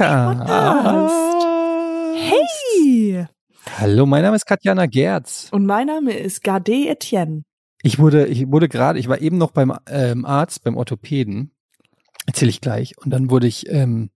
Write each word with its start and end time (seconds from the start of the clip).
Podcast. 0.00 1.44
Hey! 2.16 3.26
Hallo, 3.78 4.06
mein 4.06 4.22
Name 4.22 4.36
ist 4.36 4.46
Katjana 4.46 4.86
Gerz. 4.86 5.48
Und 5.52 5.66
mein 5.66 5.88
Name 5.88 6.14
ist 6.14 6.42
Gade 6.42 6.88
Etienne. 6.88 7.42
Ich 7.82 7.98
wurde, 7.98 8.26
ich 8.26 8.50
wurde 8.50 8.70
gerade, 8.70 8.98
ich 8.98 9.08
war 9.08 9.20
eben 9.20 9.36
noch 9.36 9.50
beim 9.50 9.76
ähm, 9.86 10.24
Arzt, 10.24 10.64
beim 10.64 10.78
Orthopäden. 10.78 11.50
Erzähle 12.24 12.48
ich 12.48 12.62
gleich. 12.62 12.96
Und 12.96 13.10
dann 13.10 13.28
wurde 13.28 13.46
ich, 13.46 13.68
ähm, 13.68 14.08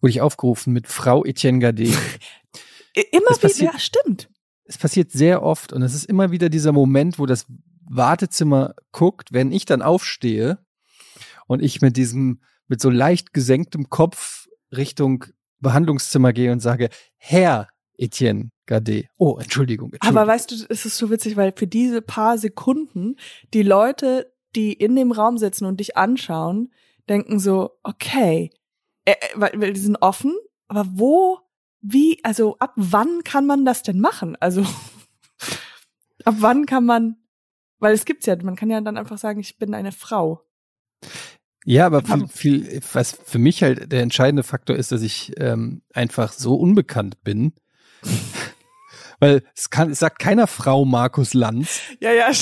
wurde 0.00 0.10
ich 0.10 0.20
aufgerufen 0.20 0.72
mit 0.72 0.88
Frau 0.88 1.24
Etienne 1.24 1.60
Gade. 1.60 1.84
Immer 3.12 3.30
Das 3.40 3.60
wieder, 3.60 3.72
ja, 3.72 3.78
stimmt. 3.78 4.28
es 4.64 4.78
passiert 4.78 5.12
sehr 5.12 5.44
oft 5.44 5.72
und 5.72 5.82
es 5.82 5.94
ist 5.94 6.06
immer 6.06 6.32
wieder 6.32 6.48
dieser 6.48 6.72
Moment, 6.72 7.20
wo 7.20 7.26
das 7.26 7.46
Wartezimmer 7.88 8.74
guckt, 8.90 9.32
wenn 9.32 9.52
ich 9.52 9.64
dann 9.64 9.80
aufstehe 9.80 10.58
und 11.46 11.62
ich 11.62 11.80
mit 11.82 11.96
diesem, 11.96 12.40
mit 12.66 12.80
so 12.80 12.90
leicht 12.90 13.32
gesenktem 13.32 13.90
Kopf 13.90 14.39
Richtung 14.74 15.24
Behandlungszimmer 15.60 16.32
gehe 16.32 16.52
und 16.52 16.60
sage, 16.60 16.88
Herr 17.16 17.68
Etienne 17.96 18.50
Gade. 18.66 19.06
Oh, 19.18 19.36
Entschuldigung. 19.40 19.92
Entschuldigung. 19.92 20.18
Aber 20.18 20.30
weißt 20.30 20.50
du, 20.50 20.54
es 20.68 20.86
ist 20.86 20.96
so 20.96 21.10
witzig, 21.10 21.36
weil 21.36 21.52
für 21.54 21.66
diese 21.66 22.00
paar 22.00 22.38
Sekunden 22.38 23.16
die 23.52 23.62
Leute, 23.62 24.32
die 24.54 24.72
in 24.72 24.96
dem 24.96 25.12
Raum 25.12 25.38
sitzen 25.38 25.64
und 25.64 25.80
dich 25.80 25.96
anschauen, 25.96 26.72
denken 27.08 27.40
so, 27.40 27.72
okay, 27.82 28.50
äh, 29.04 29.12
äh, 29.12 29.28
weil, 29.34 29.72
die 29.72 29.80
sind 29.80 30.00
offen, 30.00 30.34
aber 30.68 30.86
wo, 30.88 31.40
wie, 31.80 32.20
also 32.22 32.56
ab 32.58 32.72
wann 32.76 33.24
kann 33.24 33.46
man 33.46 33.64
das 33.64 33.82
denn 33.82 34.00
machen? 34.00 34.36
Also 34.38 34.62
ab 36.24 36.36
wann 36.38 36.64
kann 36.66 36.86
man, 36.86 37.16
weil 37.80 37.92
es 37.92 38.04
gibt's 38.04 38.26
ja, 38.26 38.36
man 38.42 38.56
kann 38.56 38.70
ja 38.70 38.80
dann 38.80 38.96
einfach 38.96 39.18
sagen, 39.18 39.40
ich 39.40 39.58
bin 39.58 39.74
eine 39.74 39.92
Frau. 39.92 40.46
Ja, 41.66 41.86
aber 41.86 42.02
viel, 42.02 42.28
viel, 42.28 42.80
was 42.92 43.18
für 43.24 43.38
mich 43.38 43.62
halt 43.62 43.90
der 43.92 44.02
entscheidende 44.02 44.42
Faktor 44.42 44.76
ist, 44.76 44.92
dass 44.92 45.02
ich 45.02 45.32
ähm, 45.38 45.82
einfach 45.92 46.32
so 46.32 46.54
unbekannt 46.54 47.22
bin. 47.22 47.52
Weil 49.20 49.42
es 49.54 49.68
kann, 49.68 49.90
es 49.90 49.98
sagt 49.98 50.18
keiner 50.18 50.46
Frau 50.46 50.86
Markus 50.86 51.34
Lanz. 51.34 51.82
Ja, 52.00 52.12
ja. 52.12 52.30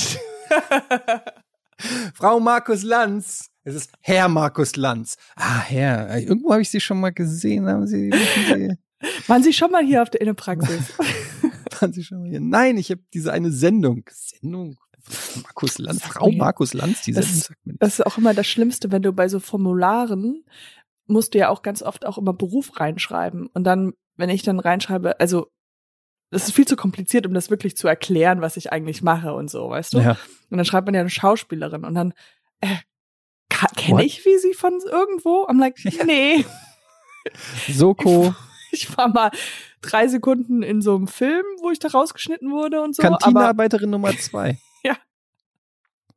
Frau 2.13 2.39
Markus 2.39 2.83
Lanz. 2.83 3.49
Es 3.63 3.75
ist 3.75 3.91
Herr 4.01 4.29
Markus 4.29 4.77
Lanz. 4.77 5.17
Ah, 5.35 5.59
Herr. 5.59 6.17
Irgendwo 6.17 6.51
habe 6.51 6.61
ich 6.61 6.69
sie 6.69 6.79
schon 6.79 7.01
mal 7.01 7.11
gesehen. 7.11 7.67
Haben 7.67 7.87
Sie, 7.87 8.09
wissen 8.11 8.77
Waren 9.27 9.43
Sie 9.43 9.53
schon 9.53 9.71
mal 9.71 9.83
hier 9.83 10.01
auf 10.01 10.09
der 10.09 10.21
Innenpraxis? 10.21 10.87
Sie, 10.87 11.51
waren 11.79 11.93
Sie 11.93 12.03
schon 12.03 12.21
mal 12.21 12.29
hier? 12.29 12.39
Nein, 12.39 12.77
ich 12.77 12.91
habe 12.91 13.01
diese 13.13 13.31
eine 13.31 13.51
Sendung. 13.51 14.03
Sendung? 14.11 14.77
Markus 15.43 15.77
Lanz. 15.77 16.03
Frau. 16.03 16.31
Markus 16.31 16.73
Lanz, 16.73 17.01
die 17.03 17.13
Das- 17.13 17.39
sagt 17.41 17.65
nicht. 17.65 17.81
Das 17.81 17.93
ist 17.99 18.05
auch 18.05 18.17
immer 18.17 18.33
das 18.33 18.47
Schlimmste, 18.47 18.91
wenn 18.91 19.01
du 19.01 19.13
bei 19.13 19.27
so 19.27 19.39
Formularen 19.39 20.43
musst 21.07 21.33
du 21.33 21.39
ja 21.39 21.49
auch 21.49 21.63
ganz 21.63 21.81
oft 21.81 22.05
auch 22.05 22.17
immer 22.19 22.33
Beruf 22.33 22.79
reinschreiben. 22.79 23.47
Und 23.47 23.63
dann, 23.63 23.93
wenn 24.15 24.29
ich 24.29 24.43
dann 24.43 24.59
reinschreibe, 24.59 25.19
also 25.19 25.47
das 26.29 26.47
ist 26.47 26.53
viel 26.53 26.67
zu 26.67 26.75
kompliziert, 26.75 27.25
um 27.25 27.33
das 27.33 27.49
wirklich 27.49 27.75
zu 27.75 27.87
erklären, 27.87 28.41
was 28.41 28.57
ich 28.57 28.71
eigentlich 28.71 29.01
mache 29.01 29.33
und 29.33 29.49
so, 29.49 29.69
weißt 29.71 29.95
du? 29.95 29.99
Ja. 29.99 30.11
Und 30.51 30.57
dann 30.57 30.65
schreibt 30.65 30.85
man 30.85 30.93
ja 30.93 31.01
eine 31.01 31.09
Schauspielerin 31.09 31.83
und 31.83 31.95
dann, 31.95 32.13
äh, 32.61 32.75
kenne 33.75 34.03
ich 34.05 34.23
wie 34.25 34.37
sie 34.37 34.53
von 34.53 34.73
irgendwo? 34.85 35.47
I'm 35.47 35.59
like, 35.59 35.77
nee. 36.05 36.45
Soko, 37.67 38.33
Ich 38.71 38.95
war 38.97 39.07
mal 39.07 39.31
drei 39.81 40.07
Sekunden 40.07 40.61
in 40.61 40.81
so 40.81 40.95
einem 40.95 41.07
Film, 41.07 41.43
wo 41.61 41.71
ich 41.71 41.79
da 41.79 41.87
rausgeschnitten 41.87 42.51
wurde 42.51 42.81
und 42.81 42.95
so. 42.95 43.01
Kantinearbeiterin 43.01 43.89
Nummer 43.89 44.15
zwei. 44.17 44.59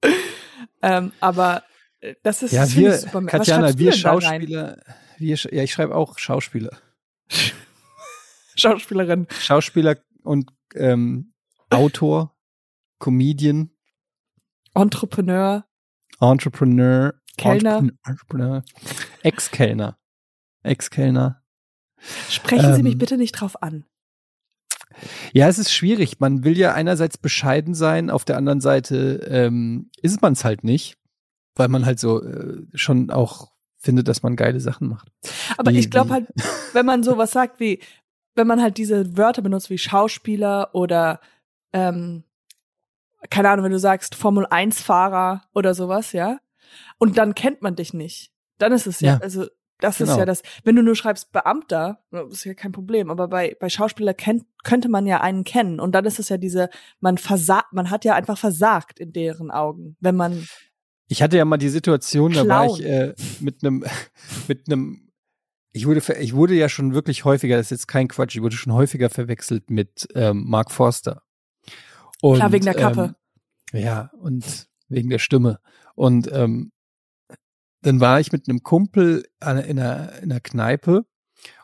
ähm, 0.82 1.12
aber 1.20 1.62
äh, 2.00 2.14
das 2.22 2.42
ist 2.42 2.52
Ja, 2.52 2.62
das 2.62 2.76
wir, 2.76 2.92
super. 2.94 3.22
Katjana, 3.26 3.78
wir? 3.78 3.92
Schauspieler, 3.92 4.82
wir, 5.18 5.36
ja, 5.36 5.62
ich 5.62 5.72
schreibe 5.72 5.94
auch 5.94 6.18
Schauspieler. 6.18 6.76
Schauspielerin. 8.56 9.26
Schauspieler 9.40 9.96
und 10.22 10.50
ähm, 10.74 11.32
Autor, 11.70 12.36
Comedian, 12.98 13.70
Entrepreneur, 14.74 15.64
Entrepreneur, 16.20 17.14
Kellner. 17.36 17.90
Entrepreneur, 18.04 18.62
Ex-Kellner, 19.22 19.98
Ex-Kellner. 20.62 21.42
Sprechen 22.28 22.74
Sie 22.74 22.80
Ähm, 22.80 22.84
mich 22.84 22.98
bitte 22.98 23.16
nicht 23.16 23.32
drauf 23.32 23.62
an. 23.62 23.84
Ja, 25.32 25.48
es 25.48 25.58
ist 25.58 25.72
schwierig. 25.72 26.20
Man 26.20 26.44
will 26.44 26.56
ja 26.58 26.72
einerseits 26.74 27.18
bescheiden 27.18 27.74
sein, 27.74 28.10
auf 28.10 28.24
der 28.24 28.36
anderen 28.36 28.60
Seite 28.60 29.26
ähm, 29.28 29.90
ist 30.00 30.22
man 30.22 30.32
es 30.34 30.44
halt 30.44 30.64
nicht, 30.64 30.96
weil 31.54 31.68
man 31.68 31.86
halt 31.86 31.98
so 32.00 32.22
äh, 32.22 32.62
schon 32.74 33.10
auch 33.10 33.52
findet, 33.78 34.08
dass 34.08 34.22
man 34.22 34.36
geile 34.36 34.60
Sachen 34.60 34.88
macht. 34.88 35.08
Aber 35.58 35.72
wie- 35.72 35.78
ich 35.78 35.90
glaube 35.90 36.10
halt, 36.10 36.26
wenn 36.72 36.86
man 36.86 37.02
sowas 37.02 37.32
sagt 37.32 37.58
wie, 37.60 37.80
wenn 38.34 38.46
man 38.46 38.62
halt 38.62 38.78
diese 38.78 39.16
Wörter 39.16 39.42
benutzt 39.42 39.68
wie 39.70 39.78
Schauspieler 39.78 40.74
oder 40.74 41.20
ähm, 41.72 42.24
keine 43.30 43.50
Ahnung, 43.50 43.64
wenn 43.64 43.72
du 43.72 43.78
sagst 43.78 44.14
Formel 44.14 44.46
1 44.46 44.80
Fahrer 44.82 45.42
oder 45.54 45.74
sowas, 45.74 46.12
ja, 46.12 46.38
und 46.98 47.18
dann 47.18 47.34
kennt 47.34 47.62
man 47.62 47.76
dich 47.76 47.92
nicht, 47.94 48.32
dann 48.58 48.72
ist 48.72 48.86
es 48.86 49.00
ja, 49.00 49.14
Ja, 49.14 49.18
also 49.18 49.46
das 49.82 49.98
genau. 49.98 50.12
ist 50.12 50.18
ja 50.18 50.24
das, 50.24 50.42
wenn 50.64 50.76
du 50.76 50.82
nur 50.82 50.94
schreibst 50.96 51.32
Beamter, 51.32 51.98
ist 52.30 52.44
ja 52.44 52.54
kein 52.54 52.72
Problem, 52.72 53.10
aber 53.10 53.28
bei, 53.28 53.56
bei 53.58 53.68
Schauspieler 53.68 54.14
kennt, 54.14 54.44
könnte 54.62 54.88
man 54.88 55.06
ja 55.06 55.20
einen 55.20 55.44
kennen 55.44 55.80
und 55.80 55.92
dann 55.94 56.04
ist 56.04 56.18
es 56.18 56.28
ja 56.28 56.38
diese, 56.38 56.70
man 57.00 57.18
versagt, 57.18 57.72
man 57.72 57.90
hat 57.90 58.04
ja 58.04 58.14
einfach 58.14 58.38
versagt 58.38 59.00
in 59.00 59.12
deren 59.12 59.50
Augen, 59.50 59.96
wenn 60.00 60.16
man, 60.16 60.46
Ich 61.08 61.22
hatte 61.22 61.36
ja 61.36 61.44
mal 61.44 61.58
die 61.58 61.68
Situation, 61.68 62.32
da 62.32 62.46
war 62.46 62.66
ich 62.66 62.76
Clown. 62.76 62.90
äh, 62.90 63.14
mit 63.40 63.64
einem, 63.64 63.84
mit 64.48 64.66
einem, 64.66 65.10
ich 65.72 65.86
wurde, 65.86 66.00
ich 66.20 66.34
wurde 66.34 66.54
ja 66.54 66.68
schon 66.68 66.94
wirklich 66.94 67.24
häufiger, 67.24 67.56
das 67.56 67.66
ist 67.66 67.70
jetzt 67.70 67.88
kein 67.88 68.08
Quatsch, 68.08 68.36
ich 68.36 68.42
wurde 68.42 68.56
schon 68.56 68.72
häufiger 68.72 69.10
verwechselt 69.10 69.70
mit 69.70 70.06
ähm, 70.14 70.44
Mark 70.46 70.70
Forster. 70.70 71.22
Und, 72.20 72.36
Klar, 72.36 72.52
wegen 72.52 72.64
der 72.64 72.74
Kappe. 72.74 73.14
Ähm, 73.72 73.82
ja, 73.82 74.10
und 74.20 74.68
wegen 74.88 75.10
der 75.10 75.18
Stimme. 75.18 75.58
Und 75.94 76.30
ähm, 76.32 76.70
dann 77.82 78.00
war 78.00 78.20
ich 78.20 78.32
mit 78.32 78.48
einem 78.48 78.62
Kumpel 78.62 79.26
an, 79.40 79.58
in, 79.58 79.78
einer, 79.78 80.12
in 80.22 80.30
einer 80.30 80.40
Kneipe 80.40 81.04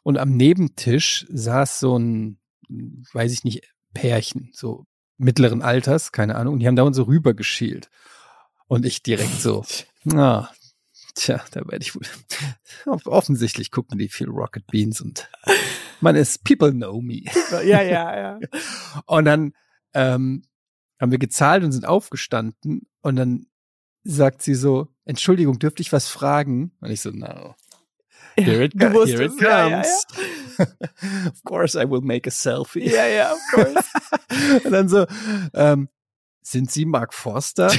und 0.02 0.18
am 0.18 0.36
Nebentisch 0.36 1.26
saß 1.30 1.80
so 1.80 1.98
ein, 1.98 2.38
weiß 2.68 3.32
ich 3.32 3.44
nicht, 3.44 3.62
Pärchen, 3.94 4.50
so 4.52 4.86
mittleren 5.16 5.62
Alters, 5.62 6.12
keine 6.12 6.36
Ahnung, 6.36 6.54
und 6.54 6.60
die 6.60 6.66
haben 6.66 6.76
da 6.76 6.82
und 6.82 6.94
so 6.94 7.04
rübergeschielt. 7.04 7.90
Und 8.66 8.84
ich 8.84 9.02
direkt 9.02 9.40
so, 9.40 9.64
na, 10.04 10.50
tja, 11.14 11.42
da 11.52 11.66
werde 11.66 11.82
ich 11.82 11.94
wohl. 11.94 12.02
Offensichtlich 13.06 13.70
gucken 13.70 13.98
die 13.98 14.08
viel 14.08 14.28
Rocket 14.28 14.66
Beans 14.66 15.00
und 15.00 15.30
man 16.00 16.16
ist, 16.16 16.44
people 16.44 16.72
know 16.72 17.00
me. 17.00 17.22
ja, 17.50 17.82
ja, 17.82 18.16
ja. 18.16 18.38
Und 19.06 19.24
dann 19.24 19.52
ähm, 19.94 20.44
haben 21.00 21.10
wir 21.10 21.18
gezahlt 21.18 21.64
und 21.64 21.72
sind 21.72 21.86
aufgestanden 21.86 22.88
und 23.02 23.16
dann 23.16 23.46
sagt 24.08 24.42
sie 24.42 24.54
so, 24.54 24.88
Entschuldigung, 25.04 25.58
dürfte 25.58 25.82
ich 25.82 25.92
was 25.92 26.08
fragen? 26.08 26.72
Und 26.80 26.91
ich 26.91 27.02
so, 27.02 27.10
no. 27.10 27.54
Here 28.36 28.64
it, 28.64 28.78
go- 28.78 29.04
here 29.04 29.24
it 29.24 29.32
wusstest, 29.32 29.41
ja, 29.41 29.69
ja, 29.69 29.82
comes. 29.82 30.06
of 31.26 31.44
course 31.44 31.80
I 31.80 31.88
will 31.88 32.00
make 32.00 32.26
a 32.28 32.30
selfie. 32.30 32.88
Ja, 32.88 33.06
ja, 33.06 33.32
of 33.32 33.41
course. 33.52 33.84
Und 34.65 34.72
dann 34.72 34.88
so, 34.88 35.06
ähm, 35.54 35.88
sind 36.42 36.71
Sie 36.71 36.86
Mark 36.86 37.12
Forster? 37.12 37.71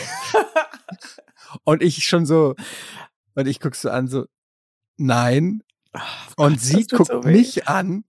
und 1.63 1.81
ich 1.81 2.05
schon 2.05 2.25
so, 2.25 2.55
und 3.33 3.47
ich 3.47 3.59
guck 3.59 3.73
so 3.73 3.89
an, 3.89 4.07
so, 4.07 4.25
nein. 4.97 5.63
Und 6.35 6.53
Gott, 6.53 6.59
sie 6.59 6.85
das 6.85 6.87
tut 6.87 6.97
guckt 6.97 7.23
so 7.23 7.29
mich 7.29 7.67
an 7.67 8.03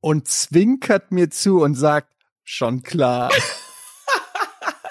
und 0.00 0.28
zwinkert 0.28 1.12
mir 1.12 1.30
zu 1.30 1.62
und 1.62 1.74
sagt, 1.74 2.12
schon 2.44 2.82
klar, 2.82 3.30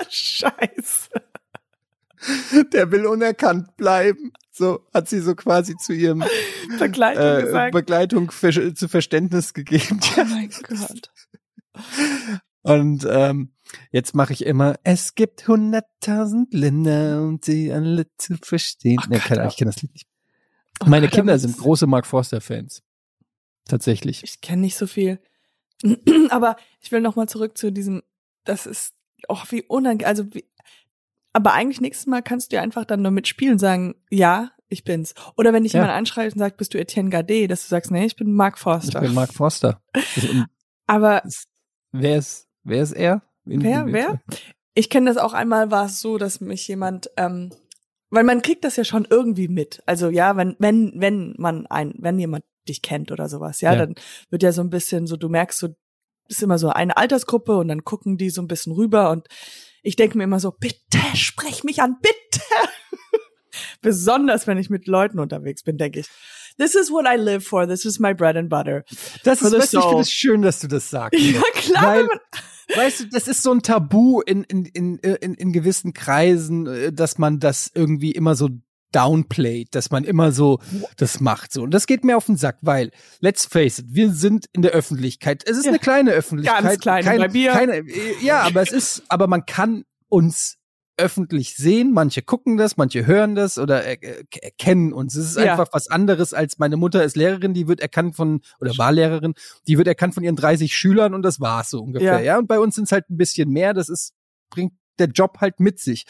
Scheiße. 0.09 1.09
der 2.73 2.91
will 2.91 3.05
unerkannt 3.05 3.75
bleiben. 3.77 4.33
So 4.51 4.85
hat 4.93 5.09
sie 5.09 5.19
so 5.19 5.35
quasi 5.35 5.75
zu 5.77 5.93
ihrem 5.93 6.23
Begleitung 6.79 7.55
äh. 7.55 7.71
Begleitung 7.71 8.31
ver 8.31 8.75
zu 8.75 8.87
Verständnis 8.87 9.53
gegeben. 9.53 9.99
oh 10.17 10.23
mein 10.29 10.49
Gott. 10.49 11.11
Und 12.61 13.05
ähm, 13.09 13.53
jetzt 13.91 14.15
mache 14.15 14.33
ich 14.33 14.45
immer, 14.45 14.75
es 14.83 15.15
gibt 15.15 15.47
hunderttausend 15.47 16.53
Länder 16.53 17.21
und 17.21 17.45
sie 17.45 17.71
alle 17.71 18.07
zu 18.17 18.37
verstehen. 18.41 18.97
Oh 19.01 19.07
nee, 19.09 19.17
Gott, 19.17 19.25
keine, 19.25 19.39
oh. 19.39 19.41
Ahnung, 19.41 19.51
ich 19.51 19.57
kenne 19.57 19.71
das 19.71 19.81
Lied 19.81 19.93
nicht. 19.93 20.07
Oh 20.81 20.85
Meine 20.87 21.07
Gott, 21.07 21.15
Kinder 21.15 21.37
sind 21.37 21.57
große 21.57 21.87
Mark 21.87 22.05
Forster-Fans. 22.05 22.81
Tatsächlich. 23.65 24.23
Ich 24.23 24.41
kenne 24.41 24.61
nicht 24.61 24.77
so 24.77 24.87
viel. 24.87 25.19
aber 26.29 26.55
ich 26.81 26.91
will 26.91 27.01
noch 27.01 27.15
mal 27.15 27.27
zurück 27.27 27.57
zu 27.57 27.71
diesem, 27.71 28.03
das 28.43 28.65
ist, 28.65 28.93
oh, 29.27 29.41
wie 29.49 29.63
unangenehm, 29.63 30.07
also 30.07 30.33
wie, 30.33 30.45
aber 31.35 31.53
eigentlich 31.53 31.81
nächstes 31.81 32.07
Mal 32.07 32.21
kannst 32.21 32.51
du 32.51 32.55
ja 32.55 32.61
einfach 32.61 32.85
dann 32.85 33.01
nur 33.01 33.11
mitspielen 33.11 33.53
und 33.53 33.59
sagen, 33.59 33.95
ja, 34.09 34.51
ich 34.69 34.83
bin's. 34.83 35.13
Oder 35.37 35.53
wenn 35.53 35.63
dich 35.63 35.73
Ja. 35.73 35.81
jemand 35.81 35.97
anschreibt 35.97 36.33
und 36.33 36.39
sagt, 36.39 36.57
bist 36.57 36.73
du 36.73 36.79
Etienne 36.79 37.09
Gade, 37.09 37.47
dass 37.47 37.63
du 37.63 37.67
sagst, 37.67 37.91
nee, 37.91 38.05
ich 38.05 38.15
bin 38.15 38.33
Mark 38.33 38.55
Ich 38.57 38.61
Forster. 38.63 39.01
bin 39.01 39.13
Mark 39.13 39.33
Forster. 39.33 39.81
Und 39.93 40.45
aber 40.87 41.21
wer 41.91 42.17
ist, 42.17 42.47
wer 42.63 42.81
ist 42.81 42.93
er? 42.93 43.21
Wen- 43.43 43.61
Wer, 43.63 43.85
wer? 43.87 44.21
Ich 44.73 44.89
kenne 44.89 45.07
das 45.09 45.17
auch 45.17 45.33
einmal, 45.33 45.69
war 45.71 45.85
es 45.85 45.99
so, 46.01 46.17
dass 46.17 46.41
mich 46.41 46.67
jemand, 46.67 47.09
ähm, 47.17 47.51
weil 48.09 48.23
man 48.23 48.41
kriegt 48.41 48.63
das 48.63 48.75
ja 48.75 48.83
schon 48.83 49.05
irgendwie 49.09 49.47
mit. 49.47 49.83
Also 49.85 50.09
ja, 50.09 50.35
wenn, 50.37 50.55
wenn, 50.59 50.93
wenn 50.95 51.35
man 51.37 51.67
ein, 51.67 51.93
wenn 51.99 52.17
jemand 52.17 52.43
dich 52.67 52.81
kennt 52.81 53.11
oder 53.11 53.29
sowas. 53.29 53.61
Ja, 53.61 53.73
Ja. 53.73 53.85
dann 53.85 53.95
wird 54.29 54.41
ja 54.41 54.51
so 54.51 54.61
ein 54.61 54.69
bisschen 54.69 55.05
so, 55.05 55.15
du 55.17 55.29
merkst 55.29 55.59
so, 55.59 55.69
ist 56.27 56.41
immer 56.41 56.57
so 56.57 56.69
eine 56.69 56.97
Altersgruppe 56.97 57.55
und 57.57 57.67
dann 57.67 57.83
gucken 57.83 58.17
die 58.17 58.31
so 58.31 58.41
ein 58.41 58.47
bisschen 58.47 58.73
rüber 58.73 59.11
und 59.11 59.27
ich 59.85 59.95
denke 59.95 60.17
mir 60.17 60.23
immer 60.25 60.39
so, 60.39 60.51
bitte 60.51 60.99
sprech 61.13 61.63
mich 61.63 61.81
an, 61.81 61.97
bitte. 62.01 62.43
Besonders 63.81 64.47
wenn 64.47 64.57
ich 64.57 64.69
mit 64.69 64.87
Leuten 64.87 65.19
unterwegs 65.19 65.63
bin, 65.63 65.77
denke 65.77 66.01
ich. 66.01 66.07
This 66.57 66.75
is 66.75 66.89
what 66.89 67.05
I 67.05 67.17
live 67.17 67.45
for. 67.45 67.67
This 67.67 67.85
is 67.85 67.99
my 67.99 68.13
bread 68.13 68.35
and 68.35 68.49
butter. 68.49 68.83
Das 69.23 69.39
For 69.39 69.47
ist, 69.47 69.53
weißt 69.53 69.73
ich 69.73 69.83
finde 69.83 70.01
es 70.01 70.11
schön, 70.11 70.41
dass 70.41 70.59
du 70.59 70.67
das 70.67 70.89
sagst. 70.89 71.19
Ja, 71.19 71.41
klar. 71.53 71.83
Weil- 71.83 72.09
Weißt 72.75 72.99
du, 73.01 73.05
das 73.09 73.27
ist 73.27 73.43
so 73.43 73.51
ein 73.51 73.61
Tabu 73.61 74.21
in, 74.21 74.43
in, 74.43 74.65
in, 74.65 74.97
in, 74.97 75.35
in 75.35 75.53
gewissen 75.53 75.93
Kreisen, 75.93 76.65
äh, 76.65 76.91
dass 76.91 77.19
man 77.19 77.39
das 77.39 77.69
irgendwie 77.75 78.11
immer 78.11 78.33
so 78.33 78.49
downplayt, 78.91 79.73
dass 79.75 79.91
man 79.91 80.03
immer 80.03 80.31
so 80.31 80.59
das 80.97 81.19
macht 81.19 81.51
so. 81.51 81.63
Und 81.63 81.71
das 81.71 81.85
geht 81.87 82.03
mir 82.03 82.15
auf 82.17 82.25
den 82.27 82.37
Sack, 82.37 82.57
weil, 82.61 82.91
let's 83.19 83.45
face 83.45 83.79
it, 83.79 83.85
wir 83.89 84.11
sind 84.11 84.45
in 84.53 84.61
der 84.61 84.71
Öffentlichkeit. 84.71 85.43
Es 85.45 85.57
ist 85.57 85.65
Ja. 85.65 85.71
eine 85.71 85.79
kleine 85.79 86.11
Öffentlichkeit. 86.11 86.63
Ganz 86.63 86.79
kleine, 86.79 87.17
bei 87.19 87.27
Bier. 87.27 87.51
Keine, 87.51 87.83
ja, 88.21 88.41
aber 88.41 88.61
es 88.61 88.71
ist, 88.71 89.03
aber 89.09 89.27
man 89.27 89.45
kann 89.45 89.83
uns 90.07 90.57
öffentlich 90.97 91.55
sehen. 91.57 91.91
Manche 91.91 92.21
gucken 92.21 92.55
das, 92.55 92.77
manche 92.77 93.05
hören 93.05 93.35
das 93.35 93.57
oder 93.57 93.85
äh, 93.85 93.97
erkennen 94.41 94.93
uns. 94.93 95.13
Es 95.15 95.31
ist 95.31 95.37
Ja. 95.37 95.51
einfach 95.51 95.67
was 95.73 95.89
anderes 95.89 96.33
als 96.33 96.57
meine 96.57 96.77
Mutter 96.77 97.03
ist 97.03 97.17
Lehrerin, 97.17 97.53
die 97.53 97.67
wird 97.67 97.81
erkannt 97.81 98.15
von, 98.15 98.39
oder 98.61 98.77
war 98.77 98.93
Lehrerin, 98.93 99.33
die 99.67 99.77
wird 99.77 99.89
erkannt 99.89 100.13
von 100.13 100.23
ihren 100.23 100.37
30 100.37 100.73
Schülern 100.73 101.13
und 101.13 101.21
das 101.23 101.41
war's 101.41 101.69
so 101.69 101.81
ungefähr. 101.81 102.19
Ja. 102.19 102.21
Ja, 102.21 102.37
und 102.37 102.47
bei 102.47 102.59
uns 102.59 102.75
sind 102.75 102.85
es 102.85 102.93
halt 102.93 103.09
ein 103.09 103.17
bisschen 103.17 103.49
mehr. 103.49 103.73
Das 103.73 103.89
ist, 103.89 104.13
bringt 104.49 104.71
der 104.97 105.07
Job 105.07 105.39
halt 105.41 105.59
mit 105.59 105.79
sich. 105.79 106.05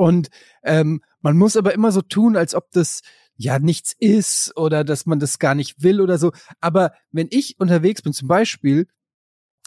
Und 0.00 0.30
ähm, 0.62 1.02
man 1.20 1.36
muss 1.36 1.58
aber 1.58 1.74
immer 1.74 1.92
so 1.92 2.00
tun, 2.00 2.34
als 2.34 2.54
ob 2.54 2.70
das 2.70 3.02
ja 3.36 3.58
nichts 3.58 3.94
ist 3.98 4.56
oder 4.56 4.82
dass 4.82 5.04
man 5.04 5.18
das 5.18 5.38
gar 5.38 5.54
nicht 5.54 5.82
will 5.82 6.00
oder 6.00 6.16
so. 6.16 6.32
Aber 6.58 6.94
wenn 7.12 7.28
ich 7.30 7.60
unterwegs 7.60 8.00
bin, 8.00 8.14
zum 8.14 8.26
Beispiel 8.26 8.86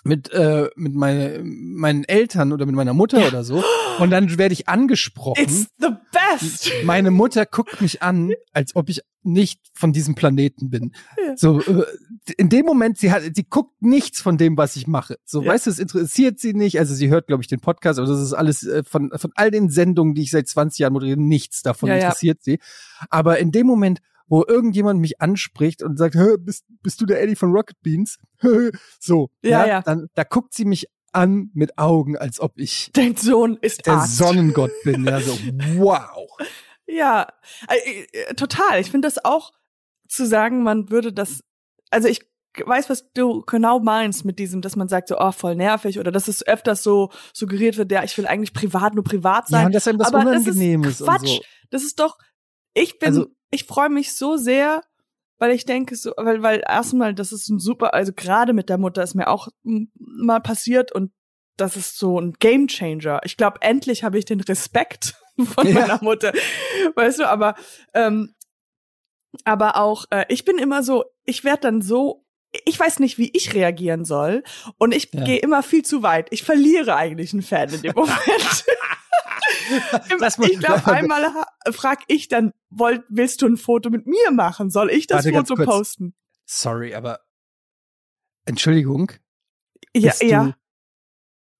mit 0.03 0.31
äh, 0.31 0.69
mit 0.75 0.93
meine, 0.95 1.41
meinen 1.43 2.03
Eltern 2.03 2.51
oder 2.51 2.65
mit 2.65 2.75
meiner 2.75 2.93
Mutter 2.93 3.19
Ja. 3.21 3.27
oder 3.29 3.43
so, 3.43 3.63
und 3.99 4.09
dann 4.09 4.37
werde 4.37 4.53
ich 4.53 4.67
angesprochen. 4.67 5.41
it's 5.43 5.67
the 5.79 5.87
best. 6.11 6.71
Meine 6.83 7.11
Mutter 7.11 7.45
guckt 7.45 7.79
mich 7.81 8.01
an, 8.01 8.33
als 8.51 8.75
ob 8.75 8.89
ich 8.89 9.01
nicht 9.25 9.61
von 9.73 9.93
diesem 9.93 10.15
Planeten 10.15 10.69
bin. 10.69 10.91
Ja. 11.25 11.37
So 11.37 11.61
äh, 11.61 11.85
in 12.37 12.49
dem 12.49 12.65
Moment, 12.65 12.97
sie 12.97 13.11
hat, 13.11 13.23
sie 13.33 13.45
guckt 13.49 13.81
nichts 13.81 14.19
von 14.21 14.37
dem, 14.37 14.57
was 14.57 14.75
ich 14.75 14.87
mache. 14.87 15.17
So, 15.23 15.41
Ja. 15.41 15.51
weißt 15.51 15.65
du, 15.67 15.69
es 15.71 15.79
interessiert 15.79 16.39
sie 16.39 16.53
nicht. 16.53 16.77
Also 16.79 16.93
sie 16.93 17.09
hört, 17.09 17.27
glaube 17.27 17.41
ich, 17.41 17.47
den 17.47 17.59
Podcast, 17.61 17.99
aber 17.99 18.07
das 18.07 18.19
ist 18.21 18.33
alles 18.33 18.63
äh, 18.63 18.83
von 18.83 19.11
von 19.15 19.31
all 19.35 19.51
den 19.51 19.69
Sendungen, 19.69 20.13
die 20.15 20.23
ich 20.23 20.31
seit 20.31 20.47
20 20.49 20.79
Jahren 20.79 20.93
moderiere, 20.93 21.19
nichts 21.21 21.61
davon 21.61 21.89
interessiert 21.89 22.43
sie. 22.43 22.59
Aber 23.09 23.39
in 23.39 23.51
dem 23.53 23.67
Moment, 23.67 23.99
wo 24.27 24.43
irgendjemand 24.47 24.99
mich 24.99 25.21
anspricht 25.21 25.83
und 25.83 25.97
sagt, 25.97 26.15
bist, 26.39 26.65
bist 26.81 27.01
du 27.01 27.05
der 27.05 27.21
Eddie 27.21 27.35
von 27.35 27.51
Rocket 27.51 27.79
Beans? 27.81 28.17
so, 28.99 29.29
Ja, 29.43 29.65
ja. 29.65 29.81
dann 29.81 30.07
da 30.15 30.23
guckt 30.23 30.53
sie 30.53 30.65
mich 30.65 30.87
an 31.11 31.51
mit 31.53 31.77
Augen, 31.77 32.17
als 32.17 32.39
ob 32.39 32.53
ich 32.57 32.89
Dein 32.93 33.15
Sohn 33.15 33.57
ist 33.61 33.85
der 33.85 33.93
Arzt. 33.95 34.17
Sonnengott 34.17 34.71
bin. 34.83 35.05
Ja, 35.05 35.19
so 35.21 35.37
wow. 35.77 36.27
Ja, 36.85 37.27
äh, 37.69 38.01
äh, 38.11 38.33
total. 38.33 38.79
Ich 38.81 38.91
finde 38.91 39.07
das 39.07 39.23
auch 39.23 39.51
zu 40.09 40.25
sagen, 40.27 40.63
man 40.63 40.89
würde 40.89 41.13
das, 41.13 41.41
also 41.91 42.09
ich 42.09 42.21
weiß, 42.65 42.89
was 42.89 43.09
du 43.13 43.41
genau 43.47 43.79
meinst 43.79 44.25
mit 44.25 44.37
diesem, 44.37 44.61
dass 44.61 44.75
man 44.75 44.89
sagt 44.89 45.07
so, 45.07 45.17
oh, 45.17 45.31
voll 45.31 45.55
nervig 45.55 45.97
oder 45.97 46.11
dass 46.11 46.27
es 46.27 46.45
öfters 46.45 46.83
so 46.83 47.09
suggeriert 47.33 47.77
wird, 47.77 47.89
ja, 47.91 48.03
ich 48.03 48.17
will 48.17 48.27
eigentlich 48.27 48.53
privat 48.53 48.95
nur 48.95 49.03
privat 49.05 49.45
Ja, 49.49 49.57
sein. 49.59 49.65
und 49.67 49.75
dass 49.75 49.87
einem 49.87 49.97
das 49.97 50.13
aber 50.13 50.25
das 50.25 50.41
unangenehm 50.43 50.83
ist 50.83 50.99
ist, 50.99 51.07
Quatsch. 51.07 51.27
so. 51.37 51.41
Das 51.71 51.83
ist 51.83 51.99
doch, 51.99 52.17
ich 52.73 52.99
bin, 52.99 53.09
Also- 53.09 53.27
ich 53.53 53.65
freue 53.65 53.89
mich 53.89 54.13
so 54.15 54.37
sehr, 54.37 54.81
weil 55.37 55.51
ich 55.51 55.65
denke 55.65 55.95
so, 55.95 56.11
weil, 56.17 56.41
weil 56.43 56.63
erstmal, 56.67 57.13
das 57.13 57.31
ist 57.31 57.49
ein 57.49 57.59
super, 57.59 57.93
also 57.93 58.11
gerade 58.13 58.53
mit 58.53 58.69
der 58.69 58.77
Mutter 58.77 59.03
ist 59.03 59.13
mir 59.15 59.27
auch 59.27 59.47
mal 59.63 60.39
passiert 60.39 60.91
und 60.91 61.11
das 61.57 61.77
ist 61.77 61.97
so 61.97 62.19
ein 62.19 62.33
Game 62.39 62.67
Changer. 62.67 63.21
Ich 63.25 63.37
glaube, 63.37 63.61
endlich 63.61 64.03
habe 64.03 64.17
ich 64.17 64.25
den 64.25 64.41
Respekt 64.41 65.15
von 65.43 65.67
Ja. 65.67 65.73
meiner 65.73 65.99
Mutter, 66.01 66.33
weißt 66.95 67.19
du, 67.19 67.29
aber 67.29 67.55
ähm, 67.93 68.33
aber 69.45 69.77
auch 69.77 70.05
äh, 70.11 70.25
ich 70.29 70.45
bin 70.45 70.57
immer 70.57 70.83
so, 70.83 71.05
ich 71.25 71.43
werde 71.43 71.61
dann 71.61 71.81
so, 71.81 72.25
ich 72.65 72.79
weiß 72.79 72.99
nicht, 72.99 73.17
wie 73.17 73.31
ich 73.33 73.53
reagieren 73.55 74.05
soll 74.05 74.43
und 74.77 74.93
ich 74.93 75.09
Ja. 75.13 75.23
gehe 75.23 75.39
immer 75.39 75.63
viel 75.63 75.83
zu 75.83 76.03
weit. 76.03 76.27
Ich 76.31 76.43
verliere 76.43 76.95
eigentlich 76.95 77.33
einen 77.33 77.41
Fan 77.41 77.73
in 77.73 77.81
dem 77.81 77.93
Moment. 77.95 78.65
Ich 79.69 80.59
glaube, 80.59 80.85
einmal 80.91 81.31
frag 81.71 81.99
ich 82.07 82.27
dann, 82.27 82.53
wollt, 82.69 83.03
willst 83.09 83.41
du 83.41 83.47
ein 83.47 83.57
Foto 83.57 83.89
mit 83.89 84.07
mir 84.07 84.31
machen? 84.31 84.69
Soll 84.69 84.89
ich 84.89 85.07
das 85.07 85.25
Warte, 85.25 85.45
Foto 85.47 85.63
posten? 85.63 86.13
Sorry, 86.45 86.93
aber 86.95 87.19
Entschuldigung. 88.45 89.11
Ja, 89.95 90.09
bist 90.11 90.23
ja. 90.23 90.43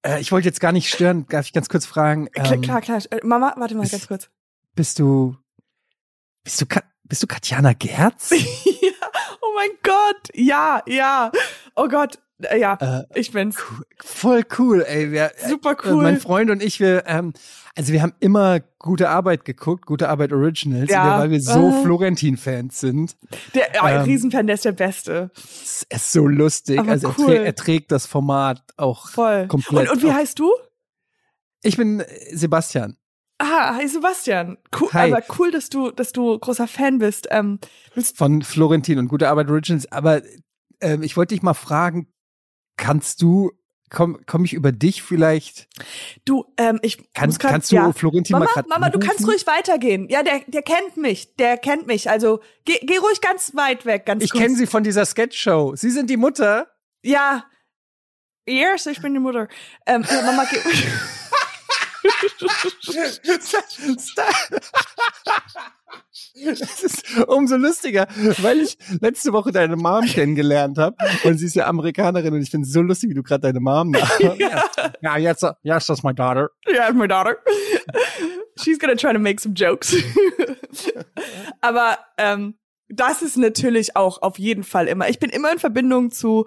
Du, 0.03 0.09
äh, 0.09 0.19
ich 0.19 0.31
wollte 0.31 0.47
jetzt 0.47 0.59
gar 0.59 0.71
nicht 0.71 0.89
stören. 0.89 1.25
Darf 1.27 1.45
ich 1.45 1.53
ganz 1.53 1.69
kurz 1.69 1.85
fragen? 1.85 2.29
Klar, 2.31 2.53
ähm, 2.53 2.61
klar, 2.61 2.81
klar. 2.81 3.01
Äh, 3.11 3.19
Mama, 3.23 3.53
warte 3.57 3.75
mal 3.75 3.83
ist- 3.83 3.91
ganz 3.91 4.07
kurz. 4.07 4.29
Bist 4.75 4.97
du, 4.99 5.37
bist 6.43 6.59
du, 6.61 6.65
bist 7.03 7.21
du 7.23 7.27
Katjana 7.27 7.73
Gerz? 7.73 8.31
ja, 8.31 8.91
oh 9.41 9.53
mein 9.55 9.69
Gott. 9.83 10.29
Ja, 10.33 10.81
ja. 10.87 11.31
Oh 11.75 11.87
Gott. 11.87 12.19
Äh, 12.41 12.59
Ja, 12.59 12.73
äh, 12.81 13.19
ich 13.19 13.31
bin's. 13.31 13.55
cool, 13.69 13.85
voll 14.03 14.43
cool, 14.57 14.81
ey. 14.81 15.11
Wir, 15.11 15.31
Super 15.47 15.71
äh, 15.73 15.75
cool. 15.85 16.01
mein 16.03 16.19
Freund 16.19 16.49
und 16.49 16.61
ich, 16.63 16.79
wir, 16.79 17.03
ähm, 17.05 17.33
also 17.75 17.91
wir 17.93 18.01
haben 18.01 18.13
immer 18.19 18.59
gute 18.79 19.09
Arbeit 19.09 19.45
geguckt, 19.45 19.85
gute 19.85 20.09
Arbeit 20.09 20.31
Originals, 20.31 20.91
Ja. 20.91 21.19
weil 21.19 21.31
wir 21.31 21.41
so 21.41 21.69
Äh. 21.69 21.83
Florentin-Fans 21.83 22.79
sind. 22.79 23.15
Der 23.55 23.73
ja, 23.73 23.89
ähm, 23.89 24.01
Riesenfan, 24.03 24.45
der 24.47 24.55
ist 24.55 24.65
der 24.65 24.73
Beste. 24.73 25.31
Es 25.35 25.85
ist 25.89 26.11
so 26.11 26.27
lustig. 26.27 26.77
Aber 26.79 26.91
also 26.91 27.07
er, 27.09 27.15
cool. 27.19 27.25
trä 27.25 27.43
er 27.45 27.55
trägt 27.55 27.91
das 27.91 28.05
Format 28.05 28.61
auch 28.77 29.09
Voll. 29.09 29.47
komplett. 29.47 29.89
Und, 29.89 29.97
und 29.97 30.03
wie 30.03 30.09
auf- 30.09 30.15
heißt 30.15 30.37
du? 30.39 30.51
Ich 31.63 31.77
bin 31.77 32.01
äh, 32.01 32.05
Sebastian. 32.35 32.97
Ah, 33.39 33.75
hi 33.75 33.87
Sebastian. 33.87 34.57
Cool, 34.79 34.89
Hi. 34.93 35.11
aber 35.11 35.23
cool, 35.39 35.49
dass 35.51 35.69
du, 35.69 35.91
dass 35.91 36.11
du 36.11 36.37
großer 36.37 36.67
Fan 36.67 36.99
bist. 36.99 37.27
Ähm, 37.31 37.59
willst, 37.95 38.17
von 38.17 38.41
Florentin 38.43 38.99
und 38.99 39.07
Gute 39.07 39.27
Arbeit 39.27 39.49
Originals. 39.49 39.91
Aber 39.91 40.21
ähm, 40.79 41.01
ich 41.01 41.17
wollte 41.17 41.33
dich 41.33 41.41
mal 41.41 41.53
fragen, 41.55 42.07
kannst 42.77 43.21
du, 43.21 43.51
komm, 43.93 44.19
komm 44.25 44.43
ich 44.43 44.53
über 44.53 44.73
dich 44.73 45.01
vielleicht? 45.01 45.69
du, 46.25 46.45
ähm, 46.57 46.79
ich 46.81 47.13
Kann, 47.13 47.29
muss 47.29 47.39
grad, 47.39 47.51
kannst 47.51 47.71
du 47.71 47.77
ja. 47.77 47.93
Florentin 47.93 48.33
Mama, 48.33 48.49
mal 48.55 48.63
Mama, 48.67 48.89
du 48.89 48.97
anrufen? 48.97 49.07
kannst 49.07 49.27
ruhig 49.27 49.47
weitergehen. 49.47 50.09
Ja, 50.09 50.23
der, 50.23 50.41
der 50.47 50.63
kennt 50.63 50.97
mich. 50.97 51.35
Der 51.37 51.57
kennt 51.57 51.87
mich. 51.87 52.09
Also 52.09 52.41
geh, 52.65 52.79
geh 52.81 52.97
ruhig 52.97 53.21
ganz 53.21 53.55
weit 53.55 53.85
weg, 53.85 54.05
ganz 54.05 54.23
Ich 54.23 54.33
kenne 54.33 54.55
sie 54.55 54.67
von 54.67 54.83
dieser 54.83 55.05
Sketchshow. 55.05 55.75
Sie 55.75 55.91
sind 55.91 56.09
die 56.09 56.17
Mutter. 56.17 56.67
Ja. 57.03 57.45
Yes, 58.45 58.85
ich 58.87 59.01
bin 59.01 59.13
die 59.13 59.21
Mutter. 59.21 59.47
Ähm, 59.85 60.03
ja, 60.09 60.21
Mama, 60.23 60.45
geh. 60.51 60.59
Das 66.45 66.83
ist 66.83 67.17
umso 67.27 67.57
lustiger, 67.57 68.07
weil 68.39 68.61
ich 68.61 68.77
letzte 69.01 69.33
Woche 69.33 69.51
deine 69.51 69.75
Mom 69.75 70.05
kennengelernt 70.05 70.77
habe 70.77 70.95
und 71.23 71.37
sie 71.37 71.45
ist 71.45 71.55
ja 71.55 71.67
Amerikanerin 71.67 72.33
und 72.33 72.41
ich 72.41 72.49
finde 72.49 72.65
es 72.67 72.73
so 72.73 72.81
lustig, 72.81 73.09
wie 73.09 73.13
du 73.13 73.23
gerade 73.23 73.41
deine 73.41 73.59
Mom 73.59 73.91
nachmachst. 73.91 74.39
ja. 74.39 74.63
ja, 75.01 75.17
jetzt, 75.17 75.45
yes, 75.63 75.85
that's 75.85 76.03
my 76.03 76.13
daughter. 76.13 76.49
Yeah, 76.67 76.91
my 76.91 77.07
daughter. 77.07 77.37
She's 78.57 78.79
gonna 78.79 78.95
try 78.95 79.13
to 79.13 79.19
make 79.19 79.39
some 79.41 79.53
jokes. 79.55 79.95
Aber 81.61 81.97
ähm, 82.17 82.55
das 82.89 83.21
ist 83.21 83.37
natürlich 83.37 83.95
auch 83.95 84.21
auf 84.21 84.37
jeden 84.37 84.63
Fall 84.63 84.87
immer. 84.87 85.09
Ich 85.09 85.19
bin 85.19 85.29
immer 85.29 85.51
in 85.51 85.59
Verbindung 85.59 86.11
zu, 86.11 86.45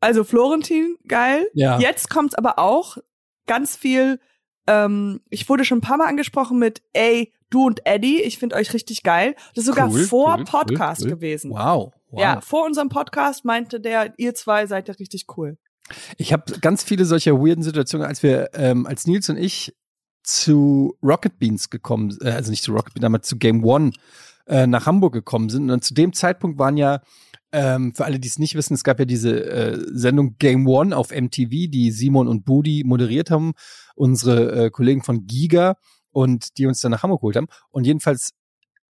also 0.00 0.24
Florentin, 0.24 0.96
geil. 1.06 1.48
Ja. 1.54 1.78
Jetzt 1.78 2.10
kommt's 2.10 2.34
aber 2.34 2.58
auch 2.58 2.98
ganz 3.46 3.76
viel. 3.76 4.20
Ähm, 4.66 5.20
ich 5.30 5.48
wurde 5.48 5.64
schon 5.64 5.78
ein 5.78 5.82
paar 5.82 5.96
Mal 5.96 6.08
angesprochen 6.08 6.58
mit, 6.58 6.82
ey, 6.92 7.32
du 7.50 7.66
und 7.66 7.86
Eddie, 7.86 8.22
ich 8.22 8.38
finde 8.38 8.56
euch 8.56 8.72
richtig 8.74 9.02
geil. 9.02 9.34
Das 9.54 9.62
ist 9.62 9.66
sogar 9.66 9.90
Cool, 9.90 10.04
vor 10.04 10.36
cool, 10.38 10.44
Podcast 10.44 11.02
cool, 11.02 11.08
cool. 11.08 11.14
gewesen. 11.16 11.50
Wow. 11.50 11.92
wow. 12.10 12.20
Ja, 12.20 12.40
vor 12.40 12.64
unserem 12.64 12.88
Podcast 12.88 13.44
meinte 13.44 13.80
der, 13.80 14.14
ihr 14.18 14.34
zwei 14.34 14.66
seid 14.66 14.88
ja 14.88 14.94
richtig 14.94 15.26
cool. 15.36 15.58
Ich 16.16 16.32
habe 16.32 16.58
ganz 16.60 16.82
viele 16.82 17.04
solcher 17.04 17.34
weirden 17.34 17.62
Situationen, 17.62 18.06
als 18.06 18.22
wir, 18.22 18.50
ähm, 18.54 18.86
als 18.86 19.06
Nils 19.06 19.28
und 19.28 19.36
ich 19.36 19.74
zu 20.24 20.96
Rocket 21.02 21.38
Beans 21.38 21.70
gekommen, 21.70 22.16
äh, 22.20 22.30
also 22.30 22.50
nicht 22.50 22.64
zu 22.64 22.72
Rocket 22.72 22.94
Beans, 22.94 23.04
aber 23.04 23.22
zu 23.22 23.38
Game 23.38 23.64
One 23.64 23.92
äh, 24.46 24.66
nach 24.66 24.86
Hamburg 24.86 25.12
gekommen 25.12 25.48
sind. 25.48 25.70
Und 25.70 25.84
zu 25.84 25.94
dem 25.94 26.12
Zeitpunkt 26.12 26.58
waren 26.58 26.76
ja, 26.76 27.00
ähm, 27.52 27.94
für 27.94 28.04
alle, 28.04 28.18
die 28.18 28.28
es 28.28 28.38
nicht 28.38 28.54
wissen, 28.54 28.74
es 28.74 28.84
gab 28.84 28.98
ja 28.98 29.04
diese 29.04 29.44
äh, 29.44 29.78
Sendung 29.92 30.36
Game 30.38 30.66
One 30.66 30.96
auf 30.96 31.10
MTV, 31.10 31.48
die 31.70 31.90
Simon 31.92 32.28
und 32.28 32.44
Budi 32.44 32.82
moderiert 32.84 33.30
haben, 33.30 33.52
unsere 33.94 34.66
äh, 34.66 34.70
Kollegen 34.70 35.02
von 35.02 35.26
Giga 35.26 35.76
und 36.10 36.58
die 36.58 36.66
uns 36.66 36.80
dann 36.80 36.90
nach 36.92 37.02
Hamburg 37.02 37.20
geholt 37.20 37.36
haben. 37.36 37.48
Und 37.70 37.86
jedenfalls 37.86 38.32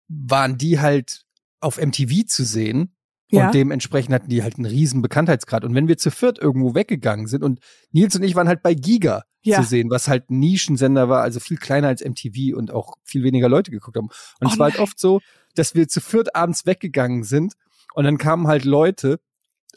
waren 0.09 0.59
die 0.59 0.81
halt 0.81 1.23
auf 1.61 1.79
MTV 1.79 2.27
zu 2.27 2.45
sehen 2.45 2.95
Ja. 3.31 3.47
und 3.47 3.55
dementsprechend 3.55 4.15
hatten 4.15 4.29
die 4.29 4.43
halt 4.43 4.57
einen 4.57 4.67
riesen 4.67 5.01
Bekanntheitsgrad. 5.03 5.65
Und 5.65 5.75
wenn 5.75 5.89
wir 5.89 5.97
zu 5.97 6.11
viert 6.11 6.39
irgendwo 6.39 6.75
weggegangen 6.75 7.27
sind 7.27 7.43
und 7.43 7.61
Nils 7.93 8.15
und 8.17 8.23
ich 8.23 8.35
waren 8.35 8.49
halt 8.49 8.63
bei 8.63 8.75
Giga 8.75 9.23
Ja. 9.43 9.61
zu 9.63 9.67
sehen, 9.69 9.89
was 9.91 10.09
halt 10.09 10.31
ein 10.31 10.39
Nischensender 10.41 11.09
war, 11.09 11.23
also 11.23 11.41
viel 11.41 11.57
kleiner 11.57 11.89
als 11.89 12.03
MTV 12.03 12.57
und 12.57 12.71
auch 12.71 12.97
viel 13.05 13.23
weniger 13.25 13.49
Leute 13.49 13.71
geguckt 13.71 13.97
haben. 13.97 14.09
Und 14.41 14.49
Oh 14.49 14.51
es 14.53 14.59
war 14.59 14.71
halt 14.71 14.79
oft 14.81 14.99
so, 15.01 15.21
dass 15.55 15.75
wir 15.75 15.89
zu 15.89 16.01
viert 16.01 16.35
abends 16.37 16.67
weggegangen 16.67 17.25
sind 17.25 17.55
Und 17.95 18.05
dann 18.05 18.19
kamen 18.19 18.47
halt 18.47 18.65
Leute 18.65 19.21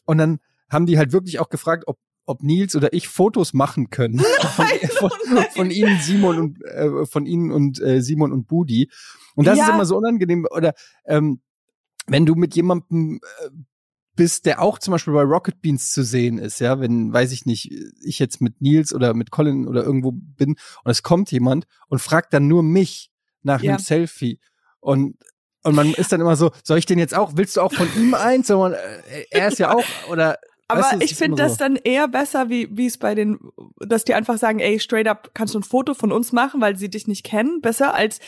und 0.05 0.17
dann 0.17 0.39
haben 0.69 0.86
die 0.86 0.98
halt 0.98 1.12
wirklich 1.12 1.39
auch 1.39 1.50
gefragt, 1.50 1.84
ob 1.88 1.98
ob 2.27 2.41
Nils 2.41 2.75
oder 2.75 2.91
ich 2.91 3.07
Fotos 3.07 3.53
machen 3.53 3.91
können 3.91 4.17
von, 4.55 4.65
von, 4.98 5.12
von 5.53 5.69
ihnen 5.69 6.00
Simon 6.00 6.39
und 6.39 6.65
äh, 6.65 7.05
von 7.05 7.27
ihnen 7.27 7.51
und 7.51 7.79
äh, 7.79 8.01
Simon 8.01 8.31
und 8.34 8.48
Budi 8.48 8.89
und 9.36 9.45
das 9.45 9.60
Ja. 9.60 9.65
ist 9.65 9.69
immer 9.69 9.86
so 9.86 9.95
unangenehm 9.95 10.48
oder 10.50 10.74
ähm, 11.05 11.41
wenn 12.07 12.25
du 12.25 12.34
mit 12.34 12.55
jemandem 12.55 13.19
äh, 13.43 13.50
bist, 14.15 14.48
der 14.48 14.60
auch 14.60 14.79
zum 14.79 14.93
Beispiel 14.93 15.13
bei 15.13 15.22
Rocket 15.22 15.62
Beans 15.62 15.91
zu 15.91 16.03
sehen 16.03 16.39
ist, 16.39 16.60
ja, 16.60 16.79
wenn, 16.79 17.13
weiß 17.13 17.31
ich 17.31 17.45
nicht, 17.45 17.72
ich 18.01 18.17
jetzt 18.17 18.41
mit 18.41 18.60
Nils 18.60 18.91
oder 18.91 19.13
mit 19.13 19.29
Colin 19.29 19.67
oder 19.67 19.84
irgendwo 19.84 20.12
bin 20.12 20.55
und 20.84 20.91
es 20.91 21.03
kommt 21.03 21.31
jemand 21.31 21.67
und 21.89 22.00
fragt 22.00 22.34
dann 22.34 22.48
nur 22.48 22.63
mich 22.63 23.12
nach 23.43 23.62
Ja. 23.62 23.74
einem 23.74 23.79
Selfie 23.79 24.39
und 24.79 25.15
und 25.65 25.75
man 25.75 25.93
ist 25.93 26.12
dann 26.12 26.22
immer 26.22 26.36
so, 26.36 26.51
soll 26.63 26.77
ich 26.77 26.86
den 26.86 27.00
jetzt 27.00 27.15
auch, 27.15 27.34
willst 27.36 27.57
du 27.57 27.62
auch 27.62 27.74
von 27.74 27.88
ihm 27.95 28.13
eins? 28.13 28.48
Sondern, 28.48 28.74
äh, 28.74 29.25
er 29.31 29.48
ist 29.48 29.60
ja 29.60 29.74
auch, 29.74 29.84
oder 30.10 30.38
Aber 30.67 30.81
weißt 30.81 30.93
du, 30.93 31.00
ich 31.05 31.15
finde 31.15 31.41
das 31.41 31.57
dann 31.57 31.75
eher 31.75 32.07
besser, 32.07 32.50
wie 32.50 32.69
wie 32.72 32.86
es 32.86 32.98
bei 32.98 33.15
den, 33.15 33.39
dass 33.79 34.03
die 34.05 34.13
einfach 34.13 34.38
sagen, 34.38 34.60
ey, 34.60 34.79
straight 34.79 35.07
up, 35.07 35.31
kannst 35.34 35.53
du 35.55 35.60
ein 35.60 35.63
Foto 35.63 35.93
von 35.93 36.12
uns 36.12 36.31
machen, 36.31 36.62
weil 36.62 36.77
sie 36.77 36.89
dich 36.89 37.07
nicht 37.07 37.24
kennen, 37.24 37.62
besser 37.62 37.93
als 37.93 38.19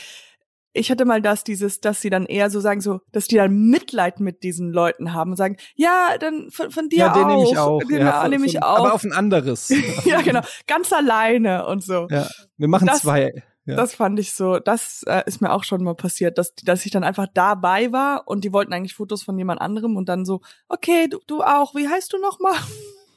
ich 0.74 0.90
hatte 0.90 1.04
mal 1.04 1.22
das, 1.22 1.44
dieses, 1.44 1.80
dass 1.80 2.00
sie 2.00 2.10
dann 2.10 2.26
eher 2.26 2.50
so 2.50 2.60
sagen, 2.60 2.80
so, 2.80 3.00
dass 3.12 3.26
die 3.26 3.36
dann 3.36 3.68
Mitleid 3.68 4.20
mit 4.20 4.42
diesen 4.42 4.70
Leuten 4.70 5.12
haben 5.12 5.30
und 5.32 5.36
sagen, 5.36 5.56
ja, 5.74 6.16
dann 6.20 6.50
von, 6.50 6.70
von 6.70 6.88
dir 6.88 6.98
ja, 6.98 7.12
den 7.12 7.24
auch. 7.24 7.28
nehme 7.28 7.44
ich 7.50 7.58
auch. 7.58 7.78
Genau, 7.80 8.04
ja, 8.04 8.28
nehme 8.28 8.46
ich 8.46 8.62
auch. 8.62 8.78
Aber 8.78 8.94
auf 8.94 9.02
ein 9.02 9.12
anderes. 9.12 9.72
ja, 10.04 10.20
genau. 10.20 10.40
Ganz 10.66 10.92
alleine 10.92 11.66
und 11.66 11.82
so. 11.82 12.06
Ja, 12.10 12.28
wir 12.56 12.68
machen 12.68 12.86
Das- 12.86 13.00
zwei. 13.00 13.42
Ja. 13.68 13.76
Das 13.76 13.94
fand 13.94 14.18
ich 14.18 14.32
so, 14.32 14.58
das 14.58 15.02
äh, 15.06 15.24
ist 15.26 15.42
mir 15.42 15.52
auch 15.52 15.62
schon 15.62 15.84
mal 15.84 15.94
passiert, 15.94 16.38
dass, 16.38 16.54
dass 16.54 16.86
ich 16.86 16.90
dann 16.90 17.04
einfach 17.04 17.26
dabei 17.34 17.92
war 17.92 18.26
und 18.26 18.42
die 18.42 18.52
wollten 18.54 18.72
eigentlich 18.72 18.94
Fotos 18.94 19.22
von 19.22 19.36
jemand 19.36 19.60
anderem 19.60 19.96
und 19.96 20.08
dann 20.08 20.24
so, 20.24 20.40
okay, 20.70 21.06
du, 21.06 21.18
du 21.26 21.42
auch, 21.42 21.74
wie 21.74 21.86
heißt 21.86 22.10
du 22.14 22.18
nochmal? 22.18 22.54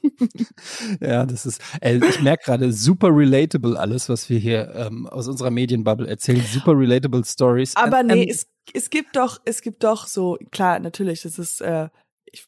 Ja, 0.99 1.27
das 1.27 1.45
ist, 1.45 1.61
äh, 1.79 1.97
ich 1.97 2.21
merke 2.23 2.45
gerade, 2.45 2.73
super 2.73 3.09
relatable 3.09 3.79
alles, 3.79 4.09
was 4.09 4.31
wir 4.31 4.39
hier 4.39 4.73
ähm, 4.73 5.05
aus 5.05 5.27
unserer 5.27 5.51
Medienbubble 5.51 6.07
erzählen. 6.07 6.41
Super 6.41 6.75
relatable 6.75 7.23
Stories. 7.23 7.75
Aber 7.75 7.99
Ähm, 7.99 8.07
nee, 8.07 8.23
ähm, 8.23 8.29
es, 8.29 8.47
es 8.73 8.89
gibt 8.89 9.15
doch, 9.15 9.39
es 9.45 9.61
gibt 9.61 9.83
doch 9.83 10.07
so, 10.07 10.39
klar, 10.49 10.79
natürlich, 10.79 11.23
es 11.23 11.37
ist, 11.37 11.61
äh, 11.61 11.89
ich, 12.25 12.47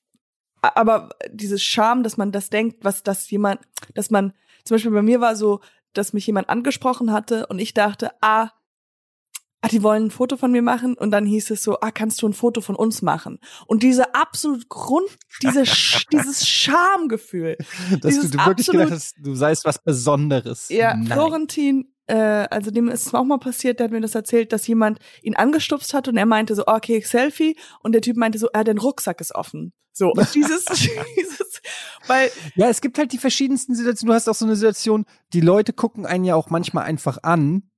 aber 0.63 1.09
dieses 1.29 1.61
Charme, 1.61 2.01
dass 2.01 2.17
man 2.17 2.31
das 2.31 2.49
denkt, 2.49 2.83
was 2.83 3.03
das 3.03 3.29
jemand, 3.29 3.61
dass 3.93 4.09
man, 4.09 4.33
zum 4.65 4.73
Beispiel 4.73 4.91
bei 4.91 5.03
mir 5.03 5.21
war 5.21 5.35
so, 5.35 5.59
dass 5.93 6.13
mich 6.13 6.27
jemand 6.27 6.49
angesprochen 6.49 7.11
hatte 7.11 7.47
und 7.47 7.59
ich 7.59 7.73
dachte, 7.73 8.11
ah, 8.21 8.49
ah, 9.63 9.69
die 9.69 9.81
wollen 9.81 10.05
ein 10.05 10.11
Foto 10.11 10.35
von 10.37 10.51
mir 10.51 10.61
machen 10.61 10.95
und 10.95 11.11
dann 11.11 11.25
hieß 11.25 11.49
es 11.51 11.63
so, 11.63 11.79
ah, 11.79 11.91
kannst 11.91 12.21
du 12.21 12.27
ein 12.27 12.33
Foto 12.33 12.61
von 12.61 12.75
uns 12.75 13.01
machen? 13.01 13.39
Und 13.65 13.81
diese 13.81 14.13
absolut 14.13 14.67
Grund, 14.69 15.07
diese, 15.41 15.63
dieses 16.11 16.47
Schamgefühl. 16.47 17.55
dass 17.57 17.99
du, 18.01 18.07
dieses 18.07 18.31
du 18.31 18.37
wirklich 18.39 18.67
absolut- 18.67 18.71
gedacht 18.71 18.91
hast, 18.91 19.15
du 19.17 19.35
seist 19.35 19.65
was 19.65 19.81
Besonderes. 19.81 20.67
Ja, 20.69 20.95
Nein. 20.95 21.07
Florentin, 21.07 21.93
äh, 22.07 22.15
also 22.15 22.71
dem 22.71 22.89
ist 22.89 23.07
es 23.07 23.13
auch 23.13 23.23
mal 23.23 23.39
passiert, 23.39 23.79
der 23.79 23.85
hat 23.85 23.91
mir 23.91 24.01
das 24.01 24.15
erzählt, 24.15 24.51
dass 24.51 24.67
jemand 24.67 24.99
ihn 25.21 25.35
angestupst 25.35 25.93
hat 25.93 26.07
und 26.09 26.17
er 26.17 26.25
meinte 26.25 26.55
so, 26.55 26.67
okay, 26.67 27.01
Selfie 27.01 27.55
und 27.79 27.93
der 27.93 28.01
Typ 28.01 28.17
meinte 28.17 28.39
so, 28.39 28.49
ah, 28.53 28.63
dein 28.65 28.77
Rucksack 28.77 29.21
ist 29.21 29.33
offen. 29.33 29.71
So, 29.93 30.11
und 30.11 30.35
dieses, 30.35 30.65
dieses, 31.17 31.61
weil, 32.07 32.29
Ja, 32.55 32.67
es 32.67 32.81
gibt 32.81 32.97
halt 32.97 33.13
die 33.13 33.17
verschiedensten 33.17 33.75
Situationen. 33.75 34.09
Du 34.11 34.15
hast 34.15 34.27
auch 34.27 34.35
so 34.35 34.45
eine 34.45 34.55
Situation, 34.55 35.05
die 35.31 35.41
Leute 35.41 35.71
gucken 35.71 36.05
einen 36.05 36.25
ja 36.25 36.35
auch 36.35 36.49
manchmal 36.49 36.83
einfach 36.83 37.19
an. 37.23 37.69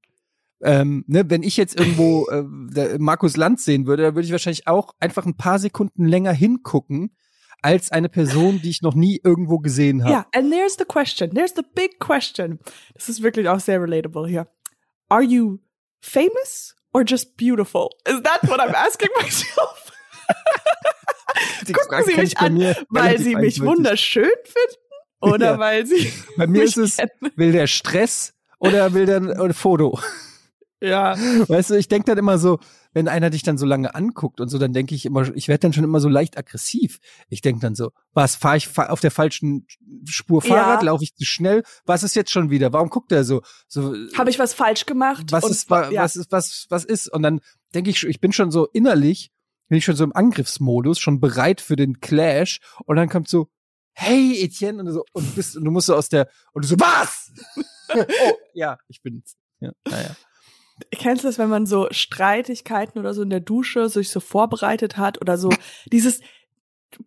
Ähm, 0.61 1.03
ne, 1.07 1.29
wenn 1.29 1.43
ich 1.43 1.57
jetzt 1.57 1.77
irgendwo 1.79 2.27
äh, 2.75 2.97
Markus 2.97 3.35
Lanz 3.37 3.65
sehen 3.65 3.85
würde, 3.87 4.03
dann 4.03 4.15
würde 4.15 4.25
ich 4.25 4.31
wahrscheinlich 4.31 4.67
auch 4.67 4.93
einfach 4.99 5.25
ein 5.25 5.35
paar 5.37 5.59
Sekunden 5.59 6.05
länger 6.05 6.31
hingucken 6.31 7.15
als 7.61 7.91
eine 7.91 8.09
Person, 8.09 8.61
die 8.61 8.69
ich 8.69 8.81
noch 8.81 8.93
nie 8.95 9.19
irgendwo 9.23 9.59
gesehen 9.59 10.03
habe. 10.03 10.11
ja, 10.13 10.25
and 10.33 10.51
there's 10.51 10.75
the 10.77 10.85
question, 10.85 11.31
there's 11.33 11.53
the 11.55 11.63
big 11.73 11.99
question. 11.99 12.59
Das 12.93 13.09
ist 13.09 13.21
wirklich 13.23 13.49
auch 13.49 13.59
sehr 13.59 13.81
relatable 13.81 14.27
hier. 14.27 14.47
Are 15.09 15.23
you 15.23 15.59
famous 16.01 16.75
or 16.93 17.03
just 17.05 17.35
beautiful? 17.37 17.89
Is 18.07 18.21
that 18.23 18.41
what 18.49 18.59
I'm 18.59 18.73
asking 18.75 19.09
myself? 19.21 19.91
Die 21.67 21.73
Gucken 21.73 21.89
Frage 21.89 22.05
Sie 22.11 22.15
mich 22.17 22.37
an, 22.37 22.53
mir 22.53 22.75
Weil 22.89 23.19
sie 23.19 23.35
mich 23.35 23.61
wunderschön 23.61 24.23
finden 24.43 24.81
oder 25.21 25.51
Ja. 25.53 25.59
weil 25.59 25.85
sie 25.85 26.11
Bei 26.37 26.47
mir 26.47 26.63
ist 26.63 26.77
es, 26.77 26.97
will 27.35 27.51
der 27.51 27.67
Stress 27.67 28.33
oder 28.59 28.93
will 28.93 29.05
der 29.05 29.17
ein, 29.17 29.31
ein 29.31 29.53
Foto? 29.53 29.99
Ja. 30.81 31.15
Weißt 31.47 31.69
du, 31.71 31.75
ich 31.75 31.87
denke 31.87 32.05
dann 32.05 32.17
immer 32.17 32.37
so, 32.37 32.59
wenn 32.93 33.07
einer 33.07 33.29
dich 33.29 33.43
dann 33.43 33.57
so 33.57 33.65
lange 33.65 33.95
anguckt 33.95 34.39
und 34.41 34.49
so, 34.49 34.57
dann 34.59 34.73
denke 34.73 34.93
ich 34.93 35.05
immer, 35.05 35.33
ich 35.35 35.47
werde 35.47 35.61
dann 35.61 35.73
schon 35.73 35.83
immer 35.85 35.99
so 35.99 36.09
leicht 36.09 36.37
aggressiv. 36.37 36.99
Ich 37.29 37.41
denke 37.41 37.61
dann 37.61 37.75
so, 37.75 37.91
was, 38.13 38.35
fahre 38.35 38.57
ich 38.57 38.67
fa- 38.67 38.87
auf 38.87 38.99
der 38.99 39.11
falschen 39.11 39.65
Spur 40.05 40.41
Fahrrad, 40.41 40.81
Ja. 40.81 40.85
laufe 40.91 41.03
ich 41.03 41.15
zu 41.15 41.25
schnell? 41.25 41.63
Was 41.85 42.03
ist 42.03 42.15
jetzt 42.15 42.29
schon 42.31 42.49
wieder? 42.49 42.73
Warum 42.73 42.89
guckt 42.89 43.11
er 43.11 43.23
so? 43.23 43.41
so 43.67 43.95
Habe 44.17 44.29
ich 44.29 44.37
was 44.37 44.53
falsch 44.53 44.85
gemacht? 44.85 45.31
was 45.31 45.45
Und- 45.45 45.51
ist, 45.51 45.69
wa- 45.69 45.89
ja. 45.89 46.03
was 46.03 46.15
ist, 46.17 46.31
was, 46.31 46.65
was 46.69 46.83
ist? 46.85 47.07
Und 47.11 47.23
dann 47.23 47.39
denke 47.73 47.89
ich, 47.89 48.03
ich 48.03 48.19
bin 48.19 48.33
schon 48.33 48.51
so 48.51 48.67
innerlich, 48.67 49.31
bin 49.69 49.77
ich 49.77 49.85
schon 49.85 49.95
so 49.95 50.03
im 50.03 50.15
Angriffsmodus, 50.15 50.99
schon 50.99 51.19
bereit 51.19 51.61
für 51.61 51.75
den 51.77 51.99
Clash. 52.01 52.59
Und 52.85 52.97
dann 52.97 53.09
kommt 53.09 53.27
so, 53.29 53.47
hey 53.93 54.43
Etienne, 54.43 54.79
und 54.79 54.85
du, 54.87 54.91
so, 54.91 55.05
und, 55.13 55.25
du 55.25 55.31
bist, 55.35 55.55
und 55.55 55.63
du 55.63 55.71
musst 55.71 55.87
so 55.87 55.95
aus 55.95 56.09
der, 56.09 56.27
und 56.53 56.65
du 56.65 56.67
so, 56.67 56.75
was? 56.79 57.31
oh, 57.95 58.03
ja, 58.53 58.77
ich 58.89 59.01
bin's. 59.01 59.35
Ja, 59.61 59.71
naja. 59.89 60.15
Kennst 60.91 61.23
du 61.23 61.27
das, 61.27 61.37
wenn 61.37 61.49
man 61.49 61.65
so 61.65 61.87
Streitigkeiten 61.91 62.99
oder 62.99 63.13
so 63.13 63.21
in 63.21 63.29
der 63.29 63.39
Dusche 63.39 63.87
sich 63.89 64.09
so 64.09 64.19
vorbereitet 64.19 64.97
hat 64.97 65.21
oder 65.21 65.37
so 65.37 65.49
dieses 65.91 66.21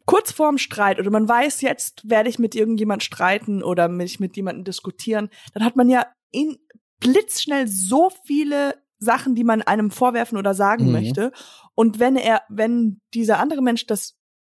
kurz 0.06 0.32
vorm 0.32 0.58
Streit 0.58 0.98
oder 0.98 1.10
man 1.10 1.28
weiß, 1.28 1.60
jetzt 1.60 2.08
werde 2.08 2.28
ich 2.28 2.38
mit 2.38 2.54
irgendjemand 2.54 3.02
streiten 3.02 3.62
oder 3.62 3.88
mich 3.88 4.20
mit 4.20 4.36
jemandem 4.36 4.64
diskutieren, 4.64 5.30
dann 5.54 5.64
hat 5.64 5.76
man 5.76 5.88
ja 5.88 6.06
in 6.30 6.58
blitzschnell 7.00 7.68
so 7.68 8.10
viele 8.24 8.74
Sachen, 8.98 9.34
die 9.34 9.44
man 9.44 9.62
einem 9.62 9.90
vorwerfen 9.90 10.36
oder 10.38 10.54
sagen 10.54 10.86
Mhm. 10.86 10.92
möchte. 10.92 11.32
Und 11.74 11.98
wenn 12.00 12.16
er, 12.16 12.42
wenn 12.48 13.00
dieser 13.14 13.38
andere 13.38 13.62
Mensch 13.62 13.86
das 13.86 14.16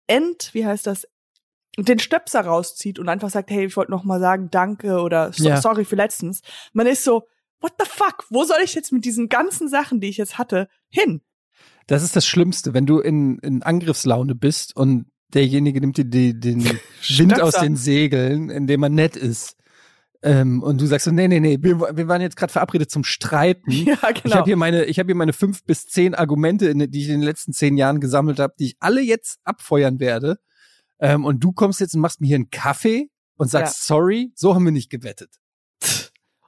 End, 0.07 0.51
wie 0.53 0.65
heißt 0.65 0.87
das, 0.87 1.05
den 1.77 1.99
Stöpser 1.99 2.41
rauszieht 2.41 2.97
und 2.99 3.09
einfach 3.09 3.29
sagt, 3.29 3.51
hey, 3.51 3.65
ich 3.65 3.77
wollte 3.77 3.91
noch 3.91 4.03
mal 4.03 4.19
sagen, 4.19 4.49
danke 4.49 5.01
oder 5.01 5.31
so, 5.33 5.49
Ja. 5.49 5.57
sorry 5.61 5.85
für 5.85 5.95
letztens, 5.95 6.41
man 6.73 6.87
ist 6.87 7.03
so, 7.03 7.27
what 7.61 7.73
the 7.79 7.85
fuck? 7.89 8.25
Wo 8.29 8.43
soll 8.43 8.59
ich 8.63 8.73
jetzt 8.75 8.91
mit 8.91 9.05
diesen 9.05 9.29
ganzen 9.29 9.69
Sachen, 9.69 9.99
die 9.99 10.09
ich 10.09 10.17
jetzt 10.17 10.37
hatte, 10.37 10.67
hin? 10.89 11.21
Das 11.87 12.03
ist 12.03 12.15
das 12.15 12.25
Schlimmste, 12.25 12.73
wenn 12.73 12.85
du 12.85 12.99
in, 12.99 13.39
in 13.39 13.63
Angriffslaune 13.63 14.35
bist 14.35 14.75
und 14.75 15.07
derjenige 15.33 15.81
nimmt 15.81 15.97
dir 15.97 16.05
die, 16.05 16.39
den 16.39 16.63
Wind 17.17 17.41
aus 17.41 17.55
den 17.55 17.75
Segeln, 17.75 18.49
indem 18.49 18.83
er 18.83 18.89
nett 18.89 19.15
ist. 19.15 19.55
Ähm, 20.21 20.61
und 20.63 20.81
du 20.81 20.85
sagst 20.85 21.05
so, 21.05 21.11
nee, 21.11 21.27
nee, 21.27 21.39
nee, 21.39 21.57
wir, 21.61 21.79
wir 21.79 22.07
waren 22.07 22.21
jetzt 22.21 22.35
gerade 22.35 22.51
verabredet 22.51 22.91
zum 22.91 23.03
Streiten. 23.03 23.71
Ja, 23.85 23.97
Ich 24.13 24.23
genau. 24.23 24.35
habe 24.35 24.45
hier 24.45 24.57
meine, 24.57 24.85
ich 24.85 24.99
habe 24.99 25.07
hier 25.07 25.15
meine 25.15 25.33
fünf 25.33 25.63
bis 25.63 25.85
zehn 25.85 26.13
Argumente, 26.13 26.75
die 26.75 27.01
ich 27.01 27.07
in 27.07 27.21
den 27.21 27.23
letzten 27.23 27.53
zehn 27.53 27.77
Jahren 27.77 28.01
gesammelt 28.01 28.39
habe, 28.39 28.53
die 28.59 28.65
ich 28.65 28.75
alle 28.79 29.01
jetzt 29.01 29.39
abfeuern 29.45 29.99
werde. 29.99 30.37
Ähm, 30.99 31.23
und 31.23 31.43
du 31.43 31.53
kommst 31.53 31.79
jetzt 31.79 31.95
und 31.95 32.01
machst 32.01 32.19
mir 32.19 32.27
hier 32.27 32.35
einen 32.35 32.49
Kaffee 32.49 33.09
und 33.37 33.49
sagst 33.49 33.85
sorry. 33.85 34.33
So 34.35 34.53
haben 34.53 34.65
wir 34.65 34.73
nicht 34.73 34.89
gewettet. 34.89 35.38